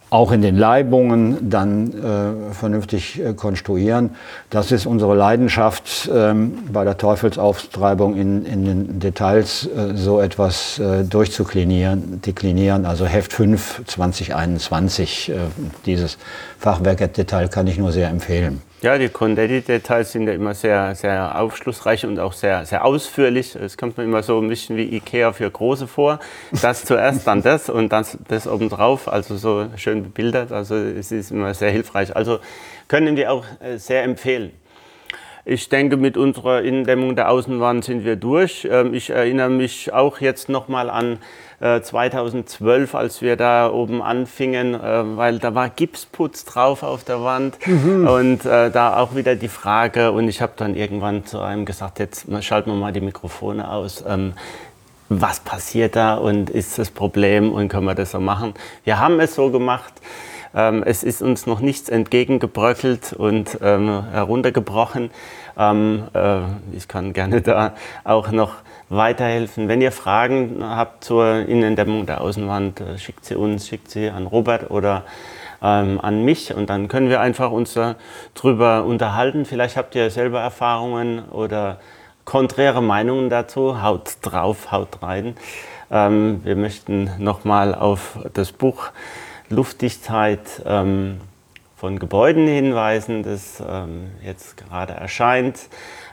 auch 0.10 0.32
in 0.32 0.42
den 0.42 0.58
Leibungen 0.58 1.50
dann 1.50 1.92
äh, 1.92 2.54
vernünftig 2.54 3.20
äh, 3.20 3.34
konstruieren. 3.34 4.12
Das 4.50 4.72
ist 4.72 4.86
unsere 4.86 5.16
Leidenschaft 5.16 6.10
ähm, 6.14 6.60
bei 6.72 6.86
der 6.86 6.98
Teufelsaufstreibung 6.98 8.16
in, 8.16 8.46
in 8.46 8.66
den 8.66 9.00
Details 9.00 9.66
äh, 9.68 9.96
so 9.96 10.22
etwas 10.22 10.80
äh, 10.80 11.04
durchzuklinieren, 11.04 12.22
deklinieren. 12.22 12.86
Also 12.86 13.06
Heft 13.06 13.34
5 13.34 13.84
2021, 13.86 15.30
äh, 15.30 15.34
dieses 15.86 16.18
Fachwerkdetail 16.58 17.50
kann 17.50 17.68
ich 17.68 17.78
nur 17.78 17.92
sehr 17.92 18.10
empfehlen. 18.10 18.62
Ja, 18.80 19.00
die 19.00 19.10
Condetti-Details 19.10 20.12
sind 20.12 20.28
ja 20.28 20.34
immer 20.34 20.54
sehr, 20.54 20.94
sehr 20.94 21.42
aufschlussreich 21.42 22.06
und 22.06 22.20
auch 22.20 22.34
sehr, 22.34 22.64
sehr 22.68 22.86
ausführlich. 22.86 23.56
Es 23.56 23.76
kommt 23.76 23.98
mir 23.98 24.04
immer 24.04 24.22
so 24.22 24.40
ein 24.40 24.48
bisschen 24.48 24.78
wie 24.78 24.96
Ikea 24.96 25.34
für 25.34 25.50
Große 25.50 25.88
vor. 25.88 26.20
Das 26.62 26.86
zuerst, 26.86 27.26
dann 27.26 27.42
das 27.42 27.72
und 27.72 27.90
dann 27.90 28.06
das 28.28 28.48
obendrauf. 28.48 29.08
Also 29.08 29.36
so 29.36 29.66
schön 29.78 30.04
bebildert. 30.04 30.52
Also 30.52 30.76
es 30.76 31.12
ist 31.12 31.32
immer 31.32 31.56
sehr 31.56 31.72
hilfreich. 31.72 32.16
Also 32.16 32.38
können 32.88 33.16
wir 33.16 33.32
auch 33.32 33.46
äh, 33.62 33.80
sehr 33.80 34.04
empfehlen. 34.04 34.52
Ich 35.44 35.70
denke, 35.70 35.98
mit 35.98 36.16
unserer 36.16 36.62
Innendämmung 36.62 37.16
der 37.16 37.32
Außenwand 37.32 37.84
sind 37.84 38.06
wir 38.06 38.16
durch. 38.16 38.68
Ähm, 38.70 38.94
ich 38.94 39.10
erinnere 39.10 39.50
mich 39.50 39.92
auch 39.92 40.22
jetzt 40.22 40.50
nochmal 40.50 40.92
an 40.92 41.18
2012, 41.60 42.94
äh, 42.94 42.98
als 42.98 43.22
wir 43.22 43.36
da 43.36 43.72
oben 43.72 44.02
anfingen, 44.02 44.76
äh, 44.76 45.18
weil 45.18 45.40
da 45.40 45.56
war 45.56 45.70
Gipsputz 45.70 46.46
drauf 46.46 46.84
auf 46.84 47.04
der 47.04 47.24
Wand 47.24 47.58
mhm. 47.66 48.08
und 48.08 48.46
äh, 48.46 48.70
da 48.70 48.98
auch 48.98 49.16
wieder 49.16 49.36
die 49.36 49.48
Frage 49.48 50.12
und 50.12 50.28
ich 50.28 50.42
habe 50.42 50.54
dann 50.56 50.76
irgendwann 50.76 51.26
zu 51.26 51.40
einem 51.40 51.66
gesagt, 51.66 51.98
jetzt 52.00 52.28
schalten 52.42 52.70
wir 52.70 52.78
mal 52.78 52.94
die 52.94 53.02
Mikrofone 53.02 53.72
aus. 53.72 54.04
Ähm, 54.08 54.34
was 55.10 55.40
passiert 55.40 55.96
da 55.96 56.16
und 56.16 56.50
ist 56.50 56.78
das 56.78 56.92
Problem 56.92 57.52
und 57.54 57.70
können 57.70 57.86
wir 57.86 57.96
das 57.96 58.12
so 58.12 58.20
machen? 58.20 58.54
Wir 58.84 59.00
haben 59.00 59.20
es 59.20 59.36
so 59.36 59.50
gemacht. 59.50 59.94
Ähm, 60.54 60.84
es 60.86 61.04
ist 61.04 61.22
uns 61.22 61.46
noch 61.46 61.60
nichts 61.60 61.90
entgegengebröckelt 61.90 63.14
und 63.14 63.58
ähm, 63.62 64.04
heruntergebrochen. 64.12 65.12
Ähm, 65.58 66.04
äh, 66.14 66.40
ich 66.76 66.88
kann 66.88 67.14
gerne 67.14 67.42
da 67.42 67.74
auch 68.04 68.32
noch 68.32 68.56
weiterhelfen. 68.90 69.68
Wenn 69.68 69.82
ihr 69.82 69.92
Fragen 69.92 70.64
habt 70.64 71.04
zur 71.04 71.48
Innendämmung 71.48 72.06
der 72.06 72.22
Außenwand, 72.22 72.80
äh, 72.82 72.98
schickt 72.98 73.26
sie 73.26 73.36
uns, 73.36 73.68
schickt 73.68 73.90
sie 73.90 74.10
an 74.10 74.28
Robert 74.28 74.72
oder 74.72 75.04
ähm, 75.62 76.00
an 76.02 76.24
mich 76.24 76.54
und 76.54 76.70
dann 76.70 76.88
können 76.88 77.10
wir 77.10 77.20
einfach 77.20 77.52
uns 77.52 77.78
darüber 78.34 78.86
unterhalten. 78.86 79.46
Vielleicht 79.46 79.78
habt 79.78 79.96
ihr 79.96 80.10
selber 80.10 80.40
Erfahrungen 80.40 81.28
oder 81.30 81.80
konträre 82.26 82.82
Meinungen 82.82 83.30
dazu. 83.30 83.82
Haut 83.82 84.18
drauf, 84.22 84.72
haut 84.72 85.02
rein. 85.02 85.36
Ähm, 85.92 86.42
wir 86.44 86.56
möchten 86.56 87.10
nochmal 87.18 87.74
auf 87.74 88.20
das 88.34 88.52
Buch 88.52 88.90
Luftdichtheit 89.50 90.62
ähm, 90.66 91.22
von 91.76 92.00
Gebäuden 92.00 92.48
hinweisen, 92.48 93.24
das 93.24 93.64
ähm, 93.66 94.12
jetzt 94.24 94.58
gerade 94.58 94.94
erscheint 94.94 95.70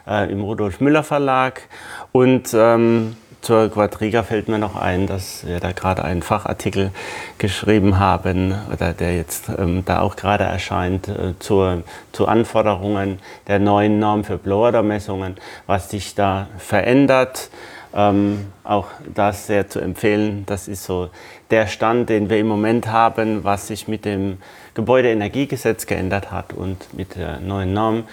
äh, 0.07 0.31
im 0.31 0.41
Rudolf 0.41 0.79
Müller 0.81 1.03
Verlag. 1.03 1.63
Und 2.11 2.53
ähm, 2.53 3.15
zur 3.45 3.69
Quadriga 3.69 4.23
fällt 4.23 4.47
mir 4.47 4.57
noch 4.57 4.75
ein, 4.75 5.05
dass 5.05 5.45
wir 5.45 5.59
da 5.59 5.71
gerade 5.71 6.03
einen 6.03 6.23
Fachartikel 6.23 6.89
geschrieben 7.37 7.99
haben, 7.99 8.55
oder 8.73 8.91
der 8.93 9.15
jetzt 9.15 9.49
ähm, 9.55 9.83
da 9.85 10.01
auch 10.01 10.15
gerade 10.15 10.45
erscheint, 10.45 11.07
äh, 11.07 11.37
zur, 11.37 11.83
zu 12.11 12.27
Anforderungen 12.27 13.19
der 13.47 13.59
neuen 13.59 13.99
Norm 13.99 14.23
für 14.23 14.39
Blower-Messungen, 14.39 15.35
was 15.67 15.91
sich 15.91 16.15
da 16.15 16.47
verändert. 16.57 17.51
Ähm, 17.93 18.47
auch 18.63 18.87
das 19.13 19.45
sehr 19.45 19.69
zu 19.69 19.79
empfehlen. 19.79 20.43
Das 20.47 20.67
ist 20.67 20.83
so 20.83 21.09
der 21.51 21.67
Stand, 21.67 22.09
den 22.09 22.29
wir 22.31 22.39
im 22.39 22.47
Moment 22.47 22.87
haben, 22.87 23.43
was 23.43 23.67
sich 23.67 23.87
mit 23.87 24.05
dem 24.05 24.39
Gebäudeenergiegesetz 24.73 25.85
geändert 25.85 26.31
hat 26.31 26.51
und 26.51 26.93
mit 26.93 27.15
der 27.15 27.39
neuen 27.39 27.73
Norm, 27.73 28.03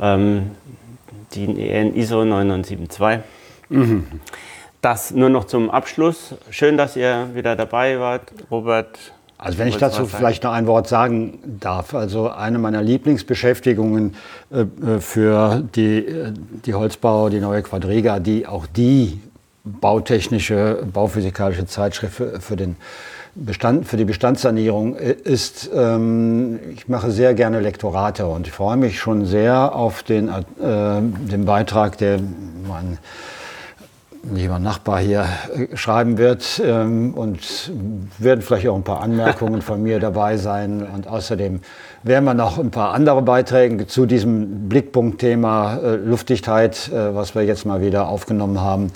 ähm, 0.00 0.52
die 1.34 1.44
ISO 1.94 2.24
9972. 2.24 3.24
Mhm. 3.68 4.06
Das 4.82 5.10
nur 5.10 5.28
noch 5.28 5.44
zum 5.44 5.70
Abschluss. 5.70 6.34
Schön, 6.50 6.76
dass 6.76 6.96
ihr 6.96 7.30
wieder 7.34 7.56
dabei 7.56 7.98
wart, 7.98 8.32
Robert. 8.50 8.98
Also 9.38 9.58
wenn 9.58 9.68
ich 9.68 9.76
dazu 9.76 10.06
vielleicht 10.06 10.44
noch 10.44 10.52
ein 10.52 10.66
Wort 10.66 10.88
sagen 10.88 11.38
darf. 11.60 11.94
Also 11.94 12.30
eine 12.30 12.58
meiner 12.58 12.82
Lieblingsbeschäftigungen 12.82 14.14
äh, 14.50 14.60
äh 14.60 15.00
für 15.00 15.62
die, 15.74 15.98
äh, 15.98 16.32
die 16.64 16.74
Holzbau, 16.74 17.28
die 17.28 17.40
neue 17.40 17.62
Quadriga, 17.62 18.18
die 18.18 18.46
auch 18.46 18.66
die 18.66 19.20
bautechnische, 19.64 20.84
bauphysikalische 20.90 21.66
Zeitschrift 21.66 22.14
für, 22.14 22.40
für 22.40 22.56
den 22.56 22.76
Bestand, 23.38 23.86
für 23.86 23.98
die 23.98 24.06
Bestandssanierung 24.06 24.96
äh, 24.96 25.12
ist, 25.12 25.70
ähm, 25.74 26.58
ich 26.74 26.88
mache 26.88 27.10
sehr 27.10 27.34
gerne 27.34 27.60
Lektorate 27.60 28.26
und 28.26 28.46
ich 28.46 28.52
freue 28.52 28.78
mich 28.78 28.98
schon 28.98 29.26
sehr 29.26 29.74
auf 29.74 30.02
den, 30.02 30.28
äh, 30.28 30.32
den 30.58 31.44
Beitrag, 31.44 31.98
der 31.98 32.18
mein 32.66 32.98
lieber 34.32 34.58
Nachbar 34.58 35.00
hier 35.00 35.26
äh, 35.54 35.76
schreiben 35.76 36.16
wird 36.16 36.60
ähm, 36.64 37.12
und 37.12 37.70
werden 38.18 38.40
vielleicht 38.40 38.68
auch 38.68 38.76
ein 38.76 38.84
paar 38.84 39.02
Anmerkungen 39.02 39.60
von 39.60 39.82
mir 39.82 40.00
dabei 40.00 40.38
sein. 40.38 40.86
Und 40.94 41.06
außerdem 41.06 41.60
werden 42.02 42.24
wir 42.24 42.34
noch 42.34 42.58
ein 42.58 42.70
paar 42.70 42.94
andere 42.94 43.20
Beiträge 43.20 43.86
zu 43.86 44.06
diesem 44.06 44.68
Blickpunktthema 44.70 45.76
äh, 45.76 45.96
Luftdichtheit, 45.96 46.88
äh, 46.88 47.14
was 47.14 47.34
wir 47.34 47.42
jetzt 47.42 47.66
mal 47.66 47.82
wieder 47.82 48.08
aufgenommen 48.08 48.62
haben, 48.62 48.92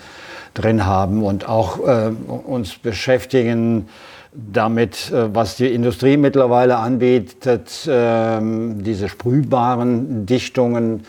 drin 0.54 0.86
haben 0.86 1.22
und 1.22 1.48
auch 1.48 1.78
äh, 1.86 2.10
uns 2.26 2.78
beschäftigen 2.78 3.88
damit, 4.32 5.10
äh, 5.10 5.34
was 5.34 5.56
die 5.56 5.72
Industrie 5.72 6.16
mittlerweile 6.16 6.76
anbietet, 6.76 7.88
ähm, 7.88 8.82
diese 8.82 9.08
sprühbaren 9.08 10.26
Dichtungen. 10.26 11.02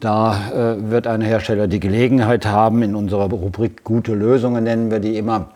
Da 0.00 0.50
äh, 0.50 0.90
wird 0.90 1.06
ein 1.06 1.20
Hersteller 1.20 1.66
die 1.66 1.80
Gelegenheit 1.80 2.46
haben, 2.46 2.82
in 2.82 2.94
unserer 2.94 3.30
Rubrik 3.30 3.84
gute 3.84 4.14
Lösungen 4.14 4.64
nennen 4.64 4.90
wir 4.90 5.00
die 5.00 5.16
immer, 5.16 5.50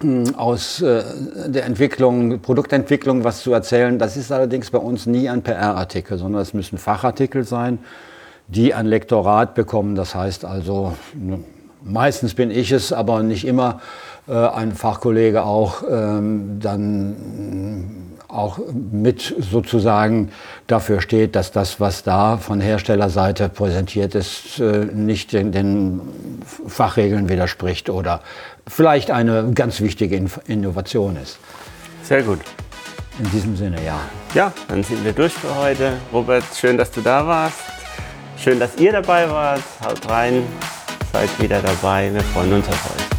hm, 0.00 0.34
aus 0.36 0.78
der 0.80 1.64
Entwicklung, 1.64 2.40
Produktentwicklung 2.40 3.24
was 3.24 3.40
zu 3.40 3.52
erzählen. 3.52 3.98
Das 3.98 4.16
ist 4.16 4.30
allerdings 4.30 4.70
bei 4.70 4.78
uns 4.78 5.06
nie 5.06 5.28
ein 5.28 5.42
PR-Artikel, 5.42 6.18
sondern 6.18 6.42
es 6.42 6.52
müssen 6.52 6.76
Fachartikel 6.76 7.44
sein, 7.44 7.78
die 8.46 8.74
ein 8.74 8.86
Lektorat 8.86 9.54
bekommen. 9.54 9.94
Das 9.94 10.14
heißt 10.14 10.44
also 10.44 10.94
ne, 11.14 11.40
meistens 11.86 12.34
bin 12.34 12.50
ich 12.50 12.72
es, 12.72 12.92
aber 12.92 13.22
nicht 13.22 13.46
immer, 13.46 13.80
äh, 14.28 14.32
ein 14.32 14.72
Fachkollege 14.72 15.44
auch 15.44 15.82
ähm, 15.88 16.58
dann 16.60 18.06
auch 18.28 18.58
mit 18.72 19.34
sozusagen 19.38 20.30
dafür 20.66 21.00
steht, 21.00 21.36
dass 21.36 21.52
das, 21.52 21.80
was 21.80 22.02
da 22.02 22.36
von 22.36 22.60
Herstellerseite 22.60 23.48
präsentiert 23.48 24.14
ist, 24.14 24.58
äh, 24.58 24.86
nicht 24.92 25.32
den, 25.32 25.52
den 25.52 26.00
Fachregeln 26.66 27.28
widerspricht 27.28 27.88
oder 27.88 28.20
vielleicht 28.66 29.10
eine 29.10 29.52
ganz 29.54 29.80
wichtige 29.80 30.20
Innovation 30.46 31.16
ist. 31.16 31.38
Sehr 32.02 32.22
gut. 32.22 32.40
In 33.18 33.30
diesem 33.30 33.56
Sinne, 33.56 33.78
ja. 33.84 33.98
Ja, 34.34 34.52
dann 34.68 34.82
sind 34.82 35.02
wir 35.04 35.12
durch 35.12 35.32
für 35.32 35.54
heute. 35.56 35.92
Robert, 36.12 36.44
schön, 36.54 36.76
dass 36.76 36.90
du 36.90 37.00
da 37.00 37.26
warst. 37.26 37.58
Schön, 38.36 38.60
dass 38.60 38.76
ihr 38.76 38.92
dabei 38.92 39.30
wart. 39.30 39.62
Haut 39.82 40.10
rein 40.10 40.42
seid 41.16 41.40
wieder 41.40 41.62
dabei. 41.62 42.12
Wir 42.12 42.20
freuen 42.20 42.52
uns 42.52 42.68
auf 42.68 42.90
euch. 42.94 43.15